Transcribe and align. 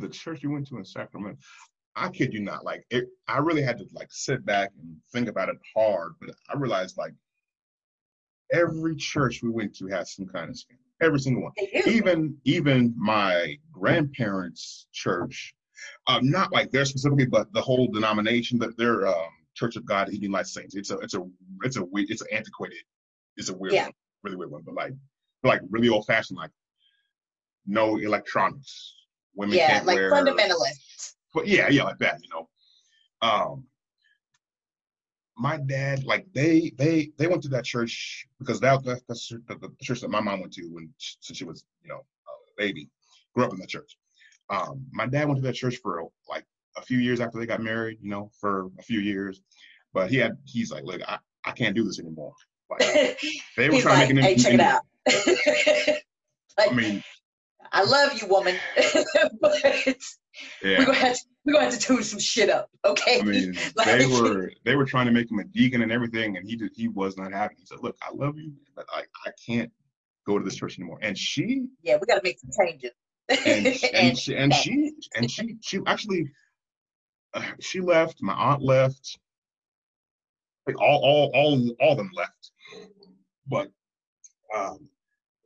the 0.00 0.08
church 0.08 0.42
you 0.42 0.50
went 0.50 0.66
to 0.68 0.78
in 0.78 0.84
Sacramento, 0.84 1.38
I 1.94 2.08
kid 2.10 2.34
you 2.34 2.40
not, 2.40 2.64
like 2.64 2.84
it, 2.90 3.06
I 3.26 3.38
really 3.38 3.62
had 3.62 3.78
to 3.78 3.86
like 3.92 4.08
sit 4.10 4.44
back 4.44 4.70
and 4.78 4.96
think 5.12 5.28
about 5.28 5.48
it 5.48 5.56
hard. 5.74 6.12
But 6.20 6.30
I 6.48 6.56
realized 6.56 6.96
like 6.96 7.14
every 8.52 8.96
church 8.96 9.42
we 9.42 9.50
went 9.50 9.74
to 9.76 9.86
had 9.86 10.06
some 10.06 10.26
kind 10.26 10.50
of 10.50 10.58
scandal. 10.58 10.82
Every 11.02 11.20
single 11.20 11.42
one. 11.42 11.52
Even 11.86 12.36
even 12.44 12.94
my 12.96 13.58
grandparents' 13.70 14.86
church, 14.92 15.54
um, 16.06 16.30
not 16.30 16.52
like 16.52 16.70
they're 16.70 16.86
specifically, 16.86 17.26
but 17.26 17.52
the 17.52 17.60
whole 17.60 17.88
denomination, 17.88 18.58
that 18.60 18.78
their 18.78 19.06
um, 19.06 19.28
Church 19.54 19.76
of 19.76 19.86
God 19.86 20.08
Healing 20.08 20.30
Light 20.30 20.46
Saints. 20.46 20.74
It's 20.74 20.90
a 20.90 20.98
it's 20.98 21.14
a 21.14 21.22
it's 21.62 21.76
a 21.76 21.84
it's 21.94 22.20
an 22.20 22.28
antiquated, 22.32 22.78
it's 23.36 23.48
a 23.48 23.56
weird 23.56 23.74
yeah. 23.74 23.84
one, 23.84 23.92
really 24.22 24.36
weird 24.36 24.50
one, 24.50 24.62
but 24.64 24.74
like 24.74 24.92
like 25.42 25.60
really 25.70 25.88
old 25.88 26.06
fashioned, 26.06 26.38
like 26.38 26.50
no 27.66 27.96
electronics. 27.96 28.94
Women 29.36 29.56
yeah, 29.56 29.82
like 29.84 29.96
wear, 29.96 30.10
fundamentalists. 30.10 31.14
But 31.34 31.46
yeah, 31.46 31.68
yeah, 31.68 31.84
like 31.84 31.98
that, 31.98 32.20
you 32.22 32.28
know. 32.30 32.48
Um, 33.22 33.64
my 35.36 35.58
dad, 35.58 36.04
like 36.04 36.26
they 36.32 36.72
they 36.76 37.12
they 37.18 37.26
went 37.26 37.42
to 37.42 37.48
that 37.50 37.64
church 37.64 38.26
because 38.38 38.58
that 38.60 38.82
that's 39.06 39.28
the, 39.28 39.42
the, 39.48 39.70
church 39.82 40.00
that 40.00 40.10
my 40.10 40.20
mom 40.20 40.40
went 40.40 40.52
to 40.54 40.66
when 40.72 40.92
since 40.98 41.36
she 41.36 41.44
was 41.44 41.64
you 41.82 41.88
know 41.88 41.98
a 41.98 42.32
baby, 42.56 42.88
grew 43.34 43.44
up 43.44 43.52
in 43.52 43.58
that 43.58 43.68
church. 43.68 43.96
Um, 44.48 44.86
my 44.92 45.06
dad 45.06 45.26
went 45.26 45.36
to 45.36 45.46
that 45.46 45.54
church 45.54 45.76
for 45.82 46.02
like 46.28 46.44
a 46.76 46.82
few 46.82 46.98
years 46.98 47.20
after 47.20 47.38
they 47.38 47.46
got 47.46 47.62
married, 47.62 47.98
you 48.00 48.10
know, 48.10 48.30
for 48.40 48.70
a 48.78 48.82
few 48.82 49.00
years, 49.00 49.42
but 49.92 50.10
he 50.10 50.16
had 50.16 50.36
he's 50.44 50.70
like, 50.70 50.84
look, 50.84 51.02
I, 51.06 51.18
I 51.44 51.52
can't 51.52 51.74
do 51.74 51.84
this 51.84 51.98
anymore. 51.98 52.32
Like, 52.70 53.18
they 53.56 53.68
were 53.68 53.80
trying 53.80 53.98
like, 53.98 54.08
to 54.08 54.14
make 54.14 54.24
it. 54.24 54.28
Hey, 54.28 54.36
check 54.36 54.54
it 54.54 54.60
out. 54.60 54.82
like, 56.58 56.72
I 56.72 56.74
mean, 56.74 57.02
I 57.76 57.82
love 57.82 58.18
you, 58.18 58.26
woman, 58.26 58.56
but 59.40 59.62
yeah. 59.62 60.78
we're 60.78 60.86
gonna 60.86 60.94
have 60.94 61.14
to 61.14 61.24
we're 61.44 61.52
gonna 61.52 61.66
have 61.66 61.74
to 61.74 61.78
tune 61.78 62.02
some 62.02 62.18
shit 62.18 62.48
up, 62.48 62.70
okay? 62.86 63.20
I 63.20 63.22
mean, 63.22 63.54
like, 63.76 63.98
they 63.98 64.06
were 64.06 64.50
they 64.64 64.76
were 64.76 64.86
trying 64.86 65.04
to 65.04 65.12
make 65.12 65.30
him 65.30 65.40
a 65.40 65.44
deacon 65.44 65.82
and 65.82 65.92
everything, 65.92 66.38
and 66.38 66.48
he 66.48 66.56
did, 66.56 66.70
he 66.74 66.88
was 66.88 67.18
not 67.18 67.32
happy. 67.32 67.56
He 67.58 67.66
said, 67.66 67.80
"Look, 67.82 67.94
I 68.00 68.14
love 68.14 68.38
you, 68.38 68.54
but 68.74 68.86
I 68.90 69.02
I 69.26 69.30
can't 69.46 69.70
go 70.26 70.38
to 70.38 70.44
this 70.44 70.56
church 70.56 70.78
anymore." 70.78 70.98
And 71.02 71.18
she, 71.18 71.66
yeah, 71.82 71.98
we 72.00 72.06
got 72.06 72.14
to 72.14 72.22
make 72.24 72.38
some 72.40 72.66
changes. 72.66 72.92
and, 73.28 73.38
and, 73.46 73.94
and, 73.94 74.18
she, 74.18 74.34
and 74.36 74.54
she 74.54 74.92
and 75.14 75.30
she 75.30 75.56
she 75.60 75.80
actually 75.86 76.30
uh, 77.34 77.42
she 77.60 77.80
left. 77.80 78.22
My 78.22 78.32
aunt 78.32 78.62
left. 78.62 79.18
Like 80.66 80.80
all 80.80 81.02
all 81.04 81.30
all 81.34 81.76
all 81.78 81.92
of 81.92 81.98
them 81.98 82.10
left. 82.14 82.52
But 83.46 83.68
um, 84.56 84.88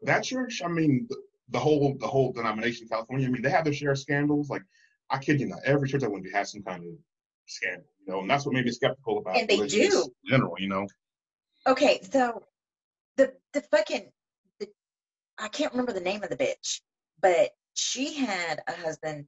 that 0.03 0.23
church, 0.23 0.63
I 0.65 0.69
mean, 0.69 1.09
the, 1.51 1.59
whole 1.59 1.97
the 1.99 2.07
whole 2.07 2.33
denomination, 2.33 2.89
California. 2.89 3.27
I 3.27 3.31
mean, 3.31 3.43
they 3.43 3.51
have 3.51 3.65
their 3.65 3.73
share 3.73 3.93
of 3.93 3.99
scandals. 3.99 4.51
Like 4.51 4.63
I 5.11 5.19
kid 5.19 5.41
you 5.41 5.49
not, 5.49 5.61
every 5.65 5.89
church 5.89 6.05
I 6.05 6.09
went 6.09 6.25
to 6.25 6.31
has 6.31 6.53
some 6.53 6.63
kind 6.63 6.85
of 6.85 6.93
scandal, 7.47 7.87
you 8.07 8.13
know, 8.13 8.21
and 8.21 8.31
that's 8.31 8.47
what 8.47 8.55
made 8.55 8.65
me 8.65 8.71
skeptical 8.71 9.19
about 9.19 9.37
and 9.37 9.49
they 9.49 9.67
do. 9.67 10.11
in 10.25 10.31
general, 10.31 10.55
you 10.59 10.69
know. 10.69 10.87
Okay, 11.67 12.01
so 12.11 12.43
the 13.17 13.35
the 13.53 13.61
fucking 13.63 14.11
the, 14.61 14.69
I 15.39 15.49
can't 15.49 15.73
remember 15.73 15.93
the 15.93 16.01
name 16.01 16.23
of 16.23 16.31
the 16.31 16.37
bitch, 16.37 16.81
but 17.21 17.51
she 17.75 18.15
had 18.15 18.63
a 18.67 18.73
husband 18.73 19.27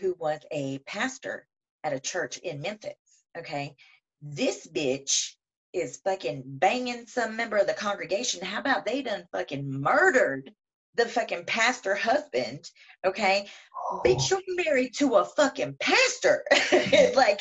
who 0.00 0.14
was 0.18 0.40
a 0.52 0.78
pastor 0.80 1.46
at 1.82 1.92
a 1.92 2.00
church 2.00 2.38
in 2.38 2.60
Memphis. 2.60 2.94
Okay, 3.36 3.74
this 4.22 4.66
bitch 4.66 5.34
is 5.72 5.98
fucking 5.98 6.42
banging 6.46 7.06
some 7.06 7.36
member 7.36 7.56
of 7.56 7.66
the 7.66 7.74
congregation. 7.74 8.44
How 8.44 8.60
about 8.60 8.84
they 8.84 9.02
done 9.02 9.26
fucking 9.32 9.70
murdered 9.70 10.52
the 10.94 11.06
fucking 11.06 11.44
pastor 11.46 11.94
husband, 11.94 12.70
okay? 13.04 13.48
Oh. 13.90 14.02
Bitch, 14.04 14.30
you're 14.30 14.40
married 14.64 14.94
to 14.98 15.16
a 15.16 15.24
fucking 15.24 15.76
pastor. 15.80 16.44
like, 17.14 17.40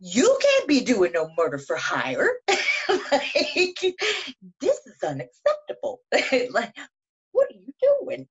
you 0.00 0.38
can't 0.40 0.68
be 0.68 0.80
doing 0.82 1.12
no 1.12 1.28
murder 1.36 1.58
for 1.58 1.76
hire. 1.76 2.30
like, 2.48 3.80
this 4.60 4.80
is 4.86 5.02
unacceptable. 5.02 6.00
like, 6.12 6.74
what 7.32 7.48
are 7.50 7.54
you 7.54 7.72
doing? 7.80 8.26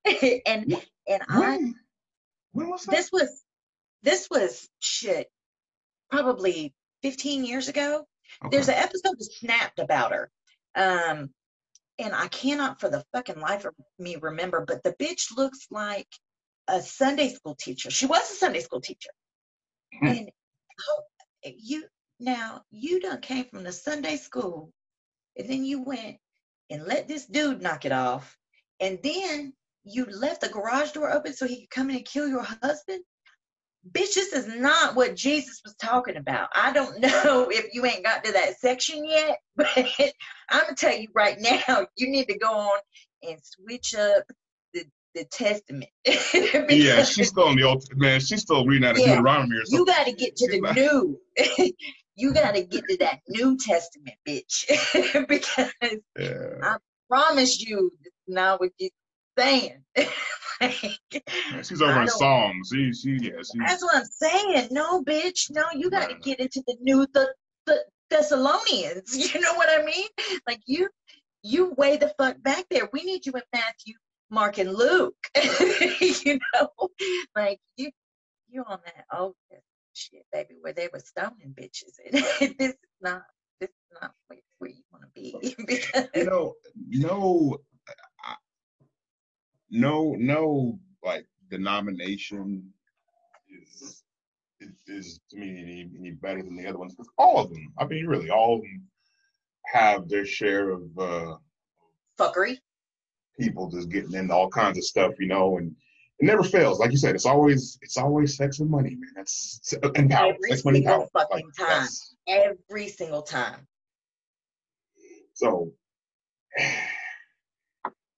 and 0.46 0.80
and 1.08 1.22
I 1.28 1.72
when 2.52 2.70
was 2.70 2.84
this 2.84 3.10
was 3.12 3.42
this 4.02 4.28
was 4.30 4.68
shit 4.78 5.28
probably 6.10 6.74
15 7.02 7.44
years 7.44 7.68
ago. 7.68 8.06
Okay. 8.44 8.56
There's 8.56 8.68
an 8.68 8.74
episode 8.74 9.14
of 9.14 9.22
Snapped 9.22 9.78
about 9.78 10.12
her. 10.12 10.30
Um, 10.74 11.30
and 11.98 12.14
I 12.14 12.28
cannot 12.28 12.80
for 12.80 12.88
the 12.88 13.04
fucking 13.12 13.40
life 13.40 13.64
of 13.64 13.74
me 13.98 14.16
remember, 14.16 14.64
but 14.66 14.82
the 14.82 14.94
bitch 15.00 15.36
looks 15.36 15.66
like 15.70 16.08
a 16.68 16.82
Sunday 16.82 17.28
school 17.30 17.54
teacher. 17.54 17.90
She 17.90 18.06
was 18.06 18.30
a 18.30 18.34
Sunday 18.34 18.60
school 18.60 18.80
teacher. 18.80 19.10
Hmm. 19.98 20.06
And 20.06 20.30
oh, 20.88 21.02
you 21.44 21.84
now 22.18 22.62
you 22.70 23.00
done 23.00 23.20
came 23.20 23.44
from 23.46 23.64
the 23.64 23.72
Sunday 23.72 24.16
school, 24.16 24.70
and 25.38 25.48
then 25.48 25.64
you 25.64 25.82
went 25.82 26.16
and 26.70 26.84
let 26.84 27.08
this 27.08 27.26
dude 27.26 27.62
knock 27.62 27.84
it 27.84 27.92
off, 27.92 28.36
and 28.80 28.98
then 29.02 29.52
you 29.84 30.04
left 30.06 30.40
the 30.40 30.48
garage 30.48 30.92
door 30.92 31.12
open 31.12 31.32
so 31.32 31.46
he 31.46 31.60
could 31.60 31.70
come 31.70 31.90
in 31.90 31.96
and 31.96 32.04
kill 32.04 32.28
your 32.28 32.42
husband 32.42 33.02
bitch, 33.92 34.14
this 34.14 34.32
is 34.32 34.48
not 34.48 34.96
what 34.96 35.16
Jesus 35.16 35.60
was 35.64 35.74
talking 35.76 36.16
about. 36.16 36.48
I 36.54 36.72
don't 36.72 37.00
know 37.00 37.48
if 37.50 37.74
you 37.74 37.84
ain't 37.84 38.04
got 38.04 38.24
to 38.24 38.32
that 38.32 38.58
section 38.58 39.04
yet, 39.04 39.38
but 39.56 39.68
I'm 40.50 40.62
gonna 40.62 40.74
tell 40.74 40.96
you 40.96 41.08
right 41.14 41.38
now, 41.38 41.86
you 41.96 42.08
need 42.08 42.28
to 42.28 42.38
go 42.38 42.52
on 42.52 42.78
and 43.22 43.38
switch 43.42 43.94
up 43.94 44.24
the, 44.74 44.84
the 45.14 45.24
testament. 45.24 45.90
yeah, 46.70 47.04
she's 47.04 47.28
still 47.28 47.48
in 47.48 47.56
the 47.56 47.64
old 47.64 47.84
man, 47.96 48.20
she's 48.20 48.42
still 48.42 48.64
reading 48.66 48.88
out 48.88 48.96
of 48.96 49.00
yeah, 49.00 49.16
Deuteronomy 49.16 49.56
or 49.56 49.64
something. 49.64 49.78
You 49.78 49.86
gotta 49.86 50.12
get 50.12 50.36
to 50.36 50.50
the 50.50 50.72
new. 50.74 51.20
you 52.16 52.32
gotta 52.32 52.62
get 52.62 52.84
to 52.88 52.96
that 52.98 53.20
New 53.28 53.56
Testament, 53.58 54.16
bitch. 54.26 54.66
because 55.28 55.72
yeah. 56.18 56.58
I 56.62 56.76
promise 57.08 57.60
you, 57.60 57.92
not 58.26 58.60
what 58.60 58.70
saying. 59.38 59.82
like, 60.60 60.98
she's 61.62 61.82
over 61.82 62.02
in 62.02 62.08
Psalms. 62.08 62.70
She, 62.72 62.92
she, 62.92 63.18
yeah, 63.20 63.42
she, 63.42 63.58
That's 63.58 63.82
what 63.82 63.96
I'm 63.96 64.04
saying. 64.04 64.68
No, 64.70 65.02
bitch. 65.02 65.50
No, 65.50 65.64
you 65.74 65.90
got 65.90 66.08
to 66.10 66.16
get 66.16 66.40
into 66.40 66.62
the 66.66 66.76
new 66.80 67.06
the, 67.12 67.32
the 67.66 67.84
Thessalonians. 68.10 69.16
You 69.34 69.40
know 69.40 69.54
what 69.54 69.68
I 69.68 69.84
mean? 69.84 70.08
Like 70.46 70.60
you, 70.66 70.88
you 71.42 71.72
way 71.76 71.96
the 71.96 72.12
fuck 72.18 72.42
back 72.42 72.64
there. 72.70 72.88
We 72.92 73.02
need 73.02 73.26
you 73.26 73.32
in 73.32 73.42
Matthew, 73.52 73.94
Mark, 74.30 74.58
and 74.58 74.72
Luke. 74.72 75.16
you 76.00 76.38
know, 76.54 76.68
like 77.34 77.60
you, 77.76 77.90
you 78.48 78.64
on 78.66 78.78
that 78.84 79.04
old 79.16 79.34
shit, 79.92 80.24
baby, 80.32 80.56
where 80.60 80.72
they 80.72 80.88
were 80.92 81.00
stoning 81.00 81.54
bitches. 81.54 81.96
this 82.12 82.58
is 82.60 82.76
not. 83.00 83.22
This 83.58 83.70
is 83.70 83.98
not 84.02 84.12
where, 84.26 84.38
where 84.58 84.70
you 84.70 84.82
want 84.92 85.04
to 85.04 85.10
be. 85.14 85.54
because, 85.66 86.08
you 86.14 86.24
know, 86.24 86.54
no 86.90 87.58
no 89.70 90.14
no 90.18 90.78
like 91.04 91.26
denomination 91.50 92.72
is 93.50 94.02
is, 94.60 94.70
is 94.86 95.20
to 95.30 95.36
me 95.38 95.60
any, 95.60 95.90
any 95.98 96.10
better 96.12 96.42
than 96.42 96.56
the 96.56 96.66
other 96.66 96.78
ones 96.78 96.94
because 96.94 97.10
all 97.18 97.38
of 97.38 97.50
them 97.50 97.72
i 97.78 97.84
mean 97.84 98.06
really 98.06 98.30
all 98.30 98.56
of 98.56 98.62
them 98.62 98.82
have 99.66 100.08
their 100.08 100.24
share 100.24 100.70
of 100.70 100.82
uh 100.98 101.34
fuckery. 102.18 102.56
people 103.38 103.68
just 103.68 103.90
getting 103.90 104.14
into 104.14 104.34
all 104.34 104.48
kinds 104.48 104.78
of 104.78 104.84
stuff 104.84 105.12
you 105.18 105.26
know 105.26 105.58
and 105.58 105.74
it 106.18 106.24
never 106.24 106.42
fails. 106.42 106.78
Like 106.78 106.92
you 106.92 106.96
said 106.96 107.14
it's 107.14 107.26
always 107.26 107.78
it's 107.82 107.96
always 107.98 108.36
sex 108.36 108.60
and 108.60 108.70
money 108.70 108.90
man. 108.90 109.10
That's 109.16 109.74
and 109.94 110.10
power 110.10 110.32
every 110.32 110.50
sex 110.50 110.64
money 110.64 110.82
power. 110.82 111.06
Fucking 111.12 111.28
like, 111.30 111.44
time 111.58 111.88
every 112.26 112.88
single 112.88 113.22
time. 113.22 113.66
So 115.34 115.72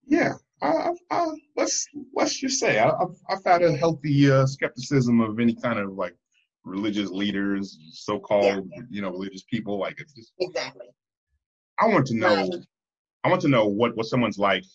yeah 0.06 0.34
I, 0.60 0.92
I, 1.10 1.26
let's 1.56 1.86
let's 2.14 2.36
just 2.38 2.58
say 2.58 2.78
I, 2.78 2.86
have 2.86 3.14
I've 3.28 3.44
had 3.44 3.62
a 3.62 3.76
healthy 3.76 4.30
uh, 4.30 4.46
skepticism 4.46 5.20
of 5.20 5.38
any 5.38 5.54
kind 5.54 5.78
of 5.78 5.92
like 5.92 6.16
religious 6.64 7.10
leaders, 7.10 7.78
so-called 7.92 8.68
yeah. 8.74 8.82
you 8.90 9.02
know 9.02 9.10
religious 9.10 9.44
people. 9.44 9.78
Like 9.78 10.00
it's 10.00 10.12
just 10.14 10.32
exactly. 10.40 10.86
I 11.80 11.86
want 11.86 12.06
to 12.08 12.16
know. 12.16 12.34
Right. 12.34 12.54
I 13.24 13.28
want 13.28 13.40
to 13.42 13.48
know 13.48 13.66
what 13.66 13.96
what 13.96 14.06
someone's 14.06 14.38
life 14.38 14.66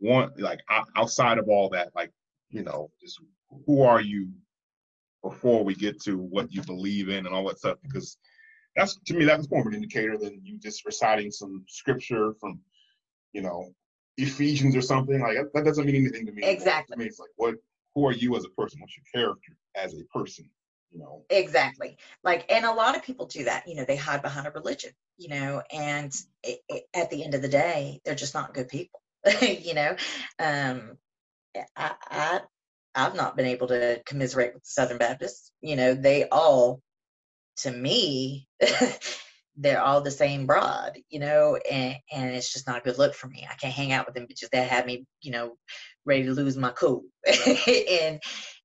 want 0.00 0.38
like 0.40 0.60
outside 0.96 1.38
of 1.38 1.48
all 1.48 1.68
that. 1.70 1.90
Like 1.94 2.10
you 2.50 2.62
know, 2.62 2.90
just 3.00 3.20
who 3.66 3.82
are 3.82 4.00
you 4.00 4.28
before 5.22 5.62
we 5.64 5.74
get 5.74 6.00
to 6.02 6.16
what 6.18 6.52
you 6.52 6.62
believe 6.62 7.08
in 7.08 7.26
and 7.26 7.34
all 7.34 7.46
that 7.46 7.58
stuff 7.58 7.78
because 7.82 8.18
that's 8.74 8.98
to 9.06 9.14
me 9.14 9.24
that's 9.24 9.48
more 9.50 9.60
of 9.60 9.66
an 9.66 9.74
indicator 9.74 10.18
than 10.18 10.40
you 10.42 10.58
just 10.58 10.84
reciting 10.84 11.30
some 11.30 11.64
scripture 11.68 12.32
from 12.40 12.58
you 13.32 13.40
know 13.40 13.72
Ephesians 14.16 14.76
or 14.76 14.82
something. 14.82 15.20
Like 15.20 15.36
that 15.54 15.64
doesn't 15.64 15.86
mean 15.86 15.96
anything 15.96 16.26
to 16.26 16.32
me. 16.32 16.42
Exactly. 16.44 16.94
To 16.94 16.98
me, 16.98 17.06
it's 17.06 17.18
like 17.18 17.30
what 17.36 17.54
who 17.94 18.06
are 18.06 18.12
you 18.12 18.36
as 18.36 18.44
a 18.44 18.48
person? 18.50 18.80
What's 18.80 18.96
your 18.96 19.04
character 19.12 19.56
as 19.74 19.94
a 19.94 20.04
person? 20.16 20.48
You 20.90 21.00
know. 21.00 21.24
Exactly. 21.30 21.96
Like, 22.22 22.50
and 22.50 22.64
a 22.64 22.72
lot 22.72 22.96
of 22.96 23.02
people 23.02 23.26
do 23.26 23.44
that. 23.44 23.66
You 23.66 23.76
know, 23.76 23.84
they 23.84 23.96
hide 23.96 24.22
behind 24.22 24.46
a 24.46 24.50
religion. 24.50 24.92
You 25.18 25.28
know, 25.28 25.62
and 25.72 26.12
it, 26.42 26.60
it, 26.68 26.84
at 26.94 27.10
the 27.10 27.24
end 27.24 27.34
of 27.34 27.42
the 27.42 27.48
day, 27.48 28.00
they're 28.04 28.14
just 28.14 28.34
not 28.34 28.54
good 28.54 28.68
people. 28.68 29.00
you 29.42 29.74
know, 29.74 29.96
um, 30.38 30.98
I, 31.76 31.92
I 32.10 32.40
I've 32.94 33.14
not 33.14 33.36
been 33.36 33.46
able 33.46 33.68
to 33.68 34.02
commiserate 34.04 34.54
with 34.54 34.64
the 34.64 34.70
Southern 34.70 34.98
Baptists. 34.98 35.52
You 35.60 35.76
know, 35.76 35.94
they 35.94 36.28
all, 36.28 36.80
to 37.58 37.70
me, 37.70 38.48
they're 39.62 39.82
all 39.82 40.00
the 40.00 40.10
same 40.10 40.46
broad, 40.46 40.98
you 41.10 41.20
know, 41.20 41.56
and, 41.70 41.96
and 42.12 42.34
it's 42.34 42.52
just 42.52 42.66
not 42.66 42.78
a 42.78 42.82
good 42.82 42.98
look 42.98 43.14
for 43.14 43.28
me. 43.28 43.46
I 43.50 43.54
can't 43.54 43.72
hang 43.72 43.92
out 43.92 44.06
with 44.06 44.14
them 44.14 44.26
bitches 44.26 44.50
that 44.52 44.68
have 44.68 44.86
me, 44.86 45.06
you 45.20 45.32
know, 45.32 45.56
ready 46.04 46.24
to 46.24 46.32
lose 46.32 46.56
my 46.56 46.70
cool. 46.70 47.04
and 47.26 48.20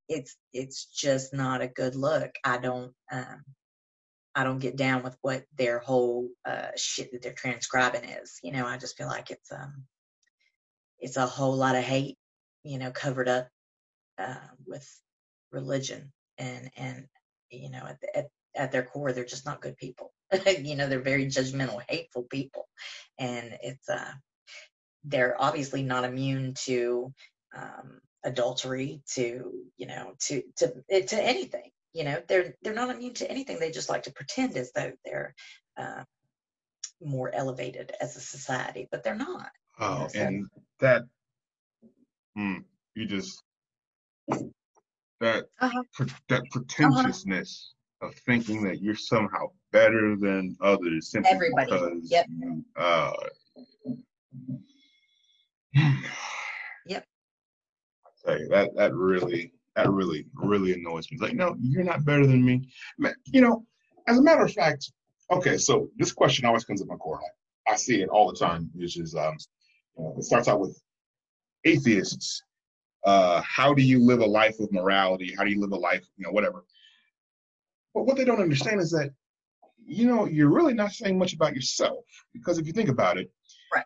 it's 0.09 0.37
it's 0.53 0.85
just 0.85 1.33
not 1.33 1.61
a 1.61 1.67
good 1.67 1.95
look. 1.95 2.31
I 2.43 2.57
don't 2.57 2.93
um 3.11 3.43
I 4.35 4.43
don't 4.43 4.59
get 4.59 4.75
down 4.77 5.03
with 5.03 5.17
what 5.21 5.43
their 5.57 5.79
whole 5.79 6.29
uh 6.45 6.69
shit 6.75 7.11
that 7.11 7.21
they're 7.21 7.33
transcribing 7.33 8.05
is. 8.05 8.39
You 8.43 8.53
know, 8.53 8.65
I 8.65 8.77
just 8.77 8.97
feel 8.97 9.07
like 9.07 9.31
it's 9.31 9.51
um 9.51 9.83
it's 10.99 11.17
a 11.17 11.25
whole 11.25 11.55
lot 11.55 11.75
of 11.75 11.83
hate, 11.83 12.17
you 12.63 12.79
know, 12.79 12.91
covered 12.91 13.27
up 13.29 13.49
uh, 14.17 14.35
with 14.65 14.87
religion 15.51 16.11
and 16.37 16.69
and 16.77 17.07
you 17.49 17.69
know 17.69 17.83
at, 17.87 17.99
the, 18.01 18.17
at 18.17 18.27
at 18.55 18.71
their 18.71 18.83
core 18.83 19.13
they're 19.13 19.23
just 19.23 19.45
not 19.45 19.61
good 19.61 19.77
people 19.77 20.11
you 20.61 20.75
know 20.75 20.87
they're 20.87 20.99
very 20.99 21.25
judgmental 21.25 21.81
hateful 21.87 22.23
people 22.23 22.67
and 23.19 23.57
it's 23.61 23.89
uh 23.89 24.11
they're 25.03 25.35
obviously 25.41 25.83
not 25.83 26.03
immune 26.03 26.53
to 26.55 27.13
um 27.55 27.99
adultery 28.23 29.01
to 29.07 29.51
you 29.77 29.87
know 29.87 30.13
to 30.19 30.41
to 30.57 30.73
eh, 30.89 31.01
to 31.01 31.21
anything 31.21 31.69
you 31.93 32.03
know 32.03 32.21
they're 32.27 32.55
they're 32.61 32.73
not 32.73 32.89
immune 32.89 33.13
to 33.13 33.29
anything 33.29 33.59
they 33.59 33.71
just 33.71 33.89
like 33.89 34.03
to 34.03 34.13
pretend 34.13 34.57
as 34.57 34.71
though 34.73 34.91
they're 35.05 35.33
uh, 35.77 36.03
more 37.01 37.33
elevated 37.33 37.93
as 38.01 38.15
a 38.15 38.19
society 38.19 38.87
but 38.91 39.03
they're 39.03 39.15
not 39.15 39.49
oh 39.79 39.93
you 39.93 39.99
know, 39.99 40.07
so. 40.07 40.19
and 40.19 40.47
that 40.79 41.03
hmm, 42.35 42.57
you 42.95 43.05
just 43.05 43.43
that 45.19 45.45
uh-huh. 45.59 45.83
pre- 45.93 46.07
that 46.29 46.41
uh-huh. 46.41 46.49
pretentiousness. 46.51 47.73
Of 48.01 48.13
thinking 48.25 48.63
that 48.63 48.81
you're 48.81 48.95
somehow 48.95 49.47
better 49.71 50.15
than 50.15 50.55
others 50.61 51.11
simply 51.11 51.31
Everybody. 51.31 51.71
because 51.71 52.11
yep. 52.11 52.25
you, 52.29 52.63
uh, 52.75 53.11
yep. 56.85 57.05
I 58.05 58.09
tell 58.25 58.39
you 58.39 58.47
that 58.49 58.75
that 58.75 58.93
really 58.93 59.53
that 59.75 59.89
really 59.89 60.25
really 60.35 60.73
annoys 60.73 61.09
me. 61.09 61.15
It's 61.15 61.21
like, 61.21 61.33
no, 61.33 61.55
you're 61.59 61.83
not 61.83 62.05
better 62.05 62.27
than 62.27 62.43
me. 62.43 62.69
You 63.25 63.41
know, 63.41 63.65
as 64.07 64.17
a 64.17 64.21
matter 64.21 64.43
of 64.43 64.53
fact, 64.53 64.91
okay. 65.31 65.57
So 65.57 65.89
this 65.97 66.11
question 66.11 66.45
always 66.45 66.65
comes 66.65 66.81
up 66.81 66.87
my 66.87 66.95
core. 66.95 67.19
I, 67.67 67.73
I 67.73 67.75
see 67.75 68.01
it 68.01 68.09
all 68.09 68.31
the 68.31 68.37
time, 68.37 68.69
which 68.73 68.97
is 68.97 69.15
um, 69.15 69.37
you 69.97 70.03
know, 70.03 70.15
it 70.17 70.23
starts 70.23 70.47
out 70.47 70.59
with 70.59 70.79
atheists 71.65 72.43
uh, 73.07 73.41
how 73.41 73.73
do 73.73 73.81
you 73.81 74.03
live 74.03 74.19
a 74.19 74.25
life 74.25 74.59
of 74.59 74.71
morality? 74.71 75.33
How 75.37 75.45
do 75.45 75.49
you 75.49 75.61
live 75.61 75.71
a 75.71 75.77
life, 75.77 76.05
you 76.17 76.25
know, 76.25 76.31
whatever. 76.31 76.65
But 77.97 78.05
what 78.05 78.15
they 78.15 78.25
don't 78.25 78.39
understand 78.39 78.79
is 78.79 78.91
that, 78.91 79.09
you 79.83 80.05
know, 80.05 80.27
you're 80.27 80.51
really 80.51 80.75
not 80.75 80.91
saying 80.91 81.17
much 81.17 81.33
about 81.33 81.55
yourself 81.55 82.05
because 82.31 82.59
if 82.59 82.67
you 82.67 82.71
think 82.71 82.89
about 82.89 83.17
it, 83.17 83.31
right. 83.73 83.85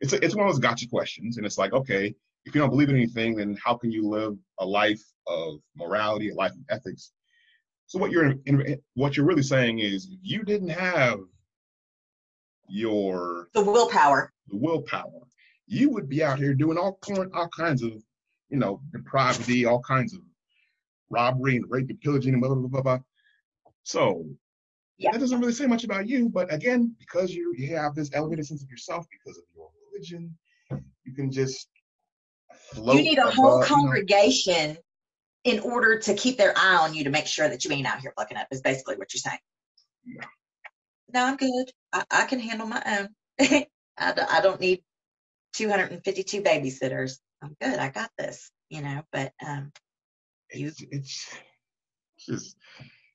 it's 0.00 0.12
a, 0.12 0.24
it's 0.24 0.36
one 0.36 0.46
of 0.46 0.52
those 0.52 0.60
gotcha 0.60 0.86
questions, 0.88 1.36
and 1.36 1.44
it's 1.44 1.58
like, 1.58 1.72
okay, 1.72 2.14
if 2.44 2.54
you 2.54 2.60
don't 2.60 2.70
believe 2.70 2.88
in 2.88 2.94
anything, 2.94 3.34
then 3.34 3.58
how 3.64 3.76
can 3.76 3.90
you 3.90 4.08
live 4.08 4.36
a 4.60 4.64
life 4.64 5.02
of 5.26 5.58
morality, 5.74 6.30
a 6.30 6.36
life 6.36 6.52
of 6.52 6.60
ethics? 6.68 7.10
So 7.86 7.98
what 7.98 8.12
you're 8.12 8.36
in, 8.46 8.80
what 8.94 9.16
you're 9.16 9.26
really 9.26 9.42
saying 9.42 9.80
is, 9.80 10.06
if 10.06 10.20
you 10.22 10.44
didn't 10.44 10.68
have 10.68 11.18
your 12.68 13.48
the 13.54 13.64
willpower, 13.64 14.32
the 14.46 14.56
willpower, 14.56 15.26
you 15.66 15.90
would 15.90 16.08
be 16.08 16.22
out 16.22 16.38
here 16.38 16.54
doing 16.54 16.78
all 16.78 16.96
all 17.34 17.48
kinds 17.48 17.82
of 17.82 17.90
you 18.50 18.58
know, 18.58 18.80
depravity, 18.92 19.64
all 19.64 19.80
kinds 19.80 20.14
of 20.14 20.20
robbery 21.10 21.56
and 21.56 21.64
rape 21.68 21.90
and 21.90 22.00
pillaging 22.00 22.32
and 22.32 22.40
blah, 22.40 22.54
blah, 22.54 22.68
blah, 22.68 22.82
blah. 22.82 22.98
So 23.86 24.26
yeah. 24.98 25.12
that 25.12 25.20
doesn't 25.20 25.38
really 25.38 25.52
say 25.52 25.66
much 25.66 25.84
about 25.84 26.08
you, 26.08 26.28
but 26.28 26.52
again, 26.52 26.96
because 26.98 27.32
you, 27.32 27.54
you 27.56 27.76
have 27.76 27.94
this 27.94 28.10
elevated 28.12 28.44
sense 28.44 28.60
of 28.60 28.68
yourself 28.68 29.06
because 29.12 29.38
of 29.38 29.44
your 29.54 29.70
religion, 29.92 30.36
you 31.04 31.14
can 31.14 31.30
just 31.30 31.68
You 32.74 32.94
need 32.94 33.18
a 33.18 33.30
whole 33.30 33.62
congregation 33.62 34.76
you 35.44 35.54
know. 35.54 35.62
in 35.62 35.70
order 35.72 36.00
to 36.00 36.14
keep 36.14 36.36
their 36.36 36.52
eye 36.58 36.78
on 36.78 36.94
you 36.94 37.04
to 37.04 37.10
make 37.10 37.28
sure 37.28 37.48
that 37.48 37.64
you 37.64 37.70
ain't 37.70 37.86
out 37.86 38.00
here 38.00 38.12
fucking 38.18 38.36
up, 38.36 38.48
is 38.50 38.60
basically 38.60 38.96
what 38.96 39.14
you're 39.14 39.20
saying. 39.20 39.38
Yeah. 40.04 40.24
No, 41.14 41.24
I'm 41.24 41.36
good. 41.36 41.70
I, 41.92 42.02
I 42.10 42.24
can 42.24 42.40
handle 42.40 42.66
my 42.66 42.82
own. 42.84 43.08
I, 43.98 44.26
I 44.28 44.40
don't 44.40 44.60
need 44.60 44.82
252 45.52 46.42
babysitters. 46.42 47.18
I'm 47.40 47.56
good. 47.60 47.78
I 47.78 47.90
got 47.90 48.10
this, 48.18 48.50
you 48.68 48.82
know, 48.82 49.02
but 49.12 49.32
um 49.46 49.70
you 50.52 50.66
it's, 50.66 50.82
it's 50.90 51.36
just 52.18 52.56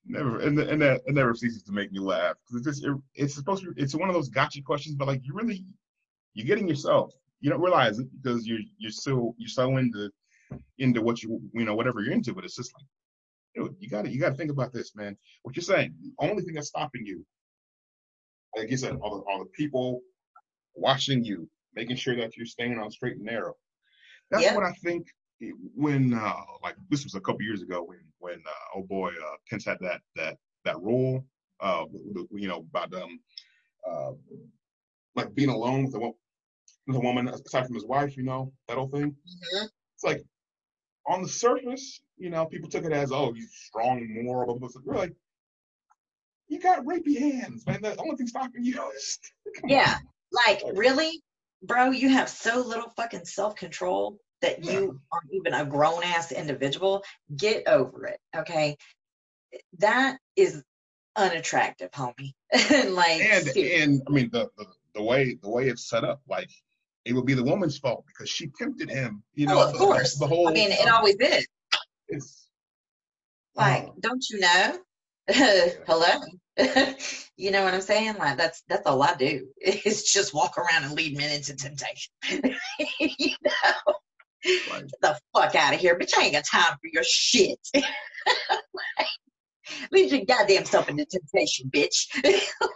never 0.06 0.40
and, 0.40 0.60
and 0.60 0.82
that 0.82 1.02
it 1.06 1.14
never 1.14 1.36
ceases 1.36 1.64
to 1.64 1.72
make 1.72 1.92
me 1.92 2.00
laugh 2.00 2.36
because 2.46 2.66
it's 2.66 2.80
just 2.80 2.88
it, 2.88 2.96
it's 3.16 3.36
supposed 3.36 3.64
to 3.64 3.72
be, 3.72 3.82
it's 3.82 3.96
one 3.96 4.10
of 4.10 4.16
those 4.16 4.30
gotcha 4.30 4.62
questions 4.62 4.96
but 4.96 5.08
like 5.08 5.22
you 5.24 5.34
really 5.34 5.64
you're 6.34 6.48
getting 6.48 6.68
yourself 6.68 7.14
you 7.40 7.50
don't 7.50 7.62
realize 7.62 8.00
it 8.00 8.08
because 8.22 8.48
you're 8.48 8.60
you're 8.78 8.92
so 8.92 9.36
you're 9.38 9.48
so 9.48 9.78
into 9.78 10.10
into 10.80 11.02
what 11.02 11.22
you 11.22 11.40
you 11.54 11.66
know 11.66 11.76
whatever 11.76 12.02
you're 12.02 12.14
into 12.14 12.34
but 12.34 12.44
it's 12.44 12.56
just 12.56 12.74
like 12.74 12.86
dude, 13.56 13.76
you 13.80 13.90
gotta 13.90 14.10
you 14.10 14.20
gotta 14.20 14.36
think 14.36 14.52
about 14.52 14.74
this 14.74 14.96
man 14.96 15.16
what 15.44 15.56
you're 15.56 15.64
saying 15.64 15.94
the 16.02 16.12
only 16.20 16.42
thing 16.42 16.56
that's 16.56 16.70
stopping 16.70 17.06
you 17.06 17.24
like 18.58 18.70
you 18.70 18.78
said 18.78 18.98
all 19.02 19.18
the, 19.18 19.32
all 19.32 19.40
the 19.40 19.50
people 19.52 20.02
watching 20.76 21.24
you 21.24 21.48
making 21.76 21.96
sure 21.96 22.16
that 22.16 22.36
you're 22.36 22.46
staying 22.46 22.78
on 22.80 22.90
straight 22.90 23.18
and 23.18 23.26
narrow 23.26 23.54
that's 24.32 24.44
yeah. 24.44 24.56
what 24.56 24.64
I 24.66 24.72
think 24.84 25.08
when 25.76 26.14
uh 26.14 26.34
like 26.64 26.76
this 26.90 27.04
was 27.04 27.16
a 27.16 27.22
couple 27.22 27.42
years 27.42 27.62
ago 27.62 27.84
when 27.84 28.00
when 28.20 28.40
uh, 28.46 28.78
oh 28.78 28.84
boy 28.84 29.10
uh 29.10 29.36
Pence 29.50 29.66
had 29.66 29.78
that 29.82 30.02
that 30.16 30.38
that 30.66 30.80
rule 30.82 31.26
uh 31.60 31.86
you 32.32 32.48
know 32.48 32.66
about 32.74 32.94
um 32.94 33.20
uh 33.90 34.12
like 35.16 35.34
being 35.34 35.50
alone 35.50 35.86
with 35.86 35.96
a, 35.96 36.00
with 36.88 36.96
a 36.96 37.00
woman 37.00 37.28
aside 37.28 37.66
from 37.66 37.76
his 37.76 37.86
wife 37.86 38.18
you 38.18 38.24
know 38.24 38.52
that 38.68 38.78
whole 38.78 38.88
thing. 38.88 39.12
Mm-hmm. 39.12 39.66
it's 39.96 40.04
like 40.04 40.24
on 41.08 41.24
the 41.24 41.30
surface 41.30 42.02
you 42.18 42.30
know 42.30 42.46
people 42.46 42.70
took 42.70 42.86
it 42.86 42.92
as 42.92 43.12
oh 43.12 43.34
he's 43.34 43.52
strong 43.54 44.08
moral 44.24 44.60
but 44.60 44.72
we're 44.86 44.98
like 44.98 45.16
you 46.52 46.60
got 46.60 46.84
rapey 46.86 47.18
hands 47.18 47.66
man. 47.66 47.82
The 47.82 47.96
only 47.98 48.18
thing 48.18 48.28
stopping 48.28 48.66
you 48.66 48.84
is 48.96 49.20
yeah. 49.66 49.98
Like 50.32 50.62
really? 50.74 51.22
Bro, 51.64 51.92
you 51.92 52.10
have 52.10 52.28
so 52.28 52.60
little 52.60 52.90
fucking 52.98 53.26
self 53.26 53.56
control 53.56 54.18
that 54.42 54.64
you 54.64 55.00
aren't 55.12 55.32
even 55.32 55.54
a 55.54 55.66
grown 55.66 56.04
ass 56.04 56.32
individual. 56.32 57.04
Get 57.36 57.68
over 57.68 58.06
it, 58.06 58.20
okay? 58.36 58.78
That 59.80 60.18
is 60.36 60.64
unattractive, 61.16 61.92
homie. 61.92 62.34
like, 62.54 63.22
and 63.22 63.48
and 63.58 64.02
I 64.08 64.12
mean 64.12 64.30
the, 64.32 64.50
the 64.58 64.66
the 64.96 65.04
way 65.04 65.38
the 65.42 65.50
way 65.50 65.68
it's 65.68 65.90
set 65.90 66.04
up, 66.04 66.22
like 66.28 66.50
it 67.06 67.14
would 67.14 67.26
be 67.26 67.34
the 67.34 67.44
woman's 67.44 67.78
fault 67.78 68.06
because 68.08 68.30
she 68.30 68.48
tempted 68.58 68.90
him. 68.90 69.24
You 69.34 69.48
know, 69.48 69.60
oh, 69.60 69.70
of 69.70 69.76
course. 69.76 70.18
The, 70.18 70.28
whole. 70.28 70.48
I 70.48 70.54
mean, 70.54 70.72
it 70.72 70.90
always 70.90 71.16
is. 71.16 71.48
It's 72.08 72.50
like, 73.56 73.84
uh, 73.84 73.92
don't 74.00 74.24
you 74.30 74.40
know? 74.40 74.78
Hello. 75.30 76.20
you 77.38 77.52
know 77.52 77.64
what 77.64 77.74
I'm 77.74 77.82
saying? 77.82 78.16
Like 78.18 78.38
that's 78.38 78.64
that's 78.68 78.86
all 78.86 79.02
I 79.02 79.16
do 79.16 79.48
is 79.62 80.04
just 80.04 80.34
walk 80.34 80.58
around 80.58 80.84
and 80.84 80.94
lead 80.94 81.18
men 81.18 81.32
into 81.32 81.56
temptation. 81.56 82.12
you 83.00 83.36
know? 83.44 83.94
Right. 84.46 84.82
Get 84.82 85.02
the 85.02 85.20
fuck 85.34 85.56
out 85.56 85.74
of 85.74 85.80
here, 85.80 85.98
bitch! 85.98 86.18
I 86.18 86.24
ain't 86.24 86.34
got 86.34 86.46
time 86.46 86.74
for 86.82 86.90
your 86.92 87.04
shit. 87.06 87.60
Leave 89.92 90.12
your 90.12 90.26
goddamn 90.26 90.66
self 90.66 90.90
into 90.90 91.06
temptation, 91.06 91.70
bitch. 91.70 92.08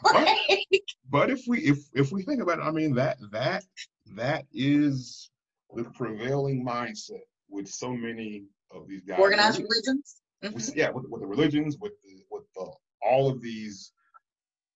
like, 0.04 0.38
but, 0.72 0.80
but 1.10 1.30
if 1.30 1.42
we 1.48 1.60
if 1.60 1.80
if 1.94 2.12
we 2.12 2.24
think 2.24 2.42
about 2.42 2.60
it, 2.60 2.64
I 2.64 2.72
mean 2.72 2.96
that 2.96 3.18
that 3.32 3.64
that 4.16 4.46
is 4.54 5.30
the 5.74 5.84
prevailing 5.96 6.66
mindset 6.66 7.24
with 7.50 7.68
so 7.68 7.92
many 7.92 8.46
of 8.72 8.88
these 8.88 9.04
guys. 9.04 9.20
Organized 9.20 9.60
religions. 9.60 10.22
Mm-hmm. 10.44 10.78
Yeah, 10.78 10.92
with, 10.92 11.06
with 11.10 11.22
the 11.22 11.28
religions, 11.28 11.78
with 11.80 11.94
the, 12.04 12.24
with 12.30 12.44
the 12.56 12.72
all 13.02 13.30
of 13.30 13.42
these 13.42 13.92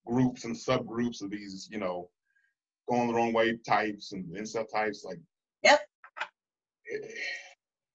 groups 0.06 0.44
and 0.44 0.54
subgroups 0.54 1.22
of 1.22 1.30
these, 1.30 1.68
you 1.70 1.78
know, 1.78 2.08
going 2.88 3.08
the 3.08 3.14
wrong 3.14 3.32
way 3.32 3.56
types 3.66 4.12
and 4.12 4.24
incel 4.36 4.66
types. 4.72 5.04
Like, 5.04 5.18
yep. 5.62 5.80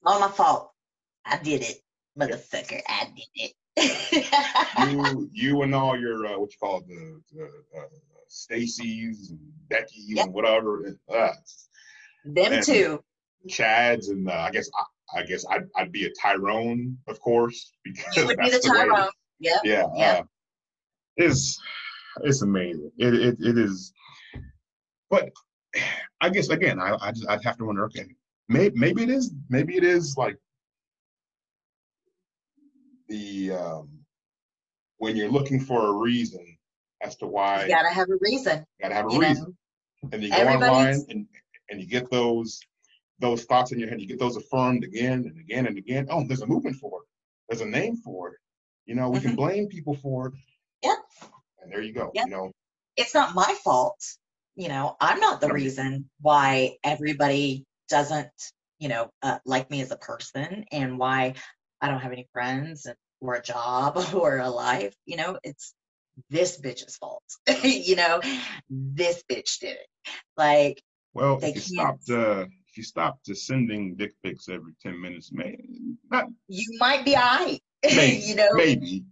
All 0.05 0.19
my 0.19 0.29
fault. 0.29 0.71
I 1.25 1.37
did 1.37 1.61
it, 1.61 1.77
motherfucker. 2.17 2.81
I 2.87 3.07
did 3.15 3.27
it. 3.35 3.51
you, 4.91 5.29
you 5.33 5.61
and 5.63 5.75
all 5.75 5.99
your 5.99 6.25
uh, 6.27 6.39
what 6.39 6.51
you 6.51 6.57
call 6.59 6.81
the, 6.81 7.21
the 7.33 7.45
uh, 7.77 7.81
Stacy's 8.27 9.31
and 9.31 9.39
Becky's 9.69 10.09
yep. 10.09 10.25
and 10.25 10.33
whatever. 10.33 10.97
Uh, 11.13 11.29
Them 12.25 12.53
and 12.53 12.63
too. 12.63 13.03
Chads 13.49 14.09
and 14.09 14.29
uh, 14.29 14.33
I 14.33 14.51
guess 14.51 14.69
I, 14.75 15.19
I 15.19 15.23
guess 15.23 15.45
I'd, 15.49 15.67
I'd 15.75 15.91
be 15.91 16.05
a 16.05 16.11
Tyrone, 16.21 16.97
of 17.07 17.19
course, 17.19 17.73
because 17.83 18.05
you 18.17 18.25
would 18.27 18.37
be 18.37 18.49
the 18.49 18.59
Tyrone. 18.59 19.09
Yeah. 19.39 19.59
Yeah. 19.63 19.85
Uh, 19.85 20.23
it's 21.17 21.59
it's 22.23 22.41
amazing. 22.41 22.91
It, 22.97 23.13
it 23.13 23.37
it 23.39 23.57
is. 23.57 23.93
But 25.09 25.31
I 26.21 26.29
guess 26.29 26.49
again, 26.49 26.79
I 26.79 26.95
I 26.99 27.11
just 27.11 27.27
I'd 27.27 27.43
have 27.43 27.57
to 27.57 27.65
wonder. 27.65 27.85
Okay, 27.85 28.05
maybe 28.47 28.77
maybe 28.77 29.03
it 29.03 29.09
is 29.09 29.33
maybe 29.49 29.75
it 29.75 29.83
is 29.83 30.15
like 30.17 30.37
the 33.07 33.51
um, 33.51 33.89
when 34.97 35.15
you're 35.15 35.29
looking 35.29 35.59
for 35.59 35.87
a 35.87 35.91
reason 35.93 36.57
as 37.01 37.15
to 37.17 37.27
why 37.27 37.63
You 37.63 37.69
gotta 37.69 37.89
have 37.93 38.09
a 38.09 38.17
reason. 38.21 38.65
you 38.79 38.83
gotta 38.83 38.95
have 38.95 39.07
a 39.07 39.13
You 39.13 39.19
know, 39.19 39.27
reason, 39.27 39.57
and 40.11 40.23
you 40.23 40.29
go 40.29 40.37
online 40.37 41.05
and 41.09 41.27
and 41.69 41.79
you 41.81 41.87
get 41.87 42.09
those 42.09 42.59
those 43.19 43.43
thoughts 43.45 43.71
in 43.71 43.79
your 43.79 43.89
head. 43.89 44.01
You 44.01 44.07
get 44.07 44.19
those 44.19 44.35
affirmed 44.35 44.83
again 44.83 45.25
and 45.25 45.39
again 45.39 45.67
and 45.67 45.77
again. 45.77 46.07
Oh, 46.09 46.25
there's 46.27 46.41
a 46.41 46.47
movement 46.47 46.75
for 46.77 47.01
it. 47.01 47.07
There's 47.49 47.61
a 47.61 47.65
name 47.65 47.97
for 47.97 48.29
it. 48.29 48.37
You 48.85 48.95
know, 48.95 49.09
we 49.09 49.19
can 49.19 49.35
blame 49.35 49.67
people 49.67 49.95
for 49.95 50.27
it. 50.27 50.33
Mm-hmm. 50.33 50.89
Yep. 50.89 50.97
And 51.61 51.71
there 51.71 51.81
you 51.81 51.93
go. 51.93 52.11
Yep. 52.13 52.25
You 52.25 52.31
know, 52.31 52.51
it's 52.97 53.13
not 53.13 53.33
my 53.35 53.55
fault. 53.63 53.97
You 54.55 54.69
know, 54.69 54.95
I'm 55.01 55.19
not 55.19 55.41
the 55.41 55.51
reason 55.51 56.09
why 56.21 56.77
everybody 56.83 57.65
doesn't, 57.89 58.29
you 58.79 58.89
know, 58.89 59.09
uh, 59.21 59.39
like 59.45 59.69
me 59.71 59.81
as 59.81 59.91
a 59.91 59.97
person 59.97 60.65
and 60.71 60.97
why 60.97 61.35
I 61.81 61.89
don't 61.89 61.99
have 62.01 62.11
any 62.11 62.27
friends 62.33 62.87
or 63.21 63.35
a 63.35 63.41
job 63.41 63.97
or 64.13 64.37
a 64.39 64.49
life. 64.49 64.95
You 65.05 65.17
know, 65.17 65.39
it's 65.43 65.73
this 66.29 66.59
bitch's 66.59 66.95
fault. 66.97 67.23
you 67.63 67.95
know, 67.95 68.21
this 68.69 69.23
bitch 69.29 69.59
did 69.59 69.75
it. 69.75 69.87
Like, 70.37 70.81
well, 71.13 71.37
They 71.39 71.49
if 71.51 71.69
you 71.69 71.77
can't. 71.77 72.01
stopped 72.03 72.09
uh, 72.09 72.45
if 72.67 72.77
you 72.77 72.83
stopped 72.83 73.25
just 73.25 73.45
sending 73.47 73.95
dick 73.95 74.13
pics 74.23 74.49
every 74.49 74.73
ten 74.81 74.99
minutes, 75.01 75.31
man, 75.31 75.97
not 76.11 76.25
you 76.47 76.77
might 76.79 77.05
be 77.05 77.15
I, 77.15 77.59
Maybe. 77.83 78.17
you 78.25 78.35
know, 78.35 78.49
maybe. 78.53 79.03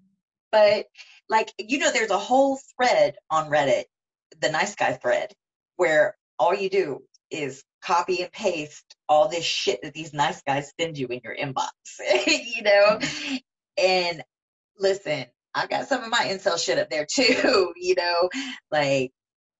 but 0.51 0.85
like 1.29 1.51
you 1.57 1.79
know 1.79 1.91
there's 1.91 2.11
a 2.11 2.17
whole 2.17 2.59
thread 2.75 3.15
on 3.29 3.49
reddit 3.49 3.83
the 4.41 4.49
nice 4.49 4.75
guy 4.75 4.93
thread 4.93 5.31
where 5.77 6.15
all 6.39 6.53
you 6.53 6.69
do 6.69 7.01
is 7.31 7.63
copy 7.83 8.21
and 8.21 8.31
paste 8.31 8.95
all 9.09 9.27
this 9.27 9.43
shit 9.43 9.81
that 9.83 9.93
these 9.93 10.13
nice 10.13 10.41
guys 10.43 10.71
send 10.79 10.97
you 10.97 11.07
in 11.07 11.21
your 11.23 11.35
inbox 11.35 11.69
you 12.27 12.63
know? 12.63 12.97
Mm-hmm. 12.99 13.35
And 13.77 14.23
listen 14.77 15.25
i 15.55 15.67
got 15.67 15.87
some 15.87 16.03
of 16.03 16.09
my 16.09 16.25
incel 16.25 16.63
shit 16.63 16.79
up 16.79 16.89
there 16.89 17.05
too 17.09 17.73
you 17.77 17.95
know? 17.95 18.29
Like 18.71 19.11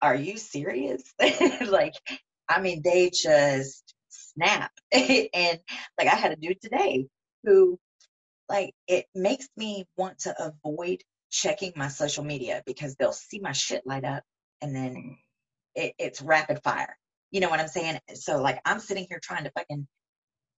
are 0.02 0.16
you 0.16 0.38
serious? 0.38 1.04
Like 1.62 1.94
i 2.50 2.60
mean 2.62 2.82
they 2.84 3.10
just 3.10 3.94
snap. 4.10 4.72
And 4.92 5.60
like 5.98 6.08
i 6.08 6.16
had 6.16 6.32
a 6.32 6.36
dude 6.36 6.62
today 6.62 7.08
who 7.44 7.80
like 8.50 8.74
it 8.88 9.06
makes 9.16 9.48
me 9.58 9.86
want 9.98 10.20
to 10.20 10.36
avoid 10.40 11.02
checking 11.32 11.74
my 11.76 11.88
social 11.88 12.24
media 12.24 12.62
because 12.66 12.96
they'll 12.96 13.12
see 13.12 13.40
my 13.40 13.52
shit 13.52 13.86
light 13.86 14.06
up 14.06 14.24
and 14.62 14.76
then 14.76 14.96
mm. 14.96 15.16
it, 15.76 15.94
it's 15.98 16.22
rapid 16.22 16.62
fire. 16.64 16.96
You 17.34 17.42
know 17.42 17.50
what 17.50 17.60
I'm 17.60 17.68
saying? 17.68 18.00
So 18.16 18.42
like 18.42 18.62
I'm 18.66 18.80
sitting 18.80 19.06
here 19.10 19.20
trying 19.22 19.44
to 19.44 19.52
fucking 19.52 19.86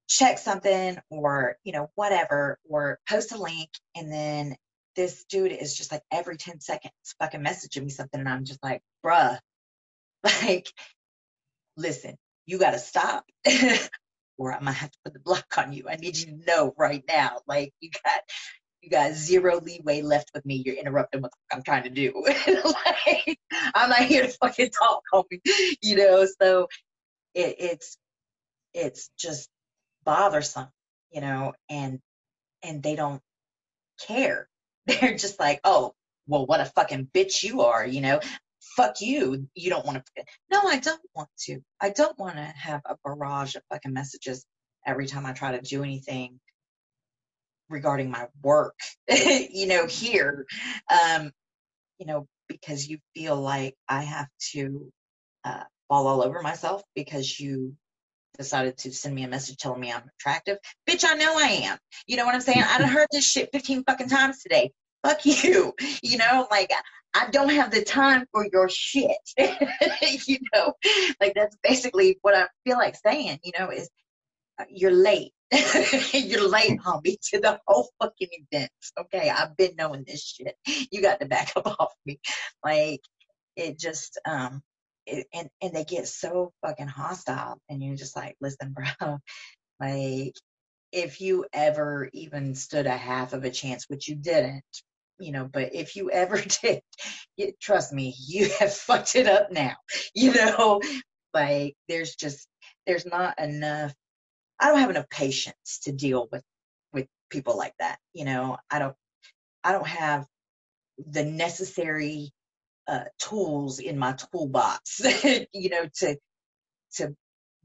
check 0.07 0.37
something 0.37 0.99
or 1.09 1.57
you 1.63 1.73
know 1.73 1.89
whatever 1.95 2.59
or 2.69 2.99
post 3.09 3.31
a 3.31 3.37
link 3.41 3.69
and 3.95 4.11
then 4.11 4.55
this 4.95 5.25
dude 5.25 5.51
is 5.51 5.75
just 5.75 5.91
like 5.91 6.03
every 6.11 6.37
10 6.37 6.61
seconds 6.61 6.93
fucking 7.19 7.43
messaging 7.43 7.85
me 7.85 7.89
something 7.89 8.19
and 8.19 8.29
I'm 8.29 8.45
just 8.45 8.63
like 8.63 8.83
bruh 9.03 9.39
like 10.43 10.67
listen 11.75 12.17
you 12.45 12.59
gotta 12.59 12.77
stop 12.77 13.25
or 14.37 14.53
I'm 14.53 14.59
gonna 14.59 14.73
have 14.73 14.91
to 14.91 14.97
put 15.03 15.13
the 15.13 15.19
block 15.19 15.45
on 15.57 15.73
you. 15.73 15.85
I 15.89 15.95
need 15.95 16.17
you 16.17 16.25
to 16.27 16.45
know 16.45 16.73
right 16.77 17.03
now. 17.07 17.39
Like 17.47 17.73
you 17.79 17.89
got 18.03 18.21
you 18.85 18.91
got 18.91 19.13
zero 19.13 19.59
leeway 19.59 20.03
left 20.03 20.29
with 20.33 20.45
me. 20.45 20.61
You're 20.63 20.75
interrupting 20.75 21.21
what 21.21 21.31
I'm 21.51 21.63
trying 21.63 21.83
to 21.83 21.89
do. 21.89 22.13
like, 22.47 23.39
I'm 23.73 23.89
not 23.89 24.03
here 24.05 24.21
to 24.21 24.29
fucking 24.29 24.69
talk, 24.69 25.01
homie. 25.11 25.41
You 25.81 25.95
know, 25.95 26.27
so 26.39 26.67
it, 27.33 27.55
it's 27.59 27.97
it's 28.73 29.09
just 29.17 29.49
bothersome, 30.05 30.67
you 31.11 31.21
know, 31.21 31.53
and 31.69 31.99
and 32.63 32.83
they 32.83 32.95
don't 32.95 33.21
care. 34.07 34.47
They're 34.85 35.17
just 35.17 35.39
like, 35.39 35.61
oh, 35.63 35.93
well, 36.27 36.45
what 36.45 36.61
a 36.61 36.65
fucking 36.65 37.09
bitch 37.13 37.43
you 37.43 37.61
are, 37.61 37.85
you 37.85 38.01
know. 38.01 38.19
Fuck 38.75 39.01
you. 39.01 39.47
You 39.55 39.69
don't 39.69 39.85
want 39.85 40.03
to. 40.05 40.23
No, 40.51 40.61
I 40.63 40.77
don't 40.77 41.01
want 41.15 41.29
to. 41.45 41.61
I 41.81 41.89
don't 41.89 42.17
want 42.19 42.35
to 42.35 42.43
have 42.43 42.81
a 42.85 42.97
barrage 43.03 43.55
of 43.55 43.63
fucking 43.71 43.93
messages 43.93 44.45
every 44.85 45.07
time 45.07 45.25
I 45.25 45.33
try 45.33 45.57
to 45.57 45.61
do 45.61 45.83
anything 45.83 46.39
regarding 47.69 48.11
my 48.11 48.27
work, 48.43 48.75
you 49.09 49.67
know, 49.67 49.87
here, 49.87 50.45
um, 50.91 51.31
you 51.99 52.05
know, 52.05 52.27
because 52.47 52.87
you 52.87 52.99
feel 53.15 53.35
like 53.35 53.75
I 53.87 54.01
have 54.03 54.27
to 54.53 54.91
uh, 55.43 55.63
fall 55.87 56.07
all 56.07 56.23
over 56.23 56.41
myself 56.41 56.83
because 56.95 57.39
you 57.39 57.75
decided 58.37 58.77
to 58.77 58.91
send 58.91 59.15
me 59.15 59.23
a 59.23 59.27
message 59.27 59.57
telling 59.57 59.79
me 59.79 59.91
I'm 59.91 60.03
attractive. 60.19 60.57
Bitch, 60.87 61.05
I 61.07 61.15
know 61.15 61.37
I 61.37 61.47
am. 61.63 61.77
You 62.07 62.17
know 62.17 62.25
what 62.25 62.35
I'm 62.35 62.41
saying? 62.41 62.63
I 62.63 62.77
done 62.77 62.89
heard 62.89 63.07
this 63.11 63.25
shit 63.25 63.49
15 63.51 63.83
fucking 63.85 64.09
times 64.09 64.41
today. 64.41 64.71
Fuck 65.03 65.25
you. 65.25 65.73
You 66.03 66.17
know, 66.17 66.47
like 66.51 66.71
I 67.13 67.29
don't 67.29 67.49
have 67.49 67.71
the 67.71 67.83
time 67.83 68.25
for 68.31 68.45
your 68.51 68.69
shit. 68.69 69.17
you 70.27 70.37
know, 70.53 70.73
like 71.21 71.33
that's 71.33 71.55
basically 71.63 72.19
what 72.21 72.35
I 72.35 72.47
feel 72.65 72.77
like 72.77 72.95
saying, 72.95 73.39
you 73.43 73.53
know, 73.57 73.69
is 73.69 73.89
you're 74.69 74.91
late. 74.91 75.31
you're 76.13 76.47
late, 76.47 76.79
homie, 76.81 77.17
to 77.29 77.39
the 77.39 77.59
whole 77.67 77.89
fucking 78.01 78.29
event. 78.51 78.71
Okay, 78.99 79.29
I've 79.29 79.55
been 79.55 79.75
knowing 79.77 80.03
this 80.05 80.23
shit. 80.23 80.55
You 80.91 81.01
got 81.01 81.19
to 81.19 81.27
back 81.27 81.51
up 81.55 81.67
off 81.79 81.93
me. 82.05 82.19
Like 82.63 83.01
it 83.55 83.79
just 83.79 84.19
um 84.27 84.61
it, 85.05 85.27
and 85.33 85.49
and 85.61 85.73
they 85.73 85.83
get 85.83 86.07
so 86.07 86.51
fucking 86.65 86.87
hostile 86.87 87.57
and 87.69 87.83
you're 87.83 87.95
just 87.95 88.15
like, 88.15 88.35
listen, 88.41 88.73
bro, 88.73 89.17
like 89.79 90.33
if 90.91 91.21
you 91.21 91.45
ever 91.53 92.09
even 92.13 92.55
stood 92.55 92.85
a 92.85 92.97
half 92.97 93.33
of 93.33 93.43
a 93.43 93.51
chance, 93.51 93.85
which 93.89 94.07
you 94.07 94.15
didn't, 94.15 94.63
you 95.19 95.31
know, 95.31 95.45
but 95.51 95.75
if 95.75 95.95
you 95.95 96.09
ever 96.09 96.41
did, 96.61 96.81
you, 97.37 97.51
trust 97.61 97.93
me, 97.93 98.15
you 98.27 98.49
have 98.59 98.73
fucked 98.73 99.15
it 99.15 99.27
up 99.27 99.51
now. 99.51 99.75
You 100.13 100.33
know, 100.33 100.81
like 101.33 101.75
there's 101.87 102.15
just 102.15 102.47
there's 102.87 103.05
not 103.05 103.39
enough 103.39 103.93
I 104.59 104.69
don't 104.69 104.79
have 104.79 104.89
enough 104.89 105.09
patience 105.09 105.79
to 105.83 105.91
deal 105.91 106.27
with 106.31 106.43
with 106.93 107.07
people 107.29 107.57
like 107.57 107.73
that. 107.79 107.99
You 108.13 108.25
know, 108.25 108.57
I 108.69 108.79
don't 108.79 108.95
I 109.63 109.71
don't 109.71 109.87
have 109.87 110.25
the 110.97 111.23
necessary 111.23 112.31
uh, 112.87 113.05
tools 113.19 113.79
in 113.79 113.97
my 113.97 114.13
toolbox. 114.13 115.01
you 115.53 115.69
know, 115.69 115.85
to 115.99 116.17
to 116.95 117.15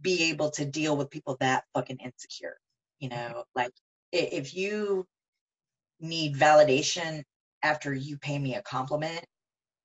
be 0.01 0.31
able 0.31 0.51
to 0.53 0.65
deal 0.65 0.97
with 0.97 1.11
people 1.11 1.37
that 1.41 1.65
fucking 1.75 1.99
insecure. 1.99 2.57
You 2.99 3.11
know, 3.11 3.45
like 3.55 3.73
if 4.13 4.55
you 4.55 5.07
need 6.01 6.37
validation 6.37 7.23
after 7.63 7.93
you 7.93 8.19
pay 8.19 8.39
me 8.39 8.55
a 8.55 8.63
compliment, 8.63 9.25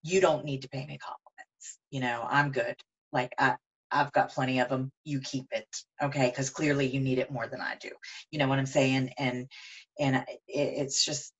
you 0.03 0.21
don't 0.21 0.45
need 0.45 0.61
to 0.63 0.69
pay 0.69 0.85
me 0.85 0.97
compliments. 0.97 1.79
You 1.89 2.01
know, 2.01 2.25
I'm 2.27 2.51
good. 2.51 2.75
Like 3.11 3.33
I 3.37 3.55
I've 3.91 4.11
got 4.11 4.31
plenty 4.31 4.59
of 4.59 4.69
them. 4.69 4.91
You 5.03 5.19
keep 5.21 5.45
it, 5.51 5.67
okay? 6.01 6.29
Because 6.29 6.49
clearly 6.49 6.87
you 6.87 6.99
need 6.99 7.19
it 7.19 7.31
more 7.31 7.47
than 7.47 7.61
I 7.61 7.75
do. 7.79 7.89
You 8.31 8.39
know 8.39 8.47
what 8.47 8.59
I'm 8.59 8.65
saying? 8.65 9.11
And 9.17 9.47
and 9.99 10.15
it, 10.17 10.25
it's 10.47 11.05
just 11.05 11.33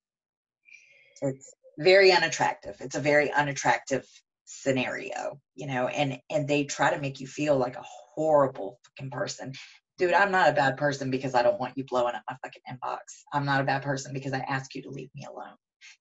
it's 1.22 1.54
very 1.80 2.12
unattractive. 2.12 2.78
It's 2.80 2.96
a 2.96 3.02
very 3.02 3.32
unattractive 3.32 4.06
scenario, 4.46 5.40
you 5.56 5.68
know. 5.68 5.88
And 5.88 6.20
and 6.30 6.48
they 6.48 6.66
try 6.66 6.94
to 6.94 7.02
make 7.02 7.20
you 7.20 7.28
feel 7.28 7.58
like 7.58 7.76
a 7.76 7.86
horrible 8.16 8.80
fucking 8.86 9.12
person. 9.12 9.54
Dude, 9.98 10.14
I'm 10.14 10.32
not 10.32 10.50
a 10.50 10.54
bad 10.54 10.78
person 10.78 11.10
because 11.10 11.36
I 11.36 11.42
don't 11.42 11.60
want 11.60 11.78
you 11.78 11.86
blowing 11.86 12.16
up 12.16 12.24
my 12.30 12.36
fucking 12.44 12.62
inbox. 12.70 13.00
I'm 13.32 13.46
not 13.46 13.62
a 13.62 13.66
bad 13.66 13.82
person 13.82 14.14
because 14.14 14.34
I 14.34 14.40
ask 14.40 14.76
you 14.76 14.84
to 14.84 14.90
leave 14.90 15.10
me 15.16 15.26
alone. 15.30 15.56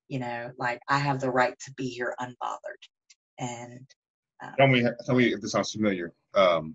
You 0.09 0.19
know, 0.21 0.51
like 0.59 0.81
I 0.89 0.99
have 0.99 1.21
the 1.21 1.31
right 1.31 1.55
to 1.65 1.73
be 1.77 1.89
here 1.89 2.15
unbothered. 2.21 2.83
And 3.39 3.87
Tell 4.59 4.67
me, 4.69 4.85
um, 4.85 4.95
tell 5.07 5.15
me 5.15 5.33
if 5.33 5.41
this 5.41 5.53
sounds 5.53 5.73
familiar. 5.73 6.13
Um, 6.35 6.75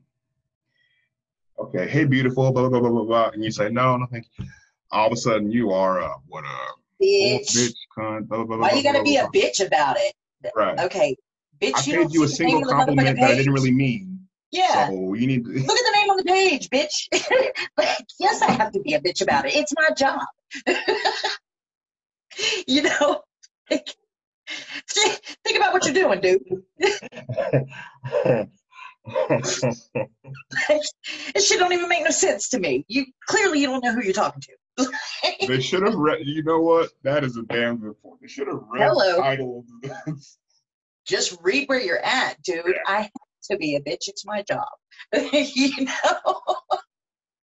okay, 1.58 1.88
hey, 1.88 2.06
beautiful, 2.06 2.51
blah, 2.51 2.68
blah, 2.68 2.70
blah, 2.70 2.80
blah, 2.80 2.89
blah, 2.89 3.04
blah. 3.04 3.30
And 3.30 3.44
you 3.44 3.51
say, 3.51 3.70
no, 3.70 3.98
no, 3.98 4.06
thank 4.12 4.28
you. 4.38 4.46
All 4.92 5.08
of 5.08 5.13
a 5.13 5.18
sudden, 5.18 5.51
you 5.51 5.72
are, 5.72 6.01
uh, 6.01 6.16
what, 6.28 6.44
a 6.44 7.04
bitch, 7.04 7.56
bitch, 7.56 7.75
cunt, 7.98 8.28
blah, 8.28 8.44
blah, 8.44 8.46
blah, 8.46 8.58
why 8.58 8.70
blah, 8.70 8.78
you 8.78 8.84
gotta 8.84 9.00
blah, 9.00 9.04
be 9.04 9.18
a 9.18 9.30
blah, 9.30 9.32
bitch 9.32 9.66
about 9.66 9.98
it? 10.00 10.13
Right. 10.56 10.80
Okay, 10.80 11.16
bitch, 11.62 11.75
I 11.75 11.84
you 11.86 11.94
don't 11.94 12.08
paid 12.08 12.13
you 12.13 12.24
a 12.24 12.28
see 12.28 12.36
single 12.36 12.62
of 12.62 12.68
the 12.68 12.74
motherfucking 12.74 12.78
compliment 12.78 13.20
that 13.20 13.32
I 13.32 13.36
didn't 13.36 13.54
really 13.54 13.72
mean. 13.72 14.28
Yeah. 14.51 14.88
So 14.88 15.13
you 15.13 15.28
need 15.28 15.46
to. 15.46 15.51
Look 15.51 15.78
at 15.78 15.86
the 15.86 15.92
name 15.94 16.10
on 16.10 16.18
the 16.18 16.24
page, 16.24 16.70
bitch. 16.70 17.08
like, 17.78 18.06
yes, 18.20 18.42
I 18.42 18.51
have 18.51 18.72
to 18.72 18.80
be 18.80 18.94
a 18.94 19.00
bitch 19.00 19.22
about 19.22 19.46
it. 19.46 19.56
It's 19.56 19.74
my 19.78 19.89
job. 19.96 20.22
you 22.68 22.82
know? 22.84 23.22
Think 23.70 25.58
about 25.58 25.74
what 25.74 25.86
you're 25.86 25.94
doing, 25.94 26.22
dude. 26.22 26.42
This 31.34 31.48
should 31.48 31.60
don't 31.60 31.74
even 31.74 31.89
make 31.89 32.04
no 32.04 32.10
sense 32.12 32.50
to 32.50 32.60
me. 32.60 32.86
You 32.88 33.06
clearly 33.28 33.60
you 33.62 33.68
don't 33.68 33.84
know 33.84 33.94
who 33.94 34.04
you're 34.04 34.13
talking 34.13 34.42
to. 34.42 34.88
they 35.48 35.60
should 35.62 35.84
have 35.84 35.96
read. 35.96 36.20
You 36.25 36.44
know 36.44 36.60
what? 36.60 36.89
That 37.04 37.24
is 37.24 37.38
a 37.38 37.44
damn 37.44 37.78
good 37.78 38.01
point. 38.01 38.22
They 38.22 38.28
should 38.28 38.48
have 38.48 38.62
read 38.72 38.84
Hello. 38.88 39.16
the 39.16 39.22
title. 39.22 39.66
Just 41.08 41.38
read 41.42 41.68
where 41.68 41.82
you're 41.82 42.04
at, 42.04 42.42
dude. 42.44 42.63
I 42.88 43.01
have 43.01 43.12
to 43.51 43.58
be 43.58 43.75
a 43.75 43.82
bitch. 43.82 44.08
It's 44.08 44.25
my 44.25 44.44
job. 44.44 44.68
you 45.13 45.86
know? 45.86 46.46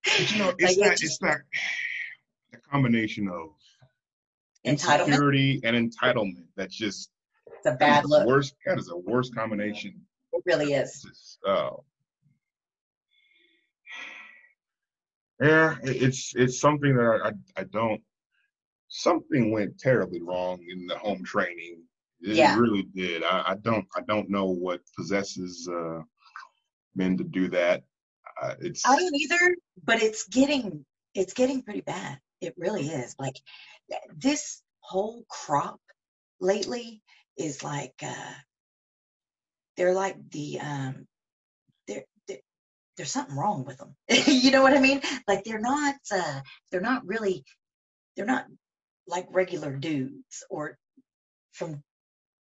But 0.04 0.32
you 0.32 0.38
know, 0.38 0.52
it's 0.58 0.76
Like, 0.78 0.86
that. 0.86 0.92
it's 0.92 1.02
It's 1.02 1.18
that. 1.18 1.40
The 2.52 2.58
combination 2.70 3.28
of 3.28 3.50
Entitlement. 4.66 5.06
insecurity 5.08 5.60
and 5.64 5.76
entitlement. 5.92 6.46
That's 6.56 6.74
just 6.76 7.10
It's 7.46 7.66
a 7.66 7.72
bad 7.72 8.04
the 8.04 8.08
look. 8.08 8.26
worst. 8.26 8.54
That 8.66 8.78
is 8.78 8.90
a 8.90 8.96
worst 8.96 9.34
combination. 9.34 10.05
It 10.36 10.42
really 10.46 10.72
is. 10.74 11.06
Yeah, 15.40 15.76
it's 15.82 16.32
it's 16.34 16.60
something 16.60 16.96
that 16.96 17.20
I, 17.24 17.28
I 17.28 17.32
I 17.60 17.64
don't. 17.64 18.00
Something 18.88 19.50
went 19.50 19.78
terribly 19.78 20.22
wrong 20.22 20.64
in 20.68 20.86
the 20.86 20.96
home 20.98 21.24
training. 21.24 21.82
It 22.20 22.36
Yeah. 22.36 22.56
really 22.58 22.84
did. 22.94 23.22
I, 23.22 23.42
I 23.48 23.54
don't 23.56 23.86
I 23.96 24.00
don't 24.08 24.30
know 24.30 24.46
what 24.46 24.80
possesses 24.96 25.68
uh, 25.68 26.02
men 26.94 27.16
to 27.18 27.24
do 27.24 27.48
that. 27.48 27.84
Uh, 28.42 28.54
it's 28.60 28.82
I 28.86 28.96
don't 28.96 29.14
either, 29.14 29.56
but 29.84 30.02
it's 30.02 30.26
getting 30.28 30.84
it's 31.14 31.34
getting 31.34 31.62
pretty 31.62 31.82
bad. 31.82 32.18
It 32.40 32.54
really 32.56 32.88
is. 32.88 33.14
Like 33.18 33.36
this 34.16 34.62
whole 34.80 35.24
crop 35.28 35.80
lately 36.40 37.02
is 37.36 37.62
like 37.62 37.94
uh 38.02 38.32
they're 39.76 39.94
like 39.94 40.16
the 40.30 40.60
um 40.60 41.06
there's 42.96 43.10
something 43.10 43.36
wrong 43.36 43.64
with 43.64 43.78
them. 43.78 43.94
you 44.26 44.50
know 44.50 44.62
what 44.62 44.76
I 44.76 44.80
mean? 44.80 45.00
Like 45.28 45.44
they're 45.44 45.60
not 45.60 45.96
uh 46.10 46.40
they're 46.70 46.80
not 46.80 47.06
really 47.06 47.44
they're 48.16 48.26
not 48.26 48.46
like 49.06 49.26
regular 49.30 49.76
dudes 49.76 50.44
or 50.50 50.78
from 51.52 51.82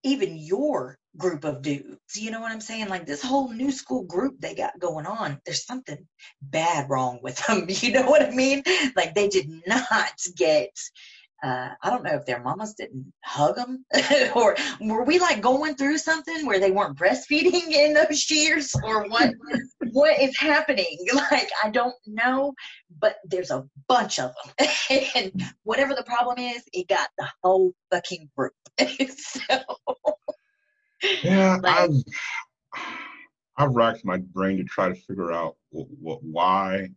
even 0.05 0.37
your 0.37 0.99
group 1.17 1.45
of 1.45 1.63
dudes. 1.63 1.99
You 2.17 2.31
know 2.31 2.41
what 2.41 2.53
I'm 2.53 2.61
saying? 2.61 2.89
Like 2.89 3.07
this 3.07 3.23
whole 3.23 3.51
new 3.53 3.71
school 3.73 4.05
group 4.05 4.41
they 4.41 4.55
got 4.55 4.79
going 4.79 5.07
on, 5.07 5.41
there's 5.45 5.65
something 5.65 6.07
bad 6.41 6.91
wrong 6.91 7.21
with 7.23 7.37
them. 7.47 7.67
You 7.69 7.93
know 7.93 8.09
what 8.09 8.23
I 8.23 8.31
mean? 8.31 8.63
Like 8.97 9.15
they 9.15 9.29
did 9.29 9.49
not 9.67 10.13
get. 10.37 10.71
Uh, 11.43 11.71
I 11.83 11.91
don't 11.91 12.05
know 12.05 12.15
if 12.15 12.25
their 12.25 12.41
mamas 12.41 12.75
didn't 12.75 13.13
hug 13.25 13.57
them, 13.57 13.85
or 14.37 14.57
were 14.81 15.05
we 15.05 15.19
like 15.19 15.41
going 15.41 15.75
through 15.75 15.99
something 15.99 16.47
where 16.47 16.61
they 16.61 16.71
weren't 16.71 16.97
breastfeeding 16.97 17.69
in 17.71 17.95
those 17.95 18.31
years, 18.31 18.73
or 18.85 19.09
what? 19.09 19.35
what 19.93 20.21
is 20.21 20.39
happening? 20.39 20.99
Like 21.13 21.51
I 21.65 21.71
don't 21.71 21.95
know, 22.07 22.55
but 23.01 23.17
there's 23.25 23.51
a 23.51 23.65
bunch 23.89 24.21
of 24.21 24.33
them, 24.59 24.69
and 25.17 25.43
whatever 25.65 25.95
the 25.95 26.05
problem 26.05 26.39
is, 26.39 26.63
it 26.73 26.89
got 26.89 27.09
the 27.19 27.29
whole 27.43 27.73
fucking 27.91 28.31
group. 28.37 28.55
so 28.79 29.41
yeah. 31.23 31.59
like- 31.61 31.91
I've 31.91 32.85
I've 33.57 33.75
racked 33.75 34.05
my 34.05 34.19
brain 34.19 34.59
to 34.59 34.65
try 34.65 34.89
to 34.89 34.95
figure 34.95 35.33
out 35.33 35.57
what, 35.71 35.89
what 36.01 36.23
why. 36.23 36.89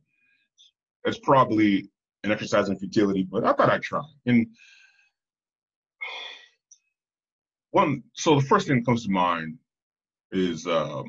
It's 1.04 1.20
probably 1.20 1.90
an 2.25 2.32
exercise 2.32 2.70
in 2.70 2.77
futility, 2.77 3.24
but 3.24 3.46
I 3.46 3.53
thought 3.53 3.70
I'd 3.70 3.82
try. 3.82 4.01
And 4.25 4.48
one, 7.72 8.03
so 8.13 8.39
the 8.39 8.46
first 8.46 8.67
thing 8.67 8.77
that 8.77 8.86
comes 8.86 9.05
to 9.05 9.12
mind 9.12 9.58
is 10.32 10.65
um, 10.67 11.05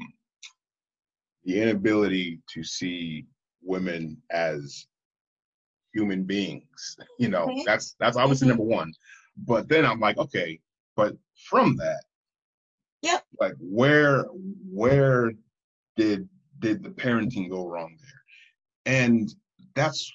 the 1.45 1.61
inability 1.61 2.41
to 2.55 2.63
see 2.63 3.27
women 3.63 4.21
as 4.31 4.87
human 5.93 6.25
beings. 6.25 6.97
You 7.19 7.29
know, 7.31 7.47
Mhm. 7.47 7.65
that's 7.65 7.97
that's 7.99 8.17
obviously 8.19 8.49
number 8.49 8.63
one. 8.65 8.93
But 9.39 9.69
then 9.69 9.87
I'm 9.87 10.01
like, 10.01 10.19
okay, 10.19 10.61
but 10.97 11.17
from 11.49 11.77
that, 11.77 12.05
Yep. 13.03 13.25
like 13.41 13.55
where 13.59 14.25
where 14.71 15.33
did 15.97 16.29
did 16.59 16.83
the 16.83 16.91
parenting 16.91 17.49
go 17.49 17.67
wrong 17.67 17.97
there? 17.99 18.95
And 19.01 19.35
that's 19.75 20.13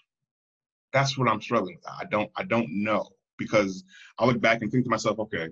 that's 0.94 1.18
what 1.18 1.28
I'm 1.28 1.42
struggling 1.42 1.76
with. 1.76 1.86
I 1.88 2.06
don't 2.06 2.32
I 2.36 2.44
don't 2.44 2.68
know 2.84 3.10
because 3.38 3.84
I 4.20 4.26
look 4.26 4.40
back 4.40 4.62
and 4.62 4.72
think 4.72 4.84
to 4.84 4.90
myself, 4.90 5.20
okay, 5.20 5.50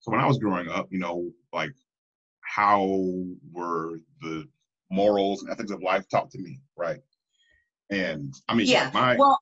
so 0.00 0.10
when 0.12 0.20
I 0.20 0.26
was 0.26 0.38
growing 0.38 0.68
up, 0.68 0.88
you 0.90 0.98
know, 0.98 1.30
like 1.52 1.72
how 2.40 2.86
were 3.52 3.98
the 4.20 4.48
morals 4.90 5.42
and 5.42 5.50
ethics 5.50 5.70
of 5.70 5.82
life 5.82 6.08
taught 6.08 6.30
to 6.30 6.38
me, 6.38 6.60
right? 6.76 7.00
And 7.90 8.34
I 8.48 8.54
mean, 8.54 8.66
Yeah. 8.66 8.90
my 8.94 9.16
Well, 9.16 9.38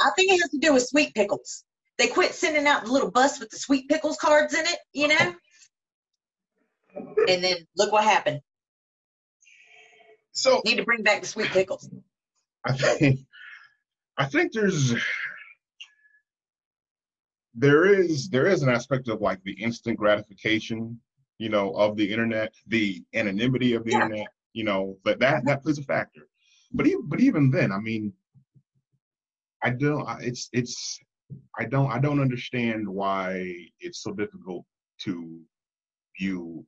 I 0.00 0.10
think 0.16 0.32
it 0.32 0.40
has 0.40 0.50
to 0.50 0.58
do 0.58 0.72
with 0.72 0.86
sweet 0.86 1.14
pickles. 1.14 1.64
They 1.98 2.08
quit 2.08 2.34
sending 2.34 2.66
out 2.66 2.84
the 2.84 2.92
little 2.92 3.10
bus 3.10 3.38
with 3.38 3.50
the 3.50 3.58
sweet 3.58 3.88
pickles 3.88 4.16
cards 4.16 4.54
in 4.54 4.66
it, 4.66 4.78
you 4.92 5.08
know? 5.08 5.34
And 7.28 7.44
then 7.44 7.56
look 7.76 7.92
what 7.92 8.04
happened. 8.04 8.40
so 10.32 10.62
Need 10.64 10.76
to 10.76 10.84
bring 10.84 11.02
back 11.02 11.20
the 11.20 11.26
sweet 11.26 11.50
pickles. 11.50 11.88
I 12.64 12.72
think 12.72 13.20
I 14.20 14.26
think 14.26 14.52
there's 14.52 14.94
there 17.54 17.86
is 17.86 18.28
there 18.28 18.46
is 18.46 18.62
an 18.62 18.68
aspect 18.68 19.08
of 19.08 19.22
like 19.22 19.42
the 19.44 19.52
instant 19.54 19.96
gratification, 19.98 21.00
you 21.38 21.48
know, 21.48 21.70
of 21.70 21.96
the 21.96 22.12
internet, 22.12 22.52
the 22.66 23.02
anonymity 23.14 23.72
of 23.72 23.84
the 23.84 23.92
Yeah. 23.92 24.02
internet, 24.02 24.28
you 24.52 24.64
know, 24.64 24.98
but 25.04 25.18
that 25.20 25.36
mm-hmm. 25.38 25.46
that 25.48 25.62
plays 25.62 25.78
a 25.78 25.82
factor. 25.84 26.28
But 26.70 26.86
even 26.86 27.08
but 27.08 27.20
even 27.20 27.50
then, 27.50 27.72
I 27.72 27.78
mean, 27.78 28.12
I 29.62 29.70
don't. 29.70 30.06
I, 30.06 30.18
it's 30.20 30.50
it's 30.52 31.00
I 31.58 31.64
don't 31.64 31.90
I 31.90 31.98
don't 31.98 32.20
understand 32.20 32.86
why 32.86 33.54
it's 33.80 34.02
so 34.02 34.12
difficult 34.12 34.66
to 35.04 35.40
view 36.18 36.66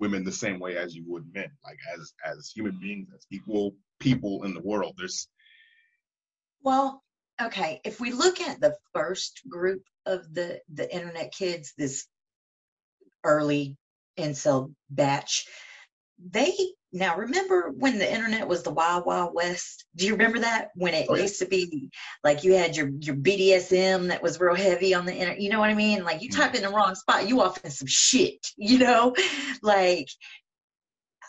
women 0.00 0.24
the 0.24 0.32
same 0.32 0.58
way 0.58 0.76
as 0.76 0.96
you 0.96 1.04
would 1.06 1.32
men, 1.32 1.52
like 1.64 1.78
as 1.96 2.12
as 2.26 2.50
human 2.50 2.80
beings, 2.80 3.10
as 3.14 3.24
equal 3.30 3.76
people 4.00 4.42
in 4.42 4.54
the 4.54 4.60
world. 4.62 4.94
There's 4.98 5.28
Well, 6.62 7.02
okay, 7.40 7.80
if 7.84 8.00
we 8.00 8.12
look 8.12 8.40
at 8.40 8.60
the 8.60 8.76
first 8.94 9.42
group 9.48 9.82
of 10.06 10.32
the 10.32 10.60
the 10.72 10.92
internet 10.94 11.32
kids, 11.32 11.74
this 11.76 12.06
early 13.24 13.76
incel 14.18 14.74
batch, 14.90 15.46
they 16.18 16.52
now 16.92 17.16
remember 17.16 17.70
when 17.70 17.98
the 17.98 18.12
internet 18.12 18.46
was 18.46 18.62
the 18.62 18.70
wild 18.70 19.06
wild 19.06 19.34
west? 19.34 19.86
Do 19.96 20.06
you 20.06 20.12
remember 20.12 20.40
that? 20.40 20.68
When 20.74 20.94
it 20.94 21.08
Oh, 21.08 21.14
yeah. 21.16 21.22
used 21.22 21.38
to 21.40 21.46
be 21.46 21.90
like 22.22 22.44
you 22.44 22.52
had 22.54 22.76
your 22.76 22.88
your 23.00 23.16
bdsm 23.16 24.08
that 24.08 24.22
was 24.22 24.38
real 24.38 24.54
heavy 24.54 24.94
on 24.94 25.06
the 25.06 25.14
internet 25.14 25.40
you 25.40 25.50
know 25.50 25.58
what 25.58 25.70
i 25.70 25.74
mean? 25.74 26.04
Like 26.04 26.22
you 26.22 26.28
Mhm. 26.28 26.36
type 26.36 26.54
in 26.54 26.62
the 26.62 26.68
wrong 26.68 26.94
spot 26.94 27.28
you 27.28 27.40
off 27.40 27.64
in 27.64 27.70
some 27.70 27.88
shit 27.88 28.46
you 28.56 28.78
know? 28.78 29.16
Like 29.62 30.08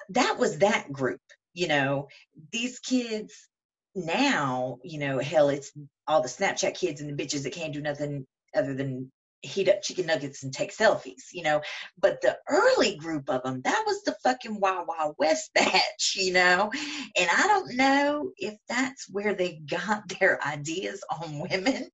that 0.09 0.37
was 0.37 0.59
that 0.59 0.91
group 0.91 1.21
you 1.53 1.67
know? 1.67 2.07
These 2.51 2.79
kids 2.79 3.47
now 3.95 4.79
you 4.83 4.99
know 4.99 5.19
hell 5.19 5.49
it's 5.49 5.71
all 6.07 6.21
the 6.21 6.27
snapchat 6.27 6.75
kids 6.75 7.01
and 7.01 7.09
the 7.09 7.23
bitches 7.23 7.43
that 7.43 7.53
can't 7.53 7.73
do 7.73 7.81
nothing 7.81 8.25
other 8.55 8.73
than 8.73 9.11
heat 9.43 9.67
up 9.67 9.81
chicken 9.81 10.05
nuggets 10.05 10.43
and 10.43 10.53
take 10.53 10.75
selfies 10.75 11.25
you 11.33 11.43
know? 11.43 11.61
But 11.99 12.21
the 12.21 12.37
early 12.49 12.95
group 12.95 13.29
of 13.29 13.43
them 13.43 13.61
that 13.63 13.83
was 13.85 14.01
the 14.03 14.15
fucking 14.23 14.59
wild 14.59 14.87
wild 14.87 15.15
west 15.19 15.51
batch 15.55 16.15
you 16.15 16.33
know? 16.33 16.71
And 17.17 17.29
i 17.29 17.47
don't 17.47 17.75
know 17.75 18.31
if 18.37 18.55
that's 18.69 19.07
where 19.11 19.35
they 19.35 19.61
got 19.69 20.07
their 20.19 20.43
ideas 20.45 21.03
on 21.21 21.39
women 21.39 21.89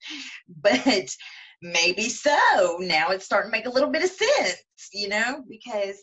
but 0.62 1.10
maybe 1.62 2.08
so. 2.08 2.78
Now 2.80 3.10
it's 3.10 3.26
starting 3.26 3.52
to 3.52 3.58
make 3.58 3.66
a 3.66 3.72
little 3.72 3.90
bit 3.90 4.04
of 4.04 4.12
sense 4.12 4.64
you 4.94 5.10
know? 5.10 5.44
Because 5.50 5.98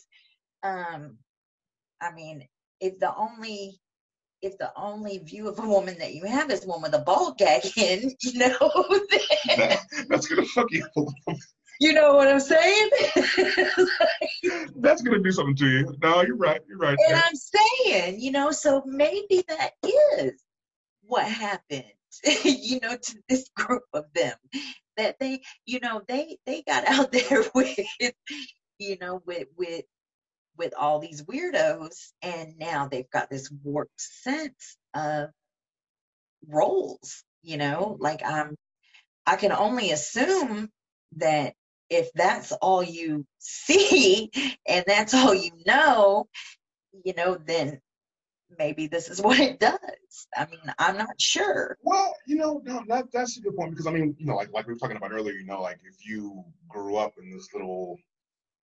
um 0.63 1.17
i 2.01 2.13
mean 2.13 2.47
if 2.81 2.99
the 2.99 3.15
only 3.17 3.79
if 4.47 4.57
the 4.59 4.73
only 4.77 5.19
view 5.19 5.49
of 5.49 5.59
a 5.59 5.69
woman 5.69 5.99
that 5.99 6.15
you 6.15 6.25
have 6.25 6.51
is 6.51 6.65
one 6.65 6.81
with 6.81 6.95
a 6.95 7.01
ball 7.01 7.35
gag 7.37 7.63
in, 7.77 8.15
you 8.21 8.39
know, 8.39 8.49
that, 9.57 9.81
that's 10.09 10.27
gonna 10.27 10.47
fuck 10.47 10.71
you. 10.71 10.87
up. 10.97 11.37
you 11.81 11.93
know 11.93 12.15
what 12.15 12.29
I'm 12.29 12.41
saying? 12.41 12.91
that's 14.77 15.03
gonna 15.03 15.19
do 15.19 15.33
something 15.33 15.57
to 15.57 15.67
you. 15.67 15.97
No, 16.03 16.23
you're 16.23 16.37
right. 16.37 16.61
You're 16.69 16.79
right. 16.79 16.97
and 17.09 17.17
I'm 17.17 17.35
saying, 17.35 18.21
you 18.21 18.31
know, 18.31 18.53
so 18.53 18.83
maybe 18.87 19.45
that 19.49 19.73
is 19.83 20.41
what 21.03 21.27
happened, 21.27 21.85
you 22.45 22.81
know, 22.81 22.97
to 22.97 23.19
this 23.29 23.49
group 23.57 23.85
of 23.93 24.05
them. 24.15 24.37
That 24.97 25.19
they, 25.21 25.43
you 25.67 25.81
know, 25.81 26.01
they 26.09 26.39
they 26.47 26.63
got 26.63 26.89
out 26.89 27.13
there 27.13 27.45
with, 27.55 27.79
you 28.79 28.97
know, 28.99 29.21
with 29.27 29.49
with 29.59 29.85
with 30.57 30.75
all 30.79 30.99
these 30.99 31.23
weirdos, 31.23 32.13
and 32.23 32.59
now 32.59 32.89
they've 32.89 33.11
got 33.11 33.31
this 33.31 33.51
warped 33.63 34.01
sense 34.01 34.77
of 34.95 35.31
roles. 36.49 37.25
You 37.43 37.57
know, 37.57 37.93
mm-hmm. 37.93 38.03
like 38.03 38.23
I'm, 38.25 38.57
I 39.27 39.37
can 39.37 39.53
only 39.53 39.93
assume 39.93 40.69
that 41.17 41.55
if 41.89 42.11
that's 42.15 42.53
all 42.53 42.83
you 42.83 43.25
see 43.39 44.31
and 44.67 44.85
that's 44.87 45.15
all 45.15 45.35
you 45.35 45.53
know, 45.67 46.27
you 47.05 47.15
know, 47.15 47.37
then 47.37 47.81
maybe 48.59 48.87
this 48.87 49.09
is 49.09 49.21
what 49.23 49.39
it 49.39 49.59
does. 49.59 49.79
I 50.37 50.47
mean, 50.47 50.61
I'm 50.79 50.97
not 50.97 51.21
sure. 51.21 51.77
Well, 51.83 52.15
you 52.27 52.37
know, 52.37 52.61
no, 52.65 52.83
that 52.89 53.07
that's 53.13 53.37
a 53.37 53.41
good 53.41 53.57
point 53.57 53.71
because 53.71 53.87
I 53.87 53.93
mean, 53.93 54.17
you 54.19 54.27
know, 54.27 54.37
like 54.37 54.53
like 54.53 54.67
we 54.67 54.73
were 54.73 54.79
talking 54.79 54.97
about 54.97 55.13
earlier, 55.13 55.35
you 55.35 55.47
know, 55.47 55.63
like 55.63 55.79
if 55.85 56.07
you 56.07 56.45
grew 56.69 56.97
up 56.97 57.15
in 57.23 57.31
this 57.31 57.49
little, 57.53 57.99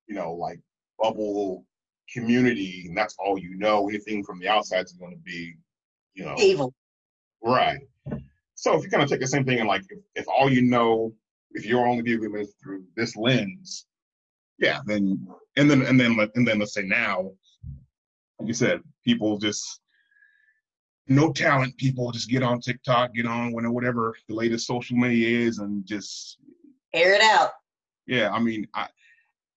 you 0.07 0.15
know, 0.15 0.33
like 0.33 0.59
bubble 0.99 1.65
community 2.11 2.85
and 2.87 2.97
that's 2.97 3.15
all 3.19 3.37
you 3.37 3.55
know, 3.55 3.89
anything 3.89 4.23
from 4.23 4.39
the 4.39 4.47
outside 4.47 4.85
is 4.85 4.93
going 4.93 5.11
to 5.11 5.21
be, 5.21 5.53
you 6.13 6.25
know, 6.25 6.35
Evil. 6.37 6.73
right. 7.43 7.79
So 8.55 8.77
if 8.77 8.83
you 8.83 8.89
kind 8.89 9.03
of 9.03 9.09
take 9.09 9.19
the 9.19 9.27
same 9.27 9.45
thing 9.45 9.59
and 9.59 9.67
like 9.67 9.83
if, 9.89 9.99
if 10.15 10.25
all 10.27 10.49
you 10.49 10.61
know 10.61 11.13
if 11.51 11.65
you're 11.65 11.85
only 11.85 12.01
viewing 12.01 12.35
it 12.35 12.47
through 12.61 12.83
this 12.95 13.15
lens, 13.15 13.85
yeah, 14.59 14.79
then 14.85 15.27
and 15.57 15.69
then 15.69 15.81
and 15.83 15.99
then 15.99 16.17
and 16.35 16.47
then 16.47 16.59
let's 16.59 16.73
say 16.73 16.83
now, 16.83 17.31
like 18.39 18.47
you 18.47 18.53
said, 18.53 18.81
people 19.03 19.37
just 19.37 19.81
no 21.07 21.31
talent 21.31 21.75
people 21.77 22.11
just 22.11 22.29
get 22.29 22.43
on 22.43 22.59
TikTok, 22.59 23.13
get 23.13 23.25
on 23.25 23.51
whatever 23.51 24.15
the 24.27 24.35
latest 24.35 24.67
social 24.67 24.97
media 24.97 25.47
is, 25.47 25.59
and 25.59 25.85
just 25.85 26.37
air 26.93 27.13
it 27.13 27.21
out. 27.21 27.51
Yeah, 28.07 28.31
I 28.31 28.39
mean, 28.39 28.67
I, 28.73 28.87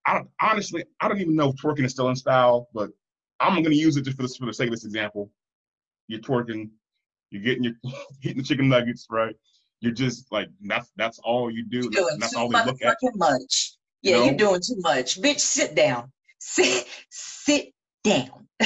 I 0.07 0.15
don't 0.15 0.29
honestly, 0.41 0.85
I 1.01 1.09
don't 1.09 1.21
even 1.21 1.35
know 1.35 1.51
if 1.51 1.57
twerking 1.57 1.85
is 1.85 1.93
still 1.93 2.09
in 2.09 2.17
style, 2.17 2.69
but 2.73 2.91
I'm 3.41 3.55
going 3.55 3.65
to 3.65 3.75
use 3.75 3.97
it 3.97 4.03
just 4.03 4.17
for 4.17 4.23
the, 4.23 4.29
for 4.29 4.47
the 4.47 4.55
sake 4.55 4.69
of 4.69 4.73
this 4.73 4.85
example. 4.85 5.31
You're 6.09 6.21
twerking, 6.21 6.71
you're 7.31 7.43
getting 7.43 7.65
your 7.65 7.73
eating 8.23 8.39
the 8.39 8.43
chicken 8.45 8.69
nuggets, 8.69 9.07
right? 9.11 9.35
You're 9.81 9.93
just 9.93 10.31
like 10.33 10.49
that's 10.63 10.91
that's 10.97 11.19
all 11.19 11.51
you 11.51 11.67
do. 11.69 11.91
That's 12.19 12.33
too 12.33 12.39
all 12.39 12.49
they 12.49 12.65
look 12.65 12.81
at. 12.83 12.97
much. 13.17 13.77
Yeah, 14.03 14.13
you 14.13 14.19
know? 14.19 14.25
you're 14.27 14.35
doing 14.37 14.61
too 14.67 14.77
much, 14.79 15.21
bitch. 15.21 15.41
Sit 15.41 15.75
down. 15.75 16.13
Sit 16.39 16.87
sit 17.11 17.73
down. 18.05 18.47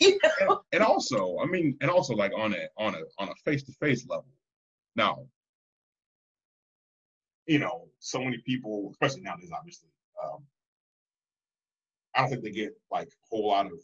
you 0.00 0.18
know? 0.22 0.30
and, 0.40 0.58
and 0.72 0.82
also, 0.82 1.36
I 1.40 1.46
mean, 1.46 1.76
and 1.80 1.90
also 1.90 2.14
like 2.14 2.32
on 2.36 2.54
a 2.54 2.66
on 2.76 2.94
a 2.94 3.00
on 3.18 3.28
a 3.28 3.34
face 3.44 3.62
to 3.64 3.72
face 3.72 4.06
level. 4.08 4.26
Now, 4.96 5.26
you 7.46 7.58
know, 7.58 7.86
so 8.00 8.18
many 8.18 8.38
people, 8.44 8.90
especially 8.92 9.22
nowadays, 9.22 9.50
obviously, 9.56 9.88
um, 10.22 10.42
I 12.14 12.20
don't 12.20 12.30
think 12.30 12.42
they 12.42 12.50
get 12.50 12.72
like 12.90 13.08
a 13.08 13.26
whole 13.30 13.48
lot 13.48 13.66
of 13.66 13.80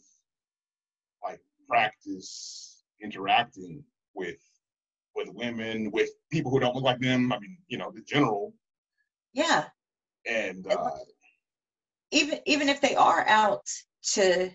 like 1.23 1.39
practice 1.67 2.83
interacting 3.01 3.83
with 4.13 4.39
with 5.15 5.29
women, 5.29 5.91
with 5.91 6.09
people 6.29 6.51
who 6.51 6.59
don't 6.59 6.75
look 6.75 6.83
like 6.83 6.99
them. 6.99 7.31
I 7.31 7.39
mean, 7.39 7.57
you 7.67 7.77
know, 7.77 7.91
the 7.91 8.01
general. 8.01 8.53
Yeah. 9.33 9.65
And 10.29 10.67
uh, 10.67 10.89
even 12.11 12.39
even 12.45 12.69
if 12.69 12.81
they 12.81 12.95
are 12.95 13.25
out 13.27 13.67
to, 14.13 14.51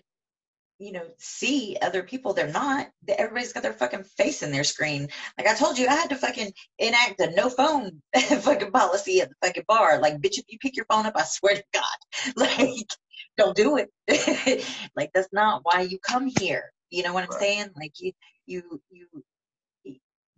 you 0.81 0.91
know, 0.91 1.05
see 1.19 1.77
other 1.79 2.01
people, 2.01 2.33
they're 2.33 2.51
not. 2.51 2.87
Everybody's 3.07 3.53
got 3.53 3.61
their 3.61 3.71
fucking 3.71 4.03
face 4.03 4.41
in 4.41 4.51
their 4.51 4.63
screen. 4.63 5.09
Like 5.37 5.47
I 5.47 5.53
told 5.53 5.77
you, 5.77 5.87
I 5.87 5.93
had 5.93 6.09
to 6.09 6.15
fucking 6.15 6.51
enact 6.79 7.19
a 7.19 7.29
no 7.31 7.49
phone 7.49 8.01
fucking 8.15 8.71
policy 8.71 9.21
at 9.21 9.29
the 9.29 9.35
fucking 9.45 9.65
bar. 9.67 9.99
Like, 9.99 10.15
bitch, 10.15 10.39
if 10.39 10.45
you 10.49 10.57
pick 10.59 10.75
your 10.75 10.87
phone 10.89 11.05
up, 11.05 11.13
I 11.15 11.23
swear 11.23 11.55
to 11.55 11.63
God, 11.71 11.83
like, 12.35 12.89
don't 13.37 13.55
do 13.55 13.77
it. 13.77 14.65
like 14.95 15.11
that's 15.13 15.29
not 15.31 15.61
why 15.63 15.81
you 15.81 15.99
come 15.99 16.25
here. 16.39 16.71
You 16.89 17.03
know 17.03 17.13
what 17.13 17.23
I'm 17.23 17.29
right. 17.29 17.39
saying? 17.39 17.67
Like 17.75 17.93
you, 17.99 18.13
you, 18.47 18.81
you 18.89 19.07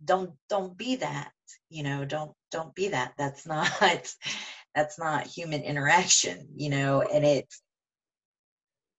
don't 0.04 0.32
don't 0.50 0.76
be 0.76 0.96
that 0.96 1.30
you 1.70 1.82
know 1.82 2.04
don't 2.04 2.32
don't 2.50 2.74
be 2.74 2.88
that 2.88 3.14
that's 3.16 3.46
not 3.46 3.70
that's 4.74 4.98
not 4.98 5.26
human 5.26 5.62
interaction 5.62 6.46
you 6.56 6.68
know 6.68 7.00
and 7.00 7.24
it's 7.24 7.62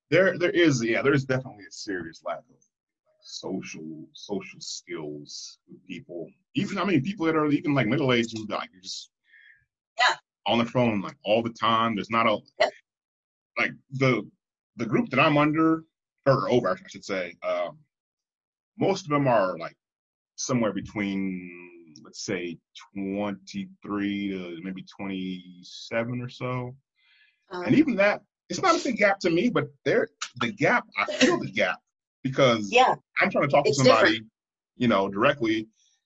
there 0.10 0.38
there 0.38 0.52
is 0.52 0.84
yeah 0.84 1.02
there's 1.02 1.26
definitely 1.26 1.66
a 1.68 1.72
serious 1.72 2.22
lack 2.26 2.38
of 2.38 2.64
social 3.22 4.06
social 4.14 4.60
skills 4.60 5.58
with 5.68 5.86
people 5.88 6.30
even 6.54 6.78
i 6.78 6.84
mean 6.84 7.02
people 7.02 7.26
that 7.26 7.36
are 7.36 7.48
even 7.48 7.74
like 7.74 7.88
middle 7.88 8.14
aged 8.14 8.38
who 8.38 8.46
like 8.48 8.70
you're 8.72 8.82
just 8.82 9.10
yeah 10.00 10.16
on 10.46 10.60
the 10.60 10.66
phone 10.66 11.02
like 11.02 11.18
all 11.24 11.42
the 11.42 11.50
time 11.50 11.96
there's 11.96 12.12
not 12.12 12.28
a 12.28 12.38
yep. 12.60 12.72
like 13.58 13.72
the 13.92 14.28
the 14.78 14.86
group 14.86 15.10
that 15.10 15.20
i'm 15.20 15.38
under 15.38 15.84
or 16.28 16.50
over 16.52 16.70
i 16.70 16.88
should 16.88 17.06
say 17.06 17.34
um 17.44 17.78
most 18.78 19.06
of 19.06 19.10
them 19.10 19.28
are 19.28 19.58
like 19.58 19.76
somewhere 20.36 20.74
between 20.74 21.66
let's 22.06 22.24
say 22.24 22.58
23 22.94 24.30
to 24.30 24.60
maybe 24.64 24.86
27 24.98 26.22
or 26.22 26.30
so. 26.30 26.76
Um, 27.52 27.66
and 27.66 27.76
even 27.76 27.96
that, 27.96 28.22
it's 28.50 28.62
not 28.62 28.80
a 28.80 28.84
big 28.84 28.98
gap 28.98 29.20
to 29.20 29.30
me, 29.30 29.50
but 29.50 29.68
there 29.84 30.10
the 30.42 30.52
gap, 30.52 30.86
I 30.98 31.06
feel 31.06 31.40
the 31.40 31.52
gap 31.52 31.80
because 32.24 32.72
yeah, 32.72 32.96
I'm 33.22 33.30
trying 33.30 33.48
to 33.48 33.52
talk 33.52 33.66
to 33.66 33.74
somebody, 33.74 34.12
different. 34.12 34.32
you 34.78 34.88
know, 34.88 35.10
directly, 35.10 35.58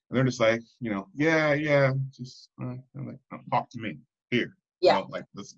and 0.09 0.17
they're 0.17 0.23
just 0.23 0.39
like, 0.39 0.61
you 0.79 0.91
know, 0.91 1.07
yeah, 1.13 1.53
yeah, 1.53 1.93
just 2.11 2.49
uh, 2.61 2.75
like, 2.95 3.19
talk 3.51 3.69
to 3.71 3.79
me 3.79 3.97
here. 4.31 4.55
Yeah, 4.81 4.97
you 4.97 5.03
know, 5.03 5.07
like 5.09 5.25
this. 5.33 5.55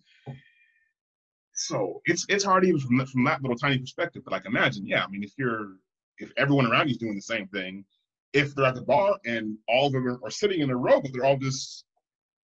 So 1.53 2.01
it's 2.05 2.25
it's 2.29 2.43
hard 2.43 2.65
even 2.65 2.79
from 2.79 3.05
from 3.05 3.23
that 3.25 3.41
little 3.41 3.57
tiny 3.57 3.77
perspective. 3.77 4.23
But 4.23 4.31
like, 4.31 4.45
imagine, 4.45 4.87
yeah, 4.87 5.03
I 5.03 5.07
mean, 5.07 5.23
if 5.23 5.33
you're 5.37 5.73
if 6.17 6.31
everyone 6.37 6.65
around 6.65 6.87
you 6.87 6.91
is 6.91 6.97
doing 6.97 7.15
the 7.15 7.21
same 7.21 7.47
thing, 7.47 7.85
if 8.33 8.55
they're 8.55 8.65
at 8.65 8.75
the 8.75 8.81
bar 8.81 9.17
and 9.25 9.57
all 9.67 9.87
of 9.87 9.93
them 9.93 10.07
are, 10.07 10.19
are 10.23 10.31
sitting 10.31 10.61
in 10.61 10.69
a 10.69 10.75
row, 10.75 11.01
but 11.01 11.11
they're 11.13 11.25
all 11.25 11.37
just, 11.37 11.85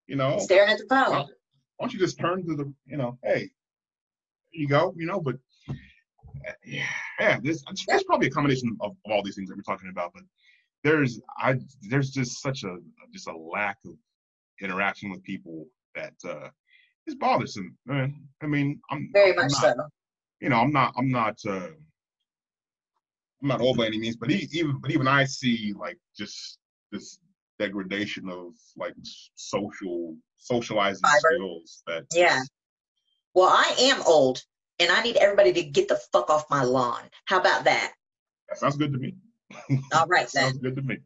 you 0.08 0.16
know, 0.16 0.38
staring 0.40 0.72
at 0.72 0.78
the 0.78 0.86
phone. 0.90 1.12
Why, 1.12 1.26
don't 1.80 1.94
you 1.94 2.00
just 2.00 2.20
turn 2.20 2.46
to 2.48 2.56
the, 2.56 2.74
you 2.86 2.98
know, 2.98 3.18
hey, 3.24 3.50
you 4.58 4.68
go, 4.68 4.94
you 4.98 5.06
know, 5.06 5.20
but 5.20 5.36
yeah, 6.66 6.84
yeah 7.20 7.40
this 7.42 7.64
there's 7.88 8.04
probably 8.04 8.28
a 8.28 8.32
combination 8.32 8.76
of, 8.82 8.92
of 9.06 9.12
all 9.12 9.24
these 9.24 9.36
things 9.36 9.50
that 9.50 9.56
we're 9.56 9.62
talking 9.62 9.90
about, 9.90 10.12
but 10.14 10.24
there's 10.84 11.20
I 11.38 11.56
there's 11.90 12.12
just 12.12 12.42
such 12.42 12.64
a 12.64 12.78
just 13.12 13.28
a 13.28 13.36
lack 13.36 13.78
of 13.86 13.94
interaction 14.62 15.12
with 15.12 15.24
people 15.24 15.66
that 15.96 16.14
uh 16.28 16.50
is 17.06 17.16
bothersome. 17.16 17.78
I 17.90 18.12
mean, 18.44 18.80
I'm 18.92 19.10
very 19.14 19.32
I'm 19.32 19.36
much 19.38 19.52
not, 19.52 19.62
so. 19.62 19.74
You 20.40 20.50
know, 20.50 20.58
I'm 20.58 20.72
not 20.72 20.94
I'm 20.98 21.10
not 21.10 21.40
uh 21.48 21.70
I'm 23.42 23.48
not 23.48 23.62
old 23.62 23.78
by 23.78 23.86
any 23.86 24.00
means, 24.00 24.16
but 24.16 24.30
he, 24.30 24.48
even 24.52 24.80
but 24.80 24.92
even 24.92 25.08
I 25.08 25.26
see 25.26 25.74
like 25.78 25.98
just 26.18 26.58
this 26.92 27.20
degradation 27.60 28.30
of 28.30 28.54
like 28.76 28.96
social 29.36 30.16
socializing 30.38 31.02
Fiber. 31.04 31.36
skills 31.36 31.84
that 31.88 32.06
yeah. 32.14 32.42
Well, 33.38 33.50
I 33.50 33.76
am 33.82 34.02
old, 34.08 34.42
and 34.80 34.90
I 34.90 35.04
need 35.04 35.16
everybody 35.16 35.54
to 35.54 35.62
get 35.62 35.88
the 35.88 36.00
fuck 36.12 36.32
off 36.32 36.50
my 36.50 36.64
lawn. 36.64 37.04
How 37.26 37.40
about 37.40 37.66
that? 37.66 37.94
That 38.50 38.58
sounds 38.58 38.78
good 38.78 38.92
to 38.94 38.98
me. 38.98 39.14
All 39.94 40.08
right, 40.08 40.28
then. 40.34 40.46
Sounds 40.46 40.58
good 40.58 40.76
to 40.76 40.82
me. 40.82 40.98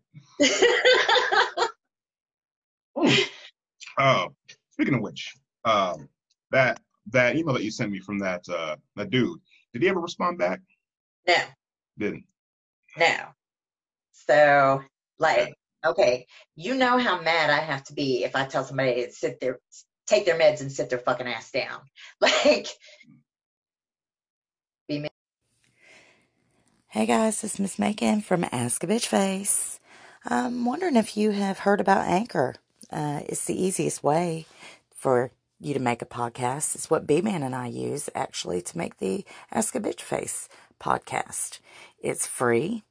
uh, 3.98 4.28
speaking 4.70 4.94
of 4.94 5.02
which, 5.02 5.34
um, 5.66 6.08
that 6.52 6.80
that 7.08 7.36
email 7.36 7.54
that 7.54 7.66
you 7.66 7.72
sent 7.72 7.92
me 7.92 8.00
from 8.00 8.20
that 8.20 8.48
uh, 8.48 8.78
that 8.96 9.10
dude, 9.10 9.42
did 9.74 9.82
he 9.82 9.90
ever 9.90 10.00
respond 10.00 10.38
back? 10.38 10.62
No. 11.28 11.36
Didn't. 11.98 12.24
No. 12.98 13.14
So, 14.14 14.82
like, 15.20 15.54
okay, 15.86 16.28
you 16.56 16.76
know 16.76 16.98
how 16.98 17.22
mad 17.22 17.50
I 17.50 17.60
have 17.60 17.84
to 17.86 17.94
be 17.94 18.24
if 18.24 18.38
I 18.38 18.46
tell 18.46 18.64
somebody 18.64 19.04
to 19.04 19.12
sit 19.12 19.42
there, 19.42 19.60
take 20.08 20.26
their 20.26 20.40
meds 20.40 20.62
and 20.62 20.72
sit 20.72 20.90
their 20.90 21.00
fucking 21.00 21.28
ass 21.28 21.52
down. 21.52 21.80
Like, 22.22 22.68
be. 24.88 25.08
Hey 26.88 27.06
guys, 27.06 27.44
it's 27.44 27.58
Miss 27.60 27.80
Macon 27.80 28.22
from 28.22 28.46
Ask 28.52 28.84
a 28.84 28.88
Bitch 28.88 29.06
Face. 29.08 29.80
I'm 30.26 30.66
wondering 30.66 30.98
if 30.98 31.18
you 31.18 31.32
have 31.32 31.60
heard 31.60 31.80
about 31.82 32.08
Anchor. 32.08 32.56
Uh, 32.92 33.22
it's 33.26 33.46
the 33.46 33.60
easiest 33.60 34.04
way 34.04 34.46
for 34.96 35.32
you 35.60 35.74
to 35.74 35.80
make 35.80 36.02
a 36.02 36.06
podcast. 36.06 36.76
It's 36.76 36.90
what 36.90 37.08
B 37.08 37.22
Man 37.22 37.44
and 37.44 37.56
I 37.56 37.68
use 37.68 38.10
actually 38.14 38.62
to 38.64 38.78
make 38.78 38.98
the 38.98 39.26
Ask 39.52 39.74
a 39.76 39.80
Bitch 39.80 40.02
Face 40.02 40.50
podcast. 40.80 41.60
It's 42.00 42.28
free. 42.28 42.84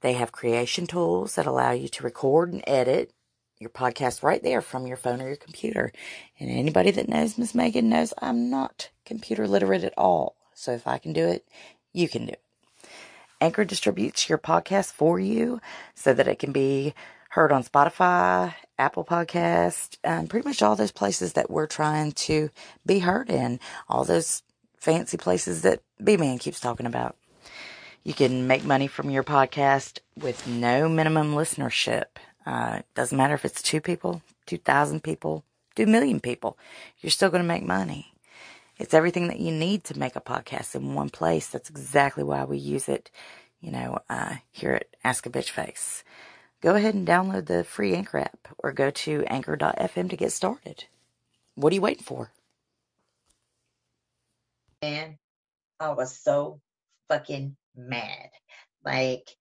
They 0.00 0.14
have 0.14 0.32
creation 0.32 0.86
tools 0.86 1.34
that 1.34 1.46
allow 1.46 1.72
you 1.72 1.88
to 1.88 2.04
record 2.04 2.52
and 2.52 2.62
edit 2.66 3.12
your 3.60 3.70
podcast 3.70 4.22
right 4.22 4.42
there 4.42 4.62
from 4.62 4.86
your 4.86 4.96
phone 4.96 5.20
or 5.20 5.28
your 5.28 5.36
computer. 5.36 5.92
And 6.38 6.50
anybody 6.50 6.90
that 6.92 7.10
knows 7.10 7.36
Miss 7.36 7.54
Megan 7.54 7.90
knows 7.90 8.14
I'm 8.18 8.48
not 8.48 8.88
computer 9.04 9.46
literate 9.46 9.84
at 9.84 9.92
all. 9.98 10.34
So 10.54 10.72
if 10.72 10.86
I 10.86 10.96
can 10.96 11.12
do 11.12 11.26
it, 11.26 11.46
you 11.92 12.08
can 12.08 12.24
do 12.24 12.32
it. 12.32 12.42
Anchor 13.38 13.66
distributes 13.66 14.30
your 14.30 14.38
podcast 14.38 14.92
for 14.92 15.20
you 15.20 15.60
so 15.94 16.14
that 16.14 16.26
it 16.26 16.38
can 16.38 16.52
be 16.52 16.94
heard 17.30 17.52
on 17.52 17.62
Spotify, 17.62 18.54
Apple 18.78 19.04
Podcast, 19.04 19.98
and 20.02 20.30
pretty 20.30 20.48
much 20.48 20.62
all 20.62 20.74
those 20.74 20.90
places 20.90 21.34
that 21.34 21.50
we're 21.50 21.66
trying 21.66 22.12
to 22.12 22.48
be 22.86 23.00
heard 23.00 23.28
in. 23.28 23.60
All 23.90 24.04
those 24.04 24.42
fancy 24.78 25.18
places 25.18 25.60
that 25.62 25.82
B 26.02 26.16
Man 26.16 26.38
keeps 26.38 26.60
talking 26.60 26.86
about. 26.86 27.14
You 28.04 28.14
can 28.14 28.46
make 28.46 28.64
money 28.64 28.86
from 28.86 29.10
your 29.10 29.22
podcast 29.22 29.98
with 30.16 30.46
no 30.46 30.88
minimum 30.88 31.34
listenership. 31.34 32.06
Uh, 32.50 32.82
doesn't 32.96 33.16
matter 33.16 33.34
if 33.34 33.44
it's 33.44 33.62
two 33.62 33.80
people, 33.80 34.22
2,000 34.46 35.04
people, 35.04 35.44
2 35.76 35.86
million 35.86 36.18
people. 36.18 36.58
You're 37.00 37.10
still 37.10 37.30
going 37.30 37.44
to 37.44 37.46
make 37.46 37.62
money. 37.62 38.12
It's 38.76 38.92
everything 38.92 39.28
that 39.28 39.38
you 39.38 39.52
need 39.52 39.84
to 39.84 39.96
make 39.96 40.16
a 40.16 40.20
podcast 40.20 40.74
in 40.74 40.94
one 40.94 41.10
place. 41.10 41.46
That's 41.46 41.70
exactly 41.70 42.24
why 42.24 42.42
we 42.42 42.58
use 42.58 42.88
it, 42.88 43.08
you 43.60 43.70
know, 43.70 44.00
uh, 44.10 44.36
here 44.50 44.72
at 44.72 44.88
Ask 45.04 45.26
a 45.26 45.30
Bitch 45.30 45.50
Face. 45.50 46.02
Go 46.60 46.74
ahead 46.74 46.94
and 46.94 47.06
download 47.06 47.46
the 47.46 47.62
free 47.62 47.94
Anchor 47.94 48.18
app 48.18 48.48
or 48.58 48.72
go 48.72 48.90
to 48.90 49.24
anchor.fm 49.28 50.10
to 50.10 50.16
get 50.16 50.32
started. 50.32 50.86
What 51.54 51.72
are 51.72 51.76
you 51.76 51.82
waiting 51.82 52.02
for? 52.02 52.32
Man, 54.82 55.18
I 55.78 55.90
was 55.90 56.18
so 56.18 56.60
fucking 57.08 57.56
mad. 57.76 58.30
Like, 58.84 59.36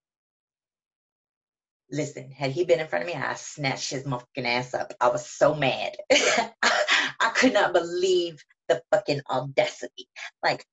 Listen, 1.92 2.32
had 2.32 2.52
he 2.52 2.66
been 2.66 2.80
in 2.80 2.88
front 2.88 3.04
of 3.04 3.08
me, 3.08 3.16
I 3.16 3.34
snatched 3.34 3.90
his 3.90 4.04
motherfucking 4.04 4.46
ass 4.46 4.74
up. 4.74 4.94
I 5.02 5.10
was 5.10 5.26
so 5.26 5.56
mad. 5.56 5.96
I 6.12 7.30
could 7.34 7.54
not 7.54 7.74
believe 7.74 8.44
the 8.68 8.82
fucking 8.92 9.22
audacity. 9.30 10.08
Like, 10.44 10.64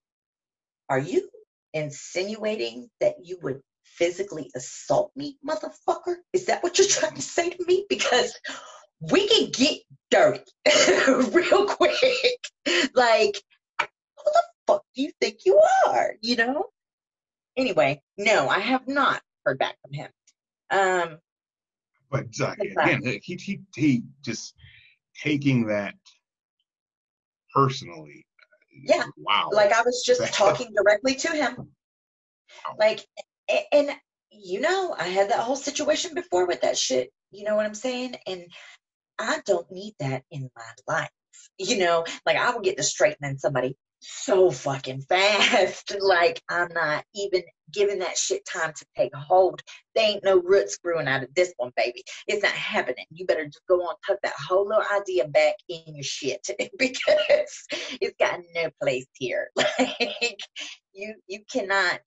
are 0.88 0.98
you 0.98 1.28
insinuating 1.72 2.88
that 3.00 3.14
you 3.22 3.38
would 3.42 3.60
physically 3.82 4.50
assault 4.54 5.10
me, 5.16 5.38
motherfucker? 5.46 6.16
Is 6.32 6.46
that 6.46 6.62
what 6.62 6.78
you're 6.78 6.88
trying 6.88 7.14
to 7.14 7.22
say 7.22 7.50
to 7.50 7.64
me? 7.66 7.86
Because 7.88 8.38
we 9.00 9.26
can 9.26 9.50
get 9.50 9.80
dirty 10.10 10.44
real 11.32 11.66
quick. 11.66 12.38
Like, 12.94 13.40
who 13.80 13.86
the 14.24 14.42
fuck 14.66 14.82
do 14.94 15.02
you 15.02 15.12
think 15.20 15.40
you 15.44 15.60
are? 15.86 16.14
You 16.20 16.36
know? 16.36 16.66
Anyway, 17.56 18.02
no, 18.18 18.48
I 18.48 18.58
have 18.58 18.86
not 18.86 19.22
heard 19.44 19.58
back 19.58 19.76
from 19.82 19.94
him. 19.94 20.10
Um, 20.70 21.18
but 22.10 22.26
uh, 22.40 22.54
again, 22.60 23.02
he, 23.22 23.36
he 23.36 23.60
he 23.74 24.02
just 24.22 24.54
taking 25.22 25.66
that 25.66 25.94
personally. 27.54 28.26
Yeah. 28.84 29.04
Wow. 29.16 29.50
Like 29.52 29.72
I 29.72 29.82
was 29.82 30.02
just 30.04 30.22
talking 30.34 30.72
directly 30.74 31.14
to 31.16 31.28
him. 31.28 31.54
Wow. 31.56 32.76
Like, 32.78 33.06
and 33.72 33.90
you 34.30 34.60
know, 34.60 34.94
I 34.98 35.08
had 35.08 35.30
that 35.30 35.40
whole 35.40 35.56
situation 35.56 36.14
before 36.14 36.46
with 36.46 36.60
that 36.62 36.76
shit. 36.76 37.10
You 37.30 37.44
know 37.44 37.56
what 37.56 37.66
I'm 37.66 37.74
saying? 37.74 38.16
And 38.26 38.46
I 39.18 39.40
don't 39.46 39.70
need 39.70 39.94
that 40.00 40.22
in 40.30 40.50
my 40.54 40.94
life. 40.94 41.10
You 41.58 41.78
know, 41.78 42.04
like 42.24 42.36
I 42.36 42.50
will 42.50 42.60
get 42.60 42.76
to 42.76 42.82
straightening 42.82 43.38
somebody 43.38 43.76
so 44.00 44.50
fucking 44.50 45.02
fast. 45.02 45.96
like 46.00 46.42
I'm 46.48 46.68
not 46.72 47.04
even 47.14 47.42
giving 47.72 47.98
that 48.00 48.16
shit 48.16 48.42
time 48.44 48.72
to 48.76 48.86
take 48.96 49.14
hold. 49.14 49.62
There 49.94 50.08
ain't 50.08 50.24
no 50.24 50.40
roots 50.40 50.78
growing 50.78 51.08
out 51.08 51.22
of 51.22 51.34
this 51.34 51.52
one, 51.56 51.72
baby. 51.76 52.04
It's 52.26 52.42
not 52.42 52.52
happening. 52.52 53.06
You 53.10 53.26
better 53.26 53.44
just 53.44 53.66
go 53.68 53.76
on, 53.82 53.94
tuck 54.06 54.18
that 54.22 54.34
whole 54.48 54.68
little 54.68 54.84
idea 54.94 55.26
back 55.28 55.54
in 55.68 55.82
your 55.86 56.04
shit 56.04 56.46
because 56.78 57.66
it's 58.00 58.16
got 58.18 58.40
no 58.54 58.70
place 58.82 59.06
here. 59.14 59.50
Like 59.78 60.40
you, 60.92 61.14
you 61.26 61.40
cannot. 61.52 62.00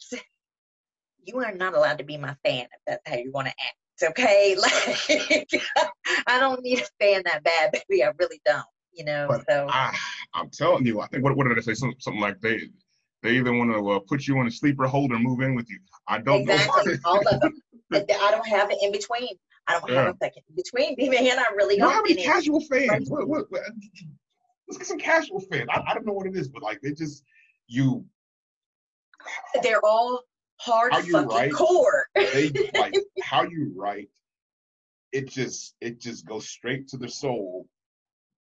You 1.23 1.39
are 1.39 1.53
not 1.53 1.75
allowed 1.75 1.99
to 1.99 2.03
be 2.03 2.17
my 2.17 2.35
fan 2.43 2.63
if 2.63 2.81
that's 2.87 3.01
how 3.07 3.17
you 3.17 3.31
want 3.31 3.47
to 3.47 3.53
act. 3.53 4.11
Okay, 4.11 4.55
like 4.55 5.47
I 6.27 6.39
don't 6.39 6.63
need 6.63 6.79
a 6.79 7.03
fan 7.03 7.21
that 7.25 7.43
bad, 7.43 7.71
baby. 7.71 8.03
I 8.03 8.11
really 8.17 8.41
don't 8.45 8.65
you 8.93 9.05
know. 9.05 9.27
But 9.29 9.45
so 9.49 9.67
I, 9.69 9.95
I'm 10.33 10.49
telling 10.49 10.85
you, 10.85 11.01
I 11.01 11.07
think 11.07 11.23
what, 11.23 11.35
what 11.35 11.47
did 11.47 11.57
I 11.57 11.61
say? 11.61 11.73
Something, 11.73 11.99
something 11.99 12.21
like 12.21 12.39
they 12.41 12.61
they 13.23 13.37
either 13.37 13.53
want 13.53 13.71
to 13.71 13.91
uh, 13.91 13.99
put 13.99 14.27
you 14.27 14.39
in 14.39 14.47
a 14.47 14.51
sleeper 14.51 14.87
hold 14.87 15.11
or 15.11 15.19
move 15.19 15.41
in 15.41 15.55
with 15.55 15.69
you. 15.69 15.79
I 16.07 16.19
don't 16.19 16.41
exactly. 16.41 16.93
know. 16.93 16.99
All 17.05 17.27
of 17.27 17.41
them. 17.41 17.61
I 17.91 18.31
don't 18.31 18.47
have 18.47 18.71
it 18.71 18.77
in 18.81 18.91
between. 18.91 19.35
I 19.67 19.79
don't 19.79 19.89
yeah. 19.89 20.03
have 20.05 20.15
a 20.15 20.17
second 20.21 20.43
in 20.49 20.55
between. 20.55 20.95
Man, 21.11 21.39
I 21.39 21.45
really 21.55 21.77
don't. 21.77 21.91
How 21.91 22.01
many 22.01 22.15
casual 22.15 22.61
fans? 22.61 23.09
What, 23.09 23.27
what, 23.27 23.51
what, 23.51 23.61
let's 24.67 24.77
get 24.77 24.87
some 24.87 24.99
casual 24.99 25.41
fans. 25.41 25.67
I, 25.69 25.83
I 25.87 25.93
don't 25.93 26.05
know 26.05 26.13
what 26.13 26.27
it 26.27 26.35
is, 26.35 26.47
but 26.47 26.63
like 26.63 26.81
they 26.81 26.93
just 26.93 27.23
you. 27.67 28.05
They're 29.63 29.83
all 29.83 30.21
hard 30.57 30.93
how 30.93 31.01
fucking 31.01 31.27
write, 31.27 31.53
core. 31.53 32.05
they 32.15 32.51
like 32.73 32.95
how 33.21 33.43
you 33.43 33.73
write. 33.75 34.09
It 35.11 35.29
just 35.29 35.75
it 35.81 35.99
just 35.99 36.25
goes 36.25 36.47
straight 36.47 36.87
to 36.89 36.97
the 36.97 37.09
soul 37.09 37.67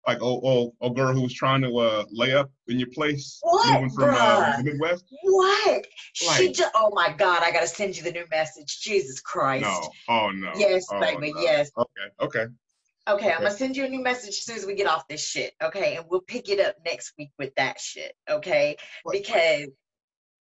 like 0.08 0.20
oh 0.22 0.42
oh 0.44 0.74
a 0.82 0.90
girl 0.90 1.14
who 1.14 1.22
was 1.22 1.34
trying 1.34 1.62
to 1.62 1.78
uh, 1.78 2.06
lay 2.12 2.34
up 2.34 2.52
in 2.68 2.80
your 2.80 2.90
place 2.90 3.40
what, 3.42 3.74
moving 3.74 3.90
from 3.90 4.10
uh, 4.14 4.58
the 4.58 4.64
Midwest? 4.64 5.06
What? 5.24 5.86
Like, 6.28 6.38
she 6.38 6.52
just 6.52 6.72
oh 6.76 6.92
my 6.94 7.14
god, 7.14 7.44
I 7.44 7.52
gotta 7.52 7.68
send 7.68 7.98
you 7.98 8.04
the 8.04 8.12
new 8.12 8.26
message. 8.32 8.80
Jesus 8.82 9.20
Christ. 9.20 9.64
No. 9.64 9.92
Oh 10.10 10.32
no. 10.32 10.52
Yes, 10.58 10.86
oh, 10.92 11.00
baby, 11.00 11.34
no. 11.34 11.42
yes. 11.42 11.72
Okay, 11.78 11.90
okay. 12.22 12.46
Okay, 13.08 13.26
okay, 13.26 13.34
I'm 13.34 13.42
gonna 13.42 13.52
send 13.52 13.76
you 13.76 13.86
a 13.86 13.90
new 13.90 14.04
message 14.04 14.30
as 14.30 14.46
soon 14.46 14.58
as 14.58 14.66
we 14.66 14.76
get 14.76 14.88
off 14.88 15.08
this 15.08 15.26
shit. 15.26 15.54
Okay, 15.62 15.98
and 15.98 16.06
we'll 16.08 16.22
pick 16.22 16.50
it 16.50 16.60
up 16.60 16.76
next 16.86 17.14
week 17.18 17.32
with 17.40 17.54
that 17.56 17.80
shit. 17.80 18.14
Okay, 18.30 18.78
what, 19.04 19.14
because 19.14 19.68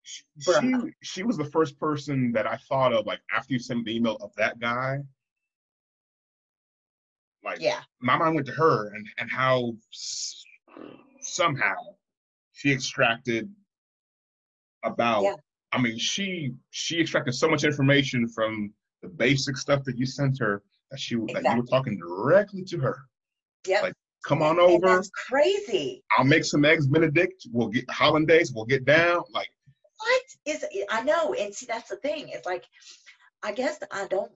she, 0.02 0.22
she 0.38 0.74
she 1.02 1.22
was 1.24 1.36
the 1.36 1.44
first 1.46 1.78
person 1.80 2.32
that 2.32 2.46
I 2.46 2.56
thought 2.68 2.92
of 2.92 3.04
like 3.04 3.20
after 3.32 3.52
you 3.52 3.58
sent 3.58 3.80
me 3.80 3.84
the 3.86 3.96
email 3.96 4.16
of 4.20 4.30
that 4.36 4.60
guy. 4.60 4.98
Like, 7.46 7.60
yeah, 7.60 7.80
my 8.00 8.18
mind 8.18 8.34
went 8.34 8.46
to 8.48 8.52
her 8.52 8.92
and 8.94 9.06
and 9.18 9.30
how 9.30 9.72
s- 9.94 10.44
somehow 11.20 11.74
she 12.52 12.72
extracted 12.72 13.48
about. 14.84 15.22
Yeah. 15.22 15.34
I 15.72 15.80
mean, 15.80 15.96
she 15.96 16.52
she 16.70 17.00
extracted 17.00 17.34
so 17.34 17.48
much 17.48 17.62
information 17.62 18.28
from 18.28 18.72
the 19.02 19.08
basic 19.08 19.56
stuff 19.56 19.84
that 19.84 19.96
you 19.96 20.06
sent 20.06 20.38
her 20.40 20.62
that 20.90 20.98
she 20.98 21.14
exactly. 21.14 21.42
that 21.42 21.54
you 21.54 21.60
were 21.60 21.66
talking 21.66 21.98
directly 21.98 22.64
to 22.64 22.78
her. 22.78 22.98
Yeah. 23.66 23.82
Like, 23.82 23.94
come 24.24 24.42
on 24.42 24.58
over. 24.58 24.96
That's 24.96 25.10
crazy. 25.10 26.02
I'll 26.18 26.24
make 26.24 26.44
some 26.44 26.64
eggs 26.64 26.88
Benedict. 26.88 27.46
We'll 27.52 27.68
get 27.68 27.88
hollandaise. 27.90 28.52
We'll 28.52 28.64
get 28.64 28.84
down. 28.84 29.22
Like 29.32 29.48
what 29.98 30.22
is? 30.46 30.64
I 30.90 31.02
know, 31.02 31.34
and 31.34 31.54
see 31.54 31.66
that's 31.66 31.90
the 31.90 31.96
thing. 31.96 32.28
It's 32.30 32.46
like 32.46 32.64
I 33.44 33.52
guess 33.52 33.78
I 33.92 34.06
don't 34.08 34.32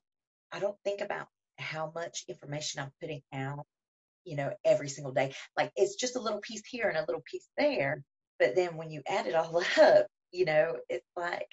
I 0.53 0.61
don't 0.61 0.77
think 0.85 1.01
about 1.01 1.27
how 1.61 1.92
much 1.94 2.25
information 2.29 2.81
I'm 2.81 2.92
putting 3.01 3.23
out, 3.33 3.66
you 4.25 4.37
know, 4.37 4.53
every 4.64 4.88
single 4.88 5.12
day. 5.12 5.35
Like 5.57 5.73
it's 5.77 5.96
just 5.96 6.16
a 6.16 6.20
little 6.20 6.40
piece 6.40 6.62
here 6.66 6.88
and 6.88 6.99
a 6.99 7.05
little 7.07 7.23
piece 7.31 7.49
there. 7.57 8.03
But 8.38 8.57
then 8.57 8.77
when 8.77 8.90
you 8.90 9.03
add 9.07 9.27
it 9.27 9.35
all 9.35 9.62
up, 9.81 10.07
you 10.33 10.44
know, 10.44 10.77
it's 10.88 11.07
like, 11.16 11.49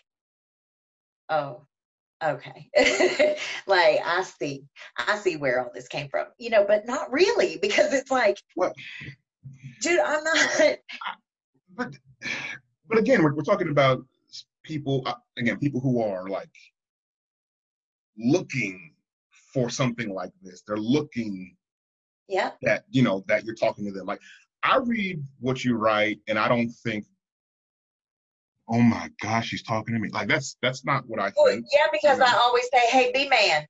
oh, 1.30 1.62
okay. 2.24 2.70
like 3.67 4.00
I 4.06 4.24
see, 4.24 4.65
I 4.98 5.17
see 5.17 5.36
where 5.36 5.63
all 5.63 5.72
this 5.74 5.88
came 5.88 6.10
from, 6.10 6.28
you 6.38 6.50
know, 6.50 6.65
but 6.67 6.86
not 6.86 7.12
really 7.12 7.58
because 7.62 7.93
it's 7.93 8.12
like, 8.12 8.38
what? 8.56 8.74
dude, 9.82 10.00
I'm 10.00 10.24
not. 10.24 10.78
But, 11.76 11.93
but 12.88 12.98
again, 12.98 13.24
we're, 13.24 13.36
we're 13.36 13.43
talking 13.43 13.70
about 13.70 14.04
people, 14.63 15.04
uh, 15.06 15.13
again, 15.38 15.60
people 15.60 15.80
who 15.80 16.02
are 16.02 16.28
like 16.28 16.50
looking 18.17 18.93
for 19.54 19.70
something 19.70 20.14
like 20.14 20.32
this. 20.42 20.64
They're 20.66 20.78
looking 20.78 21.56
yeah 22.28 22.52
that 22.62 22.84
you 22.90 23.04
know 23.04 23.24
that 23.28 23.46
you're 23.46 23.56
talking 23.56 23.86
to 23.86 23.92
them. 23.92 24.06
Like 24.06 24.22
I 24.64 24.78
read 24.78 25.24
what 25.40 25.64
you 25.64 25.76
write 25.76 26.20
and 26.28 26.38
I 26.38 26.48
don't 26.48 26.70
think 26.70 27.06
oh 28.70 28.82
my 28.82 29.10
gosh, 29.22 29.48
she's 29.48 29.64
talking 29.64 29.94
to 29.96 30.00
me. 30.00 30.10
Like 30.10 30.28
that's 30.28 30.58
that's 30.62 30.86
not 30.86 31.08
what 31.08 31.20
I 31.20 31.32
well, 31.36 31.48
think. 31.48 31.66
Yeah, 31.72 31.88
because 31.92 32.18
you 32.18 32.26
know? 32.26 32.32
I 32.32 32.40
always 32.40 32.68
say, 32.74 32.80
"Hey, 32.90 33.12
B 33.14 33.30
Man." 33.30 33.66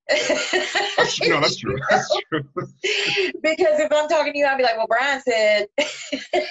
that's, 0.98 1.22
no, 1.22 1.40
that's 1.40 1.58
true. 1.58 1.78
That's 1.90 2.22
true. 2.30 2.44
because 2.54 3.80
if 3.80 3.92
I'm 3.92 4.08
talking 4.08 4.34
to 4.34 4.40
you, 4.40 4.46
I'd 4.46 4.58
be 4.58 4.64
like, 4.64 4.78
"Well, 4.78 4.88
Brian 4.88 5.22
said." 5.22 5.68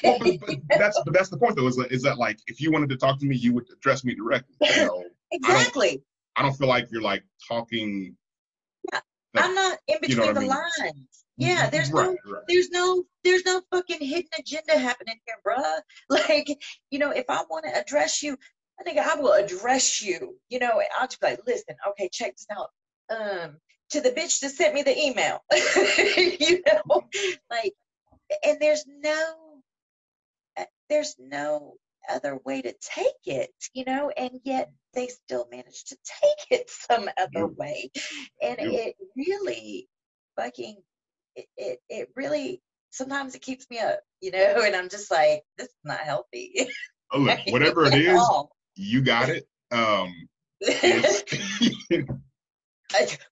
well, 0.03 0.19
but, 0.19 0.31
but 0.39 0.79
that's 0.79 1.01
but 1.05 1.13
that's 1.13 1.29
the 1.29 1.39
point, 1.39 1.57
though. 1.57 1.67
Is 1.67 1.77
that, 1.77 1.93
is 1.93 2.03
that 2.03 2.19
like 2.19 2.39
if 2.47 2.61
you 2.61 2.71
wanted 2.71 2.91
to 2.91 2.97
talk 2.97 3.19
to 3.21 3.27
me, 3.27 3.37
you 3.37 3.53
would 3.55 3.67
address 3.73 4.05
me 4.05 4.15
directly. 4.15 4.55
You 4.61 4.87
know? 4.87 5.05
exactly. 5.33 5.89
I 5.89 5.93
don't, 5.93 6.03
I 6.37 6.43
don't 6.43 6.55
feel 6.57 6.69
like 6.69 6.89
you're 6.91 7.03
like 7.03 7.25
talking 7.49 8.17
I'm 9.39 9.55
not 9.55 9.79
in 9.89 9.99
between 10.01 10.19
you 10.19 10.27
know 10.27 10.33
the 10.33 10.41
I 10.41 10.43
mean? 10.43 10.51
lines. 10.51 11.25
Yeah, 11.39 11.63
mm-hmm. 11.63 11.71
there's 11.71 11.93
right, 11.93 12.17
no, 12.25 12.33
right. 12.33 12.43
there's 12.49 12.71
no, 12.71 13.05
there's 13.25 13.45
no 13.45 13.61
fucking 13.71 14.01
hidden 14.01 14.31
agenda 14.39 14.79
happening 14.79 15.17
here, 15.27 15.37
bruh. 15.47 15.81
Like, 16.09 16.49
you 16.91 16.99
know, 16.99 17.11
if 17.11 17.27
I 17.29 17.43
want 17.51 17.67
to 17.67 17.79
address 17.79 18.23
you, 18.23 18.37
I 18.81 18.85
think 18.85 18.99
I 18.99 19.15
will 19.17 19.33
address 19.33 20.03
you. 20.03 20.37
You 20.49 20.59
know, 20.59 20.81
I'll 20.99 21.07
just 21.07 21.21
be 21.21 21.29
like, 21.29 21.41
listen, 21.47 21.77
okay, 21.91 22.09
check 22.13 22.35
this 22.37 22.47
out. 22.51 22.71
Um, 23.09 23.57
to 23.91 24.01
the 24.01 24.11
bitch 24.11 24.41
that 24.41 24.51
sent 24.51 24.75
me 24.75 24.83
the 24.83 24.99
email. 24.99 25.41
you 26.41 26.63
know, 26.67 27.03
like, 27.51 27.75
and 28.45 28.59
there's 28.61 28.85
no, 28.87 29.35
uh, 30.57 30.65
there's 30.89 31.15
no 31.19 31.77
other 32.11 32.39
way 32.45 32.63
to 32.63 32.75
take 32.81 33.07
it, 33.25 33.51
you 33.73 33.85
know, 33.85 34.11
and 34.17 34.41
yet 34.45 34.71
they 34.95 35.09
still 35.09 35.47
manage 35.51 35.85
to 35.85 35.97
take 36.05 36.47
it 36.61 36.71
some 36.71 37.09
other 37.19 37.47
way. 37.47 37.91
And 38.43 38.59
it 38.61 38.97
really 39.17 39.89
fucking, 40.37 40.77
it, 41.35 41.47
it, 41.57 41.79
it 41.89 42.09
really, 42.17 42.63
sometimes 42.91 43.35
it 43.35 43.43
keeps 43.43 43.69
me 43.71 43.79
up, 43.79 44.01
you 44.21 44.31
know, 44.31 44.61
and 44.65 44.75
I'm 44.75 44.89
just 44.89 45.11
like, 45.11 45.43
this 45.59 45.69
is 45.69 45.75
not 45.85 46.01
healthy. 46.01 46.69
Oh, 47.13 47.19
look, 47.21 47.39
whatever 47.49 47.87
it 47.87 47.95
is, 47.95 48.21
you 48.75 49.03
got 49.03 49.29
it. 49.29 49.47
Um, 49.71 50.29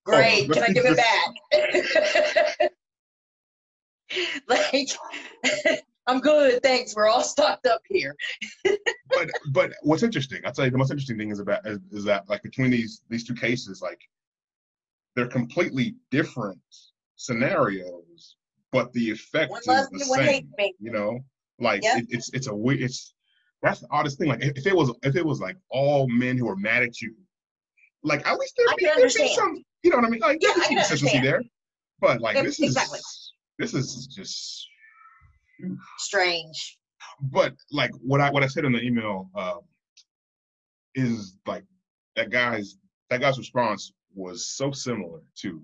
Great. 0.04 0.50
Can 0.50 0.62
I 0.62 0.68
give 0.68 0.84
it 0.84 0.96
back? 0.96 1.34
like 4.48 4.88
I'm 6.06 6.20
good, 6.20 6.62
thanks. 6.62 6.94
We're 6.94 7.08
all 7.08 7.22
stocked 7.22 7.66
up 7.66 7.80
here. 7.88 8.14
but 8.64 9.30
but 9.52 9.72
what's 9.82 10.02
interesting, 10.02 10.40
I'll 10.44 10.52
tell 10.52 10.64
you 10.64 10.70
the 10.70 10.78
most 10.78 10.90
interesting 10.90 11.18
thing 11.18 11.30
is 11.30 11.40
about 11.40 11.66
is, 11.66 11.78
is, 11.92 12.04
that 12.04 12.28
like 12.28 12.42
between 12.42 12.70
these 12.70 13.02
these 13.08 13.24
two 13.24 13.34
cases, 13.34 13.80
like 13.80 14.00
they're 15.16 15.28
completely 15.28 15.96
different 16.10 16.60
scenarios, 17.16 18.36
but 18.70 18.92
the 18.92 19.10
effect 19.10 19.50
one 19.50 19.60
is 19.60 19.88
the 19.90 19.98
same. 20.00 20.48
You 20.78 20.90
know, 20.90 21.20
like 21.58 21.82
yep. 21.82 21.98
it, 21.98 22.06
it's 22.10 22.30
it's 22.34 22.48
a 22.48 22.54
it's 22.68 23.14
that's 23.62 23.80
the 23.80 23.88
oddest 23.90 24.18
thing. 24.18 24.28
Like 24.28 24.42
if, 24.42 24.66
it 24.66 24.76
was 24.76 24.92
if 25.02 25.16
it 25.16 25.24
was 25.24 25.40
like 25.40 25.56
all 25.70 26.06
men 26.08 26.36
who 26.36 26.48
are 26.48 26.56
mad 26.56 26.82
at 26.82 27.00
you, 27.00 27.14
like 28.02 28.26
at 28.26 28.38
least 28.38 28.54
there'd 28.58 28.76
be, 28.76 28.84
there'd 28.84 29.14
be 29.14 29.34
some 29.34 29.64
You 29.82 29.90
know 29.90 29.96
what 29.96 30.06
I 30.06 30.10
mean? 30.10 30.20
Like, 30.20 30.38
Yeah, 30.40 30.50
there's 30.54 30.66
some 30.66 30.76
consistency 30.76 31.20
there. 31.20 31.42
But 32.00 32.20
like, 32.20 32.36
Yep, 32.36 32.44
this 32.44 32.60
is 32.60 32.66
exactly. 32.66 33.00
this 33.58 33.74
is 33.74 34.06
just. 34.06 34.68
Strange. 35.98 36.78
But 37.20 37.54
like 37.70 37.90
what 38.00 38.20
I 38.20 38.30
what 38.30 38.42
I 38.42 38.46
said 38.46 38.64
in 38.64 38.72
the 38.72 38.82
email 38.82 39.30
um, 39.34 39.60
is 40.94 41.36
like 41.46 41.64
that 42.16 42.30
guy's 42.30 42.76
that 43.10 43.20
guy's 43.20 43.38
response 43.38 43.92
was 44.14 44.46
so 44.46 44.70
similar 44.72 45.20
to 45.40 45.62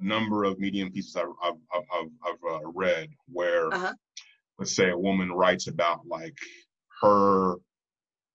a 0.00 0.04
number 0.04 0.44
of 0.44 0.58
medium 0.58 0.90
pieces 0.92 1.16
I've 1.16 1.26
I've, 1.42 1.54
I've, 1.74 2.10
I've 2.26 2.52
uh, 2.54 2.68
read 2.74 3.08
where 3.32 3.72
Uh-huh. 3.72 3.94
let's 4.58 4.74
say 4.74 4.90
a 4.90 4.98
woman 4.98 5.32
writes 5.32 5.68
about 5.68 6.06
like 6.06 6.36
her 7.02 7.56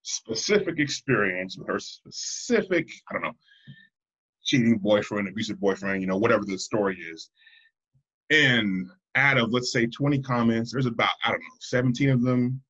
specific 0.03 0.79
experience 0.79 1.57
with 1.57 1.67
her 1.67 1.79
specific 1.79 2.87
I 3.09 3.13
don't 3.13 3.23
know 3.23 3.33
cheating 4.43 4.77
boyfriend, 4.77 5.27
abusive 5.27 5.59
boyfriend, 5.59 6.01
you 6.01 6.07
know, 6.07 6.17
whatever 6.17 6.43
the 6.45 6.57
story 6.57 6.97
is. 6.97 7.29
And 8.31 8.89
out 9.15 9.37
of 9.37 9.51
let's 9.51 9.71
say 9.71 9.87
20 9.87 10.21
comments, 10.21 10.71
there's 10.71 10.85
about, 10.85 11.09
I 11.23 11.31
don't 11.31 11.39
know, 11.39 11.45
17 11.59 12.09
of 12.09 12.21
them 12.21 12.61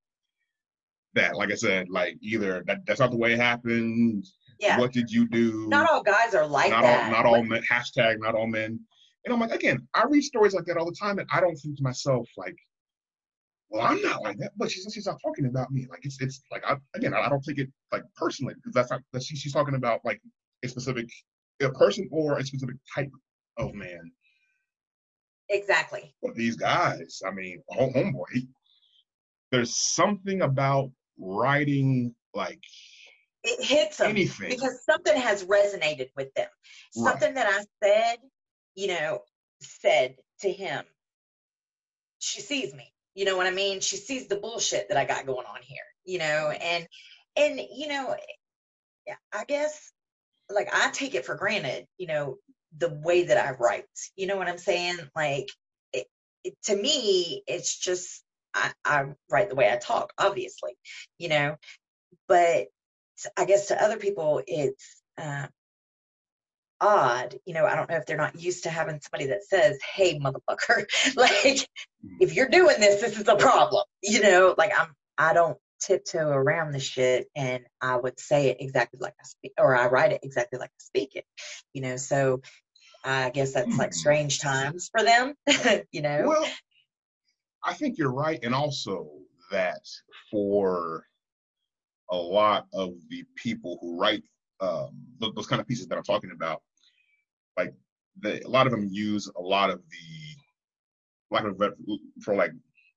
that, 1.14 1.36
like 1.36 1.52
I 1.52 1.56
said, 1.56 1.90
like 1.90 2.18
either 2.22 2.64
that, 2.68 2.86
that's 2.86 3.00
not 3.00 3.12
the 3.12 3.18
way 3.18 3.34
it 3.34 3.40
happened. 3.40 4.26
Yeah. 4.60 4.80
What 4.80 4.94
did 4.94 5.10
you 5.10 5.28
do? 5.28 5.68
Not 5.68 5.90
all 5.90 6.04
guys 6.04 6.36
are 6.36 6.46
like 6.46 6.70
not 6.70 6.84
that. 6.84 7.06
all 7.06 7.12
not 7.12 7.26
all 7.26 7.44
men 7.44 7.64
hashtag 7.70 8.20
not 8.20 8.36
all 8.36 8.48
men. 8.48 8.80
And 9.26 9.34
I'm 9.34 9.40
like, 9.40 9.52
again, 9.52 9.88
I 9.96 10.04
read 10.10 10.24
stories 10.24 10.54
like 10.54 10.66
that 10.66 10.78
all 10.78 10.86
the 10.86 10.96
time, 11.00 11.20
and 11.20 11.28
I 11.32 11.40
don't 11.42 11.56
think 11.56 11.78
to 11.78 11.84
myself 11.84 12.28
like, 12.38 12.56
well, 13.70 13.82
I'm 13.82 14.02
not 14.02 14.22
like 14.22 14.38
that, 14.38 14.52
but 14.58 14.70
she's 14.70 14.86
she's 14.94 15.06
not 15.06 15.20
talking 15.24 15.46
about 15.46 15.72
me. 15.72 15.88
Like 15.90 16.06
it's 16.06 16.22
it's 16.22 16.42
like 16.52 16.64
I, 16.68 16.78
again, 16.96 17.14
I 17.14 17.30
don't 17.30 17.44
take 17.44 17.58
it 17.58 17.70
like 17.92 18.04
personally 18.16 18.54
because 18.56 18.74
that's 18.74 18.92
not 18.92 19.02
that 19.14 19.24
she, 19.24 19.36
she's 19.36 19.54
talking 19.54 19.76
about 19.76 20.02
like 20.04 20.22
a 20.64 20.68
specific 20.68 21.10
a 21.62 21.70
person 21.70 22.08
or 22.12 22.38
a 22.38 22.46
specific 22.46 22.76
type 22.94 23.10
of 23.58 23.74
man. 23.74 24.12
Exactly. 25.52 26.16
But 26.24 26.36
these 26.36 26.56
guys, 26.56 27.22
I 27.28 27.32
mean, 27.32 27.62
home, 27.68 27.94
homeboy, 27.94 28.48
there's 29.52 29.76
something 29.76 30.42
about 30.42 30.92
writing 31.20 32.16
like 32.34 32.62
It 33.44 33.64
hits 33.64 33.98
them 33.98 34.12
anything. 34.12 34.50
because 34.50 34.84
something 34.86 35.16
has 35.16 35.44
resonated 35.44 36.10
with 36.16 36.34
them. 36.36 36.48
Right. 36.96 37.12
Something 37.12 37.34
that 37.34 37.48
I 37.48 37.66
said, 37.86 38.20
you 38.76 38.88
know, 38.88 39.20
said 39.60 40.16
to 40.40 40.52
him. 40.52 40.86
She 42.20 42.40
sees 42.40 42.74
me. 42.74 42.94
You 43.14 43.26
know 43.26 43.36
what 43.36 43.48
I 43.48 43.52
mean? 43.52 43.82
She 43.82 43.98
sees 43.98 44.28
the 44.28 44.38
bullshit 44.38 44.88
that 44.88 44.98
I 44.98 45.04
got 45.04 45.26
going 45.26 45.46
on 45.46 45.62
here, 45.62 45.84
you 46.06 46.18
know, 46.18 46.50
and 46.50 46.88
and 47.36 47.60
you 47.76 47.90
know, 47.90 48.16
yeah, 49.06 49.16
I 49.34 49.44
guess 49.44 49.92
like 50.50 50.70
I 50.74 50.92
take 50.92 51.14
it 51.14 51.26
for 51.26 51.36
granted, 51.36 51.88
you 51.98 52.08
know, 52.08 52.38
the 52.78 52.90
way 52.90 53.24
that 53.24 53.38
I 53.38 53.52
write. 53.52 53.86
You 54.16 54.28
know 54.28 54.38
what 54.38 54.48
I'm 54.48 54.58
saying? 54.58 54.98
Like 55.16 55.50
it, 55.94 56.08
it, 56.44 56.54
to 56.66 56.76
me, 56.76 57.44
it's 57.48 57.78
just 57.78 58.24
I, 58.54 58.72
I 58.86 59.06
write 59.30 59.50
the 59.50 59.56
way 59.56 59.72
I 59.72 59.78
talk, 59.78 60.14
obviously, 60.18 60.78
you 61.18 61.30
know, 61.30 61.56
but 62.28 62.68
I 63.38 63.46
guess 63.46 63.68
to 63.68 63.82
other 63.82 63.98
people 63.98 64.42
it's 64.48 65.02
uh, 65.18 65.48
odd. 66.80 67.36
You 67.46 67.54
know, 67.54 67.66
I 67.66 67.76
don't 67.76 67.90
know 67.90 67.98
if 67.98 68.06
they're 68.06 68.18
not 68.18 68.40
used 68.40 68.64
to 68.64 68.70
having 68.70 69.00
somebody 69.02 69.30
that 69.30 69.44
says, 69.44 69.78
"Hey, 69.94 70.20
motherfucker," 70.20 70.86
like 71.16 71.68
if 72.20 72.34
you're 72.34 72.50
doing 72.50 72.80
this, 72.80 73.02
this 73.02 73.20
is 73.20 73.28
a 73.28 73.36
problem. 73.36 73.84
You 74.02 74.22
know, 74.22 74.56
like 74.58 74.72
I'm 74.78 74.94
I 75.18 75.34
don't 75.34 75.58
tiptoe 75.82 76.30
around 76.30 76.72
the 76.72 76.80
shit 76.80 77.28
and 77.36 77.64
I 77.82 77.98
would 77.98 78.20
say 78.20 78.50
it 78.50 78.58
exactly 78.60 79.00
like 79.02 79.16
I 79.20 79.24
speak 79.26 79.54
or 79.58 79.76
I 79.76 79.88
write 79.88 80.12
it 80.12 80.22
exactly 80.24 80.60
like 80.60 80.70
I 80.70 80.80
speak 80.80 81.16
it. 81.16 81.26
You 81.74 81.82
know, 81.82 81.98
so 81.98 82.42
I 83.04 83.30
guess 83.32 83.54
that's 83.54 83.78
like 83.78 83.94
strange 83.94 84.40
times 84.40 84.90
for 84.92 85.04
them, 85.04 85.34
you 85.92 86.02
know. 86.02 86.26
Well, 86.28 86.48
I 87.64 87.74
think 87.74 87.98
you're 87.98 88.14
right, 88.14 88.40
and 88.44 88.54
also 88.54 89.10
that 89.52 89.82
for 90.30 91.06
a 92.10 92.16
lot 92.16 92.68
of 92.74 92.94
the 93.10 93.24
people 93.36 93.78
who 93.82 94.00
write 94.00 94.24
um, 94.60 94.90
those, 95.20 95.48
kind 95.48 95.60
of 95.60 95.68
pieces 95.68 95.88
that 95.88 95.98
I'm 95.98 96.04
talking 96.04 96.32
about, 96.32 96.62
like 97.58 97.74
the, 98.20 98.46
a 98.46 98.50
lot 98.50 98.68
of 98.68 98.72
them 98.72 98.88
use 98.92 99.30
a 99.36 99.42
lot 99.42 99.70
of 99.70 99.82
the 99.90 101.36
lack 101.36 101.46
of 101.46 101.52
a 101.52 101.56
better, 101.56 101.76
for 102.22 102.36
like 102.36 102.52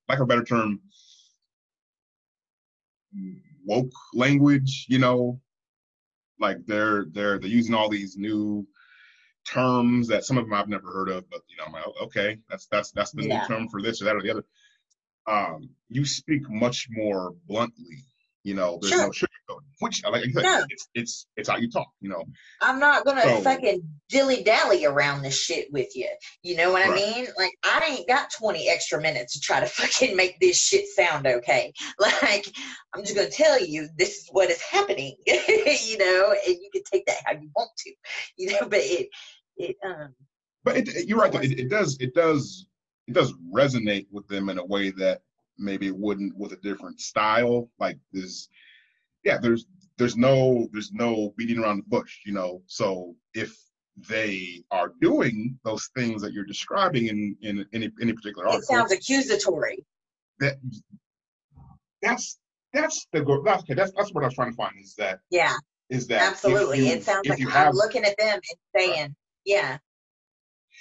lack 0.09 0.19
of 0.19 0.25
a 0.25 0.27
better 0.27 0.45
term 0.45 0.81
woke 3.65 3.93
language. 4.15 4.87
You 4.89 4.99
know, 4.99 5.41
like 6.39 6.59
they're 6.67 7.07
they're 7.13 7.39
they're 7.39 7.49
using 7.49 7.75
all 7.75 7.89
these 7.89 8.17
new 8.17 8.67
terms 9.47 10.09
that 10.09 10.25
some 10.25 10.39
of 10.39 10.45
them 10.45 10.55
I've 10.55 10.69
never 10.69 10.91
heard 10.91 11.09
of, 11.09 11.29
but 11.31 11.41
you 11.49 11.57
know, 11.57 11.65
I'm 11.67 11.73
like, 11.73 11.85
"Oh, 11.87 12.05
okay, 12.07 12.39
that's 12.49 12.67
that's 12.67 12.91
that's 12.93 13.13
the 13.13 13.23
Yeah. 13.23 13.41
new 13.41 13.47
term 13.47 13.69
for 13.69 13.83
this 13.83 14.01
or 14.01 14.07
that 14.07 14.17
or 14.17 14.23
the 14.23 14.31
other. 14.31 14.45
Um, 15.27 15.71
you 15.89 16.05
speak 16.05 16.49
much 16.51 16.89
more 16.91 17.35
bluntly. 17.47 18.05
You 18.43 18.55
know, 18.55 18.79
there's 18.81 18.95
no 18.95 19.11
sugarcoating, 19.11 19.29
which 19.81 20.03
like 20.05 20.25
said, 20.25 20.43
No. 20.43 20.65
it's 20.69 20.89
it's 20.95 21.27
it's 21.37 21.49
how 21.49 21.57
you 21.57 21.71
talk. 21.71 21.89
You 22.01 22.11
know, 22.11 22.25
I'm 22.61 22.79
not 22.79 23.05
gonna 23.05 23.23
So- 23.23 23.41
fucking 23.41 23.83
dilly 24.09 24.43
dally 24.43 24.85
around 24.85 25.23
this 25.23 25.41
shit 25.41 25.73
with 25.73 25.95
you. 25.97 26.09
You 26.43 26.57
know 26.57 26.73
what 26.73 26.87
I 26.87 26.95
mean? 26.95 27.27
Like 27.39 27.53
I 27.65 27.97
ain't 27.97 28.09
got 28.09 28.31
20 28.39 28.69
extra 28.69 29.01
minutes 29.01 29.35
to 29.35 29.41
try 29.41 29.61
to 29.61 29.67
fucking 29.81 30.17
make 30.17 30.39
this 30.41 30.59
shit 30.61 30.87
sound 30.89 31.27
okay. 31.27 31.73
Like 31.99 32.47
I'm 32.95 33.03
just 33.03 33.17
gonna 33.17 33.31
tell 33.31 33.65
you 33.65 33.89
this 33.97 34.17
is 34.19 34.29
what 34.31 34.51
is 34.51 34.61
happening. 34.61 35.17
you 35.27 35.99
know, 35.99 36.35
and 36.47 36.57
you 36.57 36.71
can 36.73 36.83
take 36.91 37.07
that 37.07 37.19
how 37.25 37.33
you 37.33 37.51
want 37.57 37.71
to. 37.79 37.93
You 38.37 38.53
know, 38.53 38.69
but 38.69 38.81
it 38.81 39.09
it 39.57 39.77
um 39.85 40.15
but 40.65 40.77
it, 40.77 41.07
you're 41.09 41.19
right. 41.19 41.33
Though. 41.33 41.41
It, 41.41 41.59
it 41.59 41.69
does 41.71 41.97
it 42.01 42.15
does 42.15 42.67
it 43.07 43.13
does 43.15 43.33
resonate 43.53 44.07
with 44.11 44.27
them 44.29 44.49
in 44.49 44.59
a 44.59 44.65
way 44.65 44.91
that 44.93 45.21
maybe 45.59 45.87
it 45.87 45.97
wouldn't 45.97 46.37
with 46.37 46.53
a 46.53 46.57
different 46.57 47.01
style. 47.01 47.71
Like 47.79 47.99
there's 48.13 48.49
yeah, 49.25 49.39
there's 49.39 49.67
there's 49.99 50.17
no 50.17 50.69
there's 50.73 50.93
no 50.93 51.33
beating 51.37 51.59
around 51.59 51.79
the 51.79 51.89
bush. 51.89 52.21
You 52.27 52.33
know, 52.33 52.63
so 52.67 53.15
if 53.35 53.57
they 54.09 54.63
are 54.71 54.93
doing 55.01 55.59
those 55.65 55.89
things 55.97 56.21
that 56.23 56.33
you're 56.33 56.45
describing 56.45 57.07
in 57.09 57.37
in 57.43 57.67
any 57.73 57.91
any 58.01 58.13
particular 58.13 58.49
article, 58.49 58.61
it 58.61 58.65
sounds 58.79 58.93
accusatory. 58.93 59.85
that 60.41 60.57
that's 62.03 62.39
that's 62.73 63.07
the 63.13 63.23
go- 63.23 63.43
that's 63.43 63.63
okay. 63.63 63.75
That's 63.75 63.93
that's 63.97 64.13
what 64.13 64.25
I 64.25 64.27
was 64.27 64.35
trying 64.35 64.51
to 64.51 64.57
find 64.57 64.75
is 64.83 64.95
that 64.97 65.21
Yeah, 65.31 65.55
is 65.91 66.07
that 66.09 66.23
absolutely. 66.23 66.79
you- 66.81 66.93
it 66.95 67.05
sounds 67.05 67.29
like 67.29 67.39
you 67.39 67.49
I'm 67.51 67.73
looking 67.75 68.05
at 68.05 68.17
them 68.19 68.35
and 68.35 68.59
saying, 68.77 69.17
Yeah, 69.45 69.79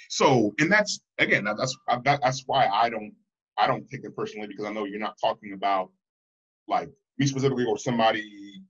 so 0.08 0.52
and 0.58 0.70
that's 0.70 1.00
again 1.18 1.44
that's 1.44 1.76
that, 2.04 2.20
that's 2.22 2.42
why 2.46 2.66
I 2.66 2.90
don't 2.90 3.14
I 3.56 3.66
don't 3.66 3.88
take 3.88 4.04
it 4.04 4.16
personally 4.16 4.48
because 4.48 4.64
I 4.64 4.72
know 4.72 4.84
you're 4.84 4.98
not 4.98 5.16
talking 5.20 5.52
about 5.52 5.90
like 6.66 6.90
me 7.18 7.26
specifically 7.26 7.64
or 7.64 7.78
somebody 7.78 8.62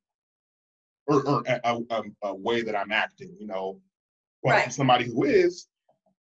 or, 1.07 1.23
or 1.27 1.43
a, 1.47 1.61
a, 1.91 2.03
a- 2.23 2.35
way 2.35 2.63
that 2.63 2.77
I'm 2.77 2.93
acting, 2.93 3.35
you 3.39 3.47
know, 3.47 3.81
but 4.43 4.51
Right. 4.51 4.73
somebody 4.73 5.07
who 5.07 5.25
is 5.25 5.69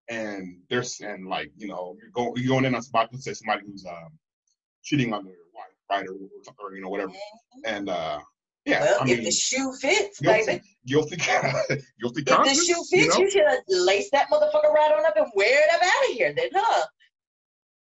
and 0.08 0.58
they're 0.70 0.84
and 1.02 1.28
like 1.28 1.52
you 1.56 1.68
know 1.68 1.94
you're 2.00 2.10
going 2.10 2.32
you're 2.36 2.48
going 2.48 2.64
in 2.64 2.74
on 2.74 2.82
somebody 2.82 3.08
let's 3.12 3.24
say 3.24 3.34
somebody 3.34 3.62
who's 3.66 3.84
um 3.86 4.08
cheating 4.82 5.12
on 5.12 5.24
their 5.24 5.34
wife 5.54 5.66
right 5.90 6.08
or, 6.08 6.12
or, 6.14 6.68
or 6.70 6.74
you 6.74 6.80
know 6.80 6.88
whatever 6.88 7.12
and 7.66 7.88
uh 7.90 8.18
yeah 8.64 8.80
well, 8.80 8.98
I 9.00 9.04
if 9.04 9.16
mean 9.18 9.24
the 9.24 9.30
shoe 9.30 9.72
fits, 9.80 10.18
guilty 10.20 10.44
baby. 10.46 10.62
guilty 10.86 11.16
guilty 12.00 12.20
If 12.20 12.24
the 12.24 12.34
conscience 12.34 12.66
shoe 12.66 12.84
you 12.96 13.02
fits, 13.02 13.14
know? 13.16 13.20
you 13.22 13.30
should 13.30 13.44
lace 13.68 14.08
that 14.12 14.28
motherfucker 14.30 14.72
right 14.72 14.92
on 14.96 15.04
up 15.06 15.16
and 15.16 15.26
wear 15.34 15.58
it 15.58 15.74
up 15.74 15.82
out 15.82 16.10
of 16.10 16.16
here, 16.16 16.32
then, 16.34 16.48
huh? 16.54 16.86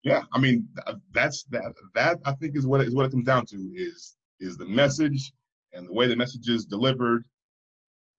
Yeah, 0.05 0.23
I 0.33 0.39
mean 0.39 0.69
that's 1.13 1.43
that. 1.51 1.75
That 1.95 2.19
I 2.25 2.33
think 2.33 2.57
is 2.57 2.67
what 2.67 2.81
it, 2.81 2.89
is 2.89 2.95
what 2.95 3.05
it 3.07 3.11
comes 3.11 3.27
down 3.27 3.47
to 3.47 3.57
is 3.75 4.15
is 4.43 4.57
the 4.57 4.67
message 4.67 5.33
and 5.73 5.89
the 5.89 5.93
way 5.93 6.07
the 6.07 6.17
message 6.17 6.49
is 6.49 6.65
delivered. 6.65 7.25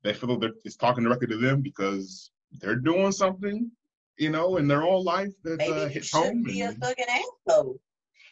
They 0.04 0.14
feel 0.14 0.38
that 0.40 0.54
it's 0.66 0.76
talking 0.76 1.04
directly 1.04 1.28
to 1.28 1.38
them 1.38 1.62
because 1.62 2.32
they're 2.60 2.76
doing 2.76 3.12
something, 3.12 3.72
you 4.18 4.30
know, 4.30 4.58
in 4.58 4.68
their 4.68 4.84
own 4.84 5.04
life 5.04 5.32
that 5.44 5.62
uh, 5.62 5.88
hits 5.88 6.12
home. 6.12 6.44
be 6.44 6.62
a 6.62 6.72
fucking 6.72 7.06
asshole. 7.10 7.80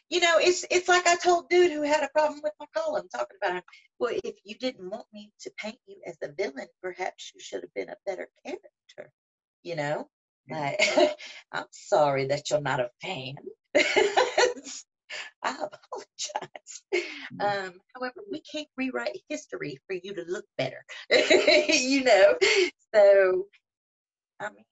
You 0.10 0.20
know, 0.20 0.40
it's 0.40 0.66
it's 0.70 0.90
like 0.90 1.08
I 1.08 1.16
told 1.16 1.50
dude 1.50 1.72
who 1.72 1.84
had 1.84 2.04
a 2.04 2.10
problem 2.10 2.42
with 2.44 2.52
my 2.60 2.66
column 2.76 3.08
talking 3.10 3.38
about 3.42 3.56
him. 3.56 3.64
Well, 3.98 4.14
if 4.26 4.36
you 4.44 4.56
didn't 4.56 4.90
want 4.90 5.06
me 5.14 5.32
to 5.42 5.52
paint 5.58 5.78
you 5.88 6.02
as 6.06 6.18
a 6.22 6.34
villain, 6.34 6.68
perhaps 6.84 7.32
you 7.34 7.40
should 7.40 7.62
have 7.62 7.74
been 7.74 7.90
a 7.90 7.96
better 8.06 8.28
character. 8.46 9.14
You 9.64 9.78
know, 9.78 10.10
like 10.50 10.82
I'm 11.54 11.66
sorry 11.72 12.28
that 12.28 12.50
you're 12.50 12.60
not 12.60 12.82
a 12.82 12.90
fan. 13.02 13.36
I 15.44 15.52
apologize. 15.52 16.84
Um, 17.40 17.74
however, 17.96 18.22
we 18.32 18.42
can't 18.42 18.68
rewrite 18.78 19.20
history 19.30 19.80
for 19.88 19.96
you 19.96 20.14
to 20.16 20.26
look 20.28 20.46
better. 20.58 20.84
you 21.12 22.04
know, 22.04 22.36
so 22.94 23.48
I 24.40 24.50
mean, 24.50 24.66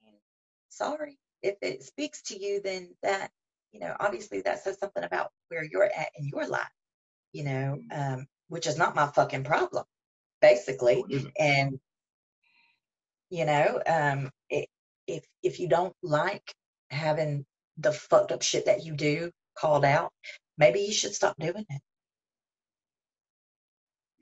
sorry 0.69 1.17
if 1.43 1.55
it 1.61 1.83
speaks 1.83 2.21
to 2.23 2.39
you, 2.39 2.61
then 2.63 2.89
that 3.03 3.31
you 3.71 3.79
know, 3.81 3.95
obviously 3.99 4.41
that 4.41 4.63
says 4.63 4.79
something 4.79 5.03
about 5.03 5.31
where 5.49 5.63
you're 5.63 5.83
at 5.85 6.09
in 6.17 6.27
your 6.27 6.47
life. 6.47 6.69
You 7.33 7.43
know, 7.45 7.79
um, 7.93 8.27
which 8.49 8.67
is 8.67 8.77
not 8.77 8.95
my 8.95 9.07
fucking 9.07 9.43
problem, 9.43 9.85
basically. 10.41 11.03
And 11.39 11.79
You 13.29 13.45
know, 13.45 13.81
um, 13.87 14.31
it, 14.49 14.69
if 15.07 15.25
if 15.43 15.59
you 15.59 15.67
don't 15.69 15.95
like 16.03 16.53
having 16.91 17.45
the 17.77 17.91
fucked 17.91 18.31
up 18.31 18.41
shit 18.41 18.65
that 18.65 18.85
you 18.85 18.95
do 18.95 19.31
called 19.59 19.85
out, 19.85 20.11
maybe 20.57 20.79
you 20.79 20.93
should 20.93 21.13
stop 21.13 21.35
doing 21.39 21.65
it. 21.69 21.81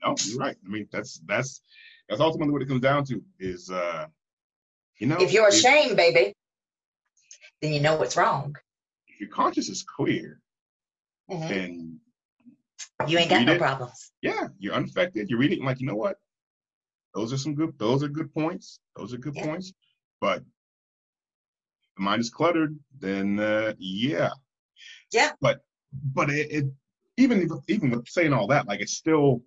No, 0.04 0.14
you're 0.24 0.38
right. 0.38 0.56
I 0.64 0.68
mean, 0.68 0.88
that's 0.92 1.20
that's 1.26 1.60
that's 2.08 2.20
ultimately 2.20 2.52
what 2.52 2.62
it 2.62 2.68
comes 2.68 2.80
down 2.80 3.04
to. 3.06 3.22
Is 3.38 3.70
uh, 3.70 4.06
you 4.98 5.06
know, 5.06 5.16
If 5.20 5.32
you're 5.32 5.48
if- 5.48 5.54
ashamed, 5.54 5.96
baby, 5.96 6.34
then 7.60 7.72
you 7.72 7.80
know 7.80 7.96
what's 7.96 8.16
wrong. 8.16 8.56
if 9.08 9.20
your 9.20 9.30
conscience 9.30 9.68
is 9.68 9.82
clear, 9.82 10.40
Mhm. 11.30 11.48
then 11.48 12.00
You 13.08 13.18
ain't 13.18 13.30
got 13.30 13.44
no 13.44 13.54
it. 13.54 13.58
problems. 13.58 14.12
yeah, 14.22 14.48
you're 14.58 14.74
unaffected. 14.74 15.28
You're 15.28 15.38
reading 15.40 15.64
like, 15.64 15.80
you 15.80 15.86
know 15.86 15.96
what? 15.96 16.16
Those 17.14 17.32
are 17.32 17.38
some 17.38 17.54
good. 17.54 17.76
Those 17.78 18.02
are 18.04 18.08
good 18.08 18.32
points. 18.32 18.78
Those 18.96 19.12
are 19.12 19.18
good 19.18 19.34
Yeah. 19.34 19.44
points. 19.46 19.72
But 20.20 20.44
the 21.96 22.02
mind 22.02 22.20
is 22.20 22.30
cluttered. 22.30 22.78
Then 22.98 23.40
uh, 23.40 23.74
yeah. 23.78 24.30
Yeah. 25.12 25.32
But 25.40 25.60
but 25.92 26.30
it, 26.30 26.50
it 26.50 26.64
even 27.16 27.48
even 27.68 27.90
with 27.90 28.08
saying 28.08 28.32
all 28.32 28.46
that, 28.48 28.66
like 28.66 28.80
it's 28.80 28.94
still 28.94 29.42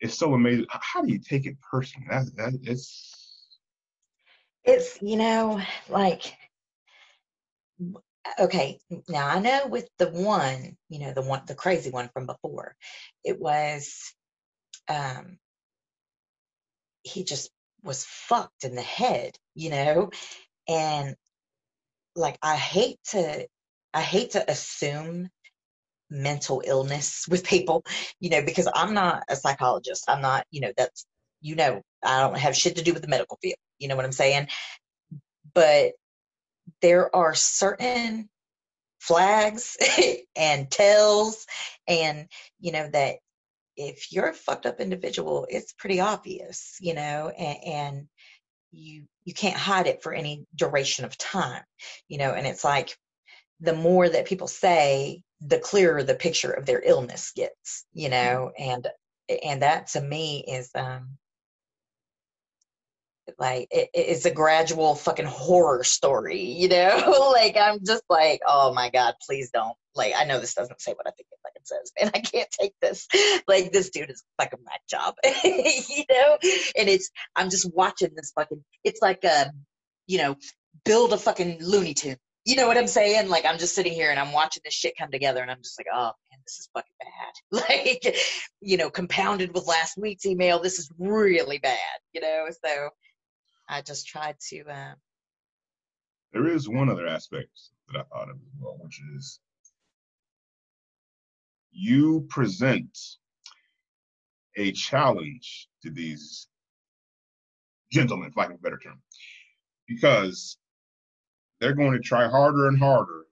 it's 0.00 0.18
so 0.18 0.34
amazing. 0.34 0.66
How 0.68 1.02
do 1.02 1.12
you 1.12 1.18
take 1.18 1.46
it 1.46 1.56
personally? 1.60 2.08
That, 2.10 2.26
that 2.36 2.58
it's 2.62 3.10
It's, 4.64 5.02
you 5.02 5.16
know, 5.16 5.60
like, 5.88 6.36
okay, 8.38 8.78
now 9.08 9.26
I 9.26 9.40
know 9.40 9.66
with 9.66 9.88
the 9.98 10.08
one, 10.08 10.76
you 10.88 11.00
know, 11.00 11.12
the 11.12 11.22
one, 11.22 11.42
the 11.46 11.54
crazy 11.56 11.90
one 11.90 12.10
from 12.12 12.26
before, 12.26 12.76
it 13.24 13.40
was, 13.40 14.14
um, 14.88 15.38
he 17.02 17.24
just 17.24 17.50
was 17.82 18.04
fucked 18.04 18.64
in 18.64 18.76
the 18.76 18.82
head, 18.82 19.36
you 19.56 19.70
know, 19.70 20.10
and 20.68 21.16
like, 22.14 22.38
I 22.40 22.54
hate 22.56 22.98
to, 23.10 23.48
I 23.94 24.02
hate 24.02 24.32
to 24.32 24.50
assume 24.50 25.28
mental 26.10 26.62
illness 26.64 27.26
with 27.30 27.44
people, 27.44 27.84
you 28.20 28.30
know, 28.30 28.42
because 28.44 28.68
I'm 28.74 28.94
not 28.94 29.22
a 29.28 29.36
psychologist. 29.36 30.04
I'm 30.08 30.22
not, 30.22 30.44
you 30.50 30.60
know, 30.60 30.72
that's, 30.76 31.06
you 31.40 31.56
know, 31.56 31.82
I 32.04 32.20
don't 32.20 32.38
have 32.38 32.56
shit 32.56 32.76
to 32.76 32.82
do 32.82 32.92
with 32.92 33.02
the 33.02 33.08
medical 33.08 33.38
field. 33.42 33.56
You 33.78 33.88
know 33.88 33.96
what 33.96 34.04
I'm 34.04 34.12
saying? 34.12 34.48
But 35.54 35.92
there 36.80 37.14
are 37.14 37.34
certain 37.34 38.28
flags 39.00 39.76
and 40.36 40.70
tells 40.70 41.44
and 41.88 42.28
you 42.60 42.70
know 42.70 42.88
that 42.92 43.16
if 43.76 44.12
you're 44.12 44.28
a 44.28 44.32
fucked 44.32 44.64
up 44.64 44.80
individual 44.80 45.44
it's 45.50 45.72
pretty 45.72 45.98
obvious 45.98 46.76
you 46.80 46.94
know 46.94 47.28
and, 47.36 47.58
and 47.64 48.06
you 48.70 49.02
you 49.24 49.34
can't 49.34 49.56
hide 49.56 49.88
it 49.88 50.04
for 50.04 50.12
any 50.12 50.46
duration 50.54 51.04
of 51.04 51.18
time 51.18 51.62
you 52.06 52.16
know 52.16 52.30
and 52.30 52.46
it's 52.46 52.62
like 52.62 52.96
the 53.62 53.72
more 53.72 54.08
that 54.08 54.26
people 54.26 54.48
say 54.48 55.22
the 55.40 55.58
clearer 55.58 56.02
the 56.02 56.14
picture 56.14 56.50
of 56.50 56.66
their 56.66 56.82
illness 56.84 57.32
gets 57.34 57.86
you 57.92 58.08
know? 58.08 58.52
And 58.58 58.86
and 59.42 59.62
that 59.62 59.86
to 59.88 60.00
me 60.00 60.44
is 60.46 60.70
um 60.74 61.16
like 63.38 63.68
it, 63.70 63.88
it's 63.94 64.24
a 64.24 64.30
gradual 64.30 64.94
fucking 64.94 65.26
horror 65.26 65.84
story 65.84 66.42
you 66.42 66.68
know? 66.68 67.30
Like 67.32 67.56
i'm 67.56 67.78
just 67.84 68.02
like 68.10 68.40
oh 68.46 68.74
my 68.74 68.90
god 68.90 69.14
please 69.26 69.50
don't. 69.50 69.76
Like 69.94 70.14
i 70.16 70.24
know 70.24 70.40
this 70.40 70.54
doesn't 70.54 70.80
say 70.80 70.92
what 70.92 71.06
i 71.06 71.10
think 71.10 71.28
it 71.30 71.38
fucking 71.42 71.62
says 71.64 71.92
and 72.00 72.10
i 72.14 72.20
can't 72.20 72.50
take 72.50 72.74
this. 72.82 73.06
Like 73.46 73.72
this 73.72 73.90
dude 73.90 74.10
is 74.10 74.22
a 74.38 74.42
fucking 74.42 74.60
whack 74.64 74.82
job 74.90 75.14
you 75.44 76.04
know? 76.10 76.38
And 76.76 76.88
it's 76.88 77.10
i'm 77.36 77.48
just 77.48 77.72
watching 77.74 78.10
this 78.16 78.32
fucking 78.34 78.62
it's 78.84 79.00
like 79.00 79.22
a 79.24 79.52
you 80.08 80.18
know 80.18 80.36
build 80.84 81.12
a 81.12 81.18
fucking 81.18 81.58
looney 81.62 81.94
tune 81.94 82.16
you 82.44 82.56
know 82.56 82.66
what 82.66 82.78
i'm 82.78 82.86
saying 82.86 83.28
like 83.28 83.44
i'm 83.46 83.58
just 83.58 83.74
sitting 83.74 83.92
here 83.92 84.10
and 84.10 84.18
i'm 84.18 84.32
watching 84.32 84.62
this 84.64 84.74
shit 84.74 84.94
come 84.98 85.10
together 85.10 85.40
and 85.42 85.50
i'm 85.50 85.62
just 85.62 85.78
like 85.78 85.86
oh 85.92 86.12
man 86.30 86.40
this 86.46 86.58
is 86.58 86.68
fucking 86.74 86.92
bad 87.00 87.60
like 87.70 88.16
you 88.60 88.76
know 88.76 88.90
compounded 88.90 89.54
with 89.54 89.66
last 89.66 89.96
week's 89.96 90.26
email 90.26 90.60
this 90.60 90.78
is 90.78 90.90
really 90.98 91.58
bad 91.58 91.78
you 92.12 92.20
know 92.20 92.46
so 92.64 92.88
I 93.72 93.80
just 93.80 94.06
tried 94.06 94.36
to. 94.50 94.64
Uh, 94.64 94.94
there 96.32 96.46
is 96.46 96.68
one 96.68 96.90
other 96.90 97.06
aspect 97.06 97.50
that 97.88 98.00
I 98.00 98.02
thought 98.04 98.30
of 98.30 98.36
as 98.36 98.52
well, 98.60 98.76
which 98.80 99.00
is 99.16 99.40
you 101.70 102.26
present 102.28 102.98
a 104.56 104.72
challenge 104.72 105.68
to 105.82 105.90
these 105.90 106.48
gentlemen, 107.90 108.30
for 108.30 108.40
lack 108.40 108.50
of 108.50 108.56
a 108.56 108.58
better 108.58 108.78
term, 108.78 109.00
because 109.88 110.58
they're 111.62 111.72
going 111.74 111.92
to 111.92 112.00
try 112.00 112.28
harder 112.28 112.66
and 112.66 112.76
harder 112.76 113.24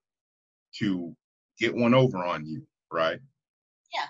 to 0.79 1.15
get 1.59 1.75
one 1.75 1.95
over 1.95 2.19
on 2.19 2.47
you, 2.47 2.65
right? 2.93 3.19
Yeah. 3.93 4.07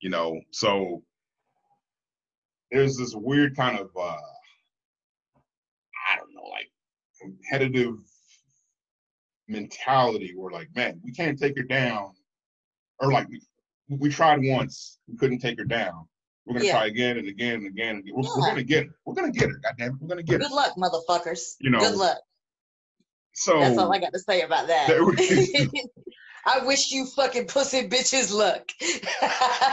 You 0.00 0.08
know, 0.08 0.40
so 0.50 1.02
there's 2.72 2.96
this 2.96 3.14
weird 3.14 3.54
kind 3.54 3.78
of, 3.78 3.90
uh, 3.94 4.16
I 6.10 6.16
don't 6.16 6.34
know, 6.34 6.48
like 6.50 6.70
competitive 7.20 7.96
mentality 9.48 10.32
where, 10.34 10.50
like, 10.50 10.74
man, 10.74 10.98
we 11.04 11.12
can't 11.12 11.38
take 11.38 11.58
her 11.58 11.62
down, 11.62 12.14
or 13.00 13.12
like 13.12 13.28
we, 13.28 13.42
we 13.98 14.08
tried 14.08 14.40
once, 14.42 14.98
we 15.06 15.16
couldn't 15.18 15.40
take 15.40 15.58
her 15.58 15.64
down. 15.66 16.08
We're 16.46 16.54
gonna 16.54 16.64
Yeah. 16.64 16.72
try 16.72 16.86
again 16.86 17.18
So 23.38 23.60
That's 23.60 23.78
all 23.78 23.92
I 23.92 24.00
got 24.00 24.12
to 24.12 24.18
say 24.18 24.42
about 24.42 24.66
that. 24.66 24.88
We- 25.04 25.70
I 26.44 26.64
wish 26.64 26.90
you 26.90 27.06
fucking 27.06 27.46
pussy 27.46 27.88
bitches 27.88 28.34
luck. 28.34 28.68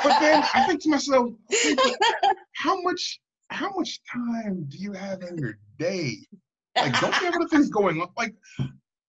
but 0.04 0.20
then 0.20 0.44
I 0.54 0.66
think 0.68 0.84
to 0.84 0.90
myself, 0.90 1.32
how 2.54 2.80
much 2.82 3.20
how 3.50 3.72
much 3.76 4.02
time 4.12 4.66
do 4.68 4.78
you 4.78 4.92
have 4.94 5.24
in 5.24 5.38
your 5.38 5.58
day? 5.80 6.18
Like, 6.76 7.00
don't 7.00 7.20
you 7.22 7.26
have 7.26 7.36
other 7.36 7.48
things 7.48 7.70
going 7.70 8.02
on? 8.02 8.10
Like, 8.18 8.36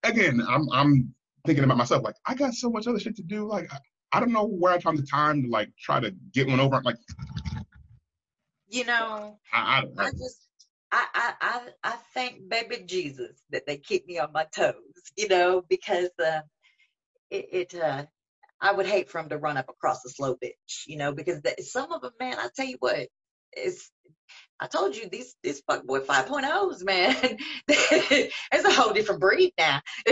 again, 0.04 0.40
I'm 0.48 0.70
I'm 0.72 1.12
thinking 1.44 1.64
about 1.64 1.76
myself. 1.76 2.02
Like, 2.02 2.14
I 2.26 2.34
got 2.34 2.54
so 2.54 2.70
much 2.70 2.86
other 2.86 3.00
shit 3.00 3.16
to 3.16 3.22
do. 3.22 3.46
Like, 3.46 3.70
I, 3.72 3.78
I 4.12 4.20
don't 4.20 4.32
know 4.32 4.46
where 4.46 4.72
I 4.72 4.78
find 4.78 4.96
the 4.96 5.06
time 5.06 5.42
to 5.42 5.48
like 5.50 5.70
try 5.78 6.00
to 6.00 6.14
get 6.32 6.48
one 6.48 6.60
over. 6.60 6.80
Like, 6.82 6.96
you 8.68 8.84
know, 8.84 9.38
I, 9.52 9.78
I 9.78 9.80
don't 9.82 9.94
know. 9.96 10.04
I 10.04 10.10
just. 10.12 10.45
I, 10.92 11.06
I, 11.14 11.34
I, 11.40 11.60
I 11.82 11.96
thank 12.14 12.48
baby 12.48 12.84
Jesus 12.86 13.42
that 13.50 13.66
they 13.66 13.76
keep 13.76 14.06
me 14.06 14.18
on 14.18 14.32
my 14.32 14.46
toes, 14.54 14.74
you 15.16 15.28
know, 15.28 15.62
because 15.68 16.10
uh, 16.24 16.40
it, 17.30 17.72
it 17.72 17.80
uh, 17.80 18.04
I 18.60 18.72
would 18.72 18.86
hate 18.86 19.10
for 19.10 19.20
him 19.20 19.28
to 19.30 19.38
run 19.38 19.56
up 19.56 19.68
across 19.68 20.04
a 20.04 20.10
slow 20.10 20.34
bitch, 20.36 20.86
you 20.86 20.96
know, 20.96 21.12
because 21.12 21.42
the, 21.42 21.54
some 21.62 21.92
of 21.92 22.02
them, 22.02 22.12
man, 22.20 22.38
I 22.38 22.48
tell 22.54 22.66
you 22.66 22.76
what, 22.80 23.08
it's. 23.52 23.90
I 24.58 24.66
told 24.66 24.96
you 24.96 25.08
these 25.10 25.34
these 25.42 25.62
fuckboy 25.68 26.06
5.0s, 26.06 26.82
man. 26.82 27.14
it's 27.68 28.64
a 28.64 28.72
whole 28.72 28.94
different 28.94 29.20
breed 29.20 29.52
now, 29.58 29.82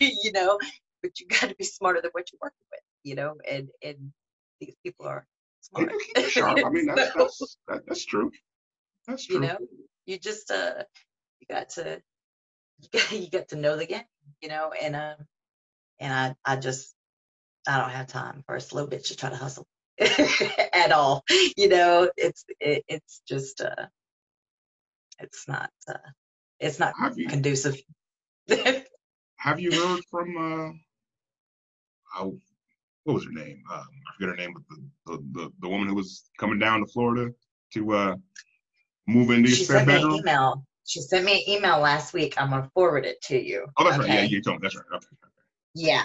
you 0.00 0.32
know. 0.32 0.58
But 1.02 1.20
you 1.20 1.26
got 1.28 1.50
to 1.50 1.54
be 1.56 1.64
smarter 1.64 2.00
than 2.00 2.10
what 2.12 2.24
you're 2.32 2.38
working 2.40 2.66
with, 2.70 2.80
you 3.04 3.14
know. 3.14 3.34
And 3.50 3.68
and 3.84 4.12
these 4.60 4.74
people 4.82 5.06
are 5.06 5.26
smart. 5.60 5.92
sharp. 6.28 6.60
I 6.64 6.70
mean, 6.70 6.86
that's 6.86 7.12
that's 7.14 7.58
that, 7.68 7.82
that's 7.86 8.04
true. 8.06 8.30
That's 9.06 9.28
you 9.28 9.40
true. 9.40 9.48
know, 9.48 9.58
you 10.06 10.18
just 10.18 10.50
uh, 10.50 10.84
you 11.40 11.46
got 11.48 11.70
to 11.70 12.00
you 12.80 12.88
got, 12.92 13.12
you 13.20 13.30
got 13.30 13.48
to 13.48 13.56
know 13.56 13.76
the 13.76 13.86
game, 13.86 14.04
you 14.40 14.48
know. 14.48 14.72
And 14.80 14.96
um, 14.96 15.16
and 16.00 16.12
I 16.12 16.52
I 16.52 16.56
just 16.56 16.94
I 17.66 17.78
don't 17.78 17.90
have 17.90 18.08
time 18.08 18.42
for 18.46 18.56
a 18.56 18.60
slow 18.60 18.86
bitch 18.86 19.08
to 19.08 19.16
try 19.16 19.30
to 19.30 19.36
hustle 19.36 19.66
at 20.00 20.92
all. 20.92 21.24
You 21.56 21.68
know, 21.68 22.10
it's 22.16 22.44
it, 22.60 22.84
it's 22.88 23.22
just 23.26 23.60
uh, 23.60 23.86
it's 25.18 25.46
not 25.48 25.70
uh, 25.88 25.94
it's 26.60 26.78
not 26.78 26.94
Have 26.98 27.18
you 27.18 27.28
conducive. 27.28 27.80
have 29.36 29.60
you 29.60 29.70
heard 29.72 30.00
from 30.10 30.36
uh, 30.36 30.72
how, 32.12 32.32
what 33.04 33.14
was 33.14 33.24
her 33.24 33.32
name? 33.32 33.62
Um, 33.72 33.80
I 33.80 34.14
forget 34.16 34.30
her 34.30 34.36
name, 34.36 34.54
but 34.54 34.62
the, 34.68 34.82
the 35.06 35.40
the 35.40 35.52
the 35.60 35.68
woman 35.68 35.88
who 35.88 35.94
was 35.94 36.28
coming 36.38 36.58
down 36.58 36.80
to 36.80 36.86
Florida 36.86 37.32
to 37.74 37.92
uh 37.92 38.16
move 39.12 39.30
into 39.30 39.50
she 39.50 39.64
sent 39.64 39.86
me 39.86 40.02
an 40.02 40.10
email. 40.12 40.64
She 40.84 41.00
sent 41.00 41.24
me 41.24 41.44
an 41.44 41.56
email 41.56 41.78
last 41.78 42.12
week. 42.12 42.34
I'm 42.36 42.50
gonna 42.50 42.70
forward 42.74 43.04
it 43.04 43.20
to 43.22 43.38
you. 43.40 43.66
Oh, 43.76 43.84
that's 43.84 43.98
right. 43.98 44.08
Yeah, 44.08 44.22
you 44.22 44.42
told 44.42 44.60
me. 44.60 44.64
That's 44.66 44.76
right. 44.76 44.84
Okay. 44.94 45.06
Yeah. 45.74 46.04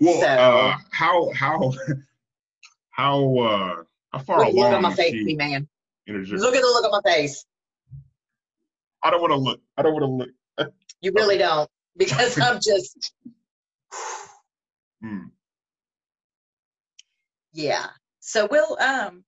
Well, 0.00 0.20
So- 0.20 0.26
uh, 0.26 0.76
how 0.90 1.30
how 1.32 1.72
how 2.90 3.38
uh 3.38 3.82
how 4.12 4.18
far 4.18 4.38
Look, 4.46 4.54
look 4.54 4.72
at 4.72 4.82
my 4.82 4.94
face, 4.94 5.12
she 5.12 5.34
man. 5.36 5.68
in? 6.06 6.24
Look 6.24 6.54
at 6.54 6.60
the 6.60 6.66
look 6.66 6.84
on 6.84 7.00
my 7.04 7.12
face. 7.12 7.44
I 9.02 9.10
don't 9.10 9.20
want 9.20 9.32
to 9.32 9.36
look. 9.36 9.60
I 9.76 9.82
don't 9.82 9.92
want 9.92 10.02
to 10.04 10.62
look. 10.64 10.72
You 11.00 11.12
really 11.14 11.38
don't, 11.38 11.68
because 11.96 12.38
I'm 12.42 12.60
just 12.60 13.12
Hmm. 15.02 15.26
yeah. 17.52 17.86
So 18.20 18.48
we'll 18.50 18.76
um 18.80 19.24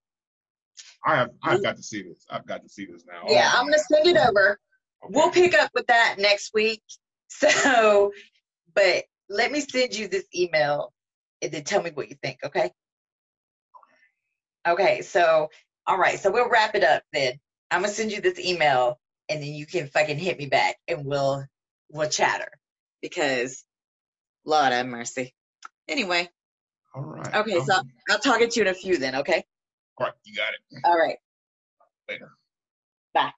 I 1.08 1.16
have 1.16 1.30
I've 1.42 1.62
got 1.62 1.76
to 1.78 1.82
see 1.82 2.02
this. 2.02 2.26
I've 2.28 2.46
got 2.46 2.62
to 2.62 2.68
see 2.68 2.84
this 2.84 3.04
now. 3.06 3.22
yeah, 3.30 3.50
Oh, 3.54 3.58
I'm 3.58 3.64
gonna 3.64 3.78
send 3.78 4.06
it 4.06 4.16
over. 4.18 4.60
we'll 5.08 5.30
pick 5.30 5.54
up 5.54 5.70
with 5.74 5.86
that 5.86 6.16
next 6.18 6.52
week. 6.54 6.82
So, 7.30 8.12
but 8.74 9.04
let 9.28 9.52
me 9.52 9.60
send 9.60 9.94
you 9.94 10.08
this 10.08 10.24
email 10.34 10.94
and 11.42 11.52
then 11.52 11.62
tell 11.62 11.82
me 11.82 11.90
what 11.92 12.08
you 12.08 12.16
think, 12.22 12.38
okay? 12.42 12.70
Okay, 14.66 15.02
so 15.02 15.48
all 15.86 15.98
right, 15.98 16.18
so 16.18 16.30
we'll 16.30 16.48
wrap 16.48 16.74
it 16.74 16.82
up 16.82 17.02
then. 17.12 17.34
I'm 17.70 17.82
gonna 17.82 17.92
send 17.92 18.12
you 18.12 18.22
this 18.22 18.38
email 18.40 18.98
and 19.28 19.42
then 19.42 19.52
you 19.52 19.66
can 19.66 19.88
fucking 19.88 20.18
hit 20.18 20.38
me 20.38 20.46
back 20.46 20.76
and 20.88 21.04
we'll 21.04 21.44
we'll 21.90 22.08
chatter 22.08 22.48
because 23.02 23.62
Lord 24.46 24.72
have 24.72 24.86
mercy. 24.86 25.34
Anyway, 25.86 26.30
All 26.94 27.02
right. 27.02 27.34
okay, 27.34 27.60
so 27.60 27.74
Um, 27.74 27.90
I'll 28.10 28.18
talk 28.18 28.40
to 28.40 28.50
you 28.50 28.62
in 28.62 28.68
a 28.68 28.74
few 28.74 28.96
then, 28.96 29.16
okay? 29.16 29.44
All 29.98 30.06
right, 30.06 30.14
you 30.24 30.34
got 30.34 30.48
it. 30.50 30.80
All 30.84 30.96
right. 30.98 31.16
Later. 32.08 32.30
Bye. 33.14 33.32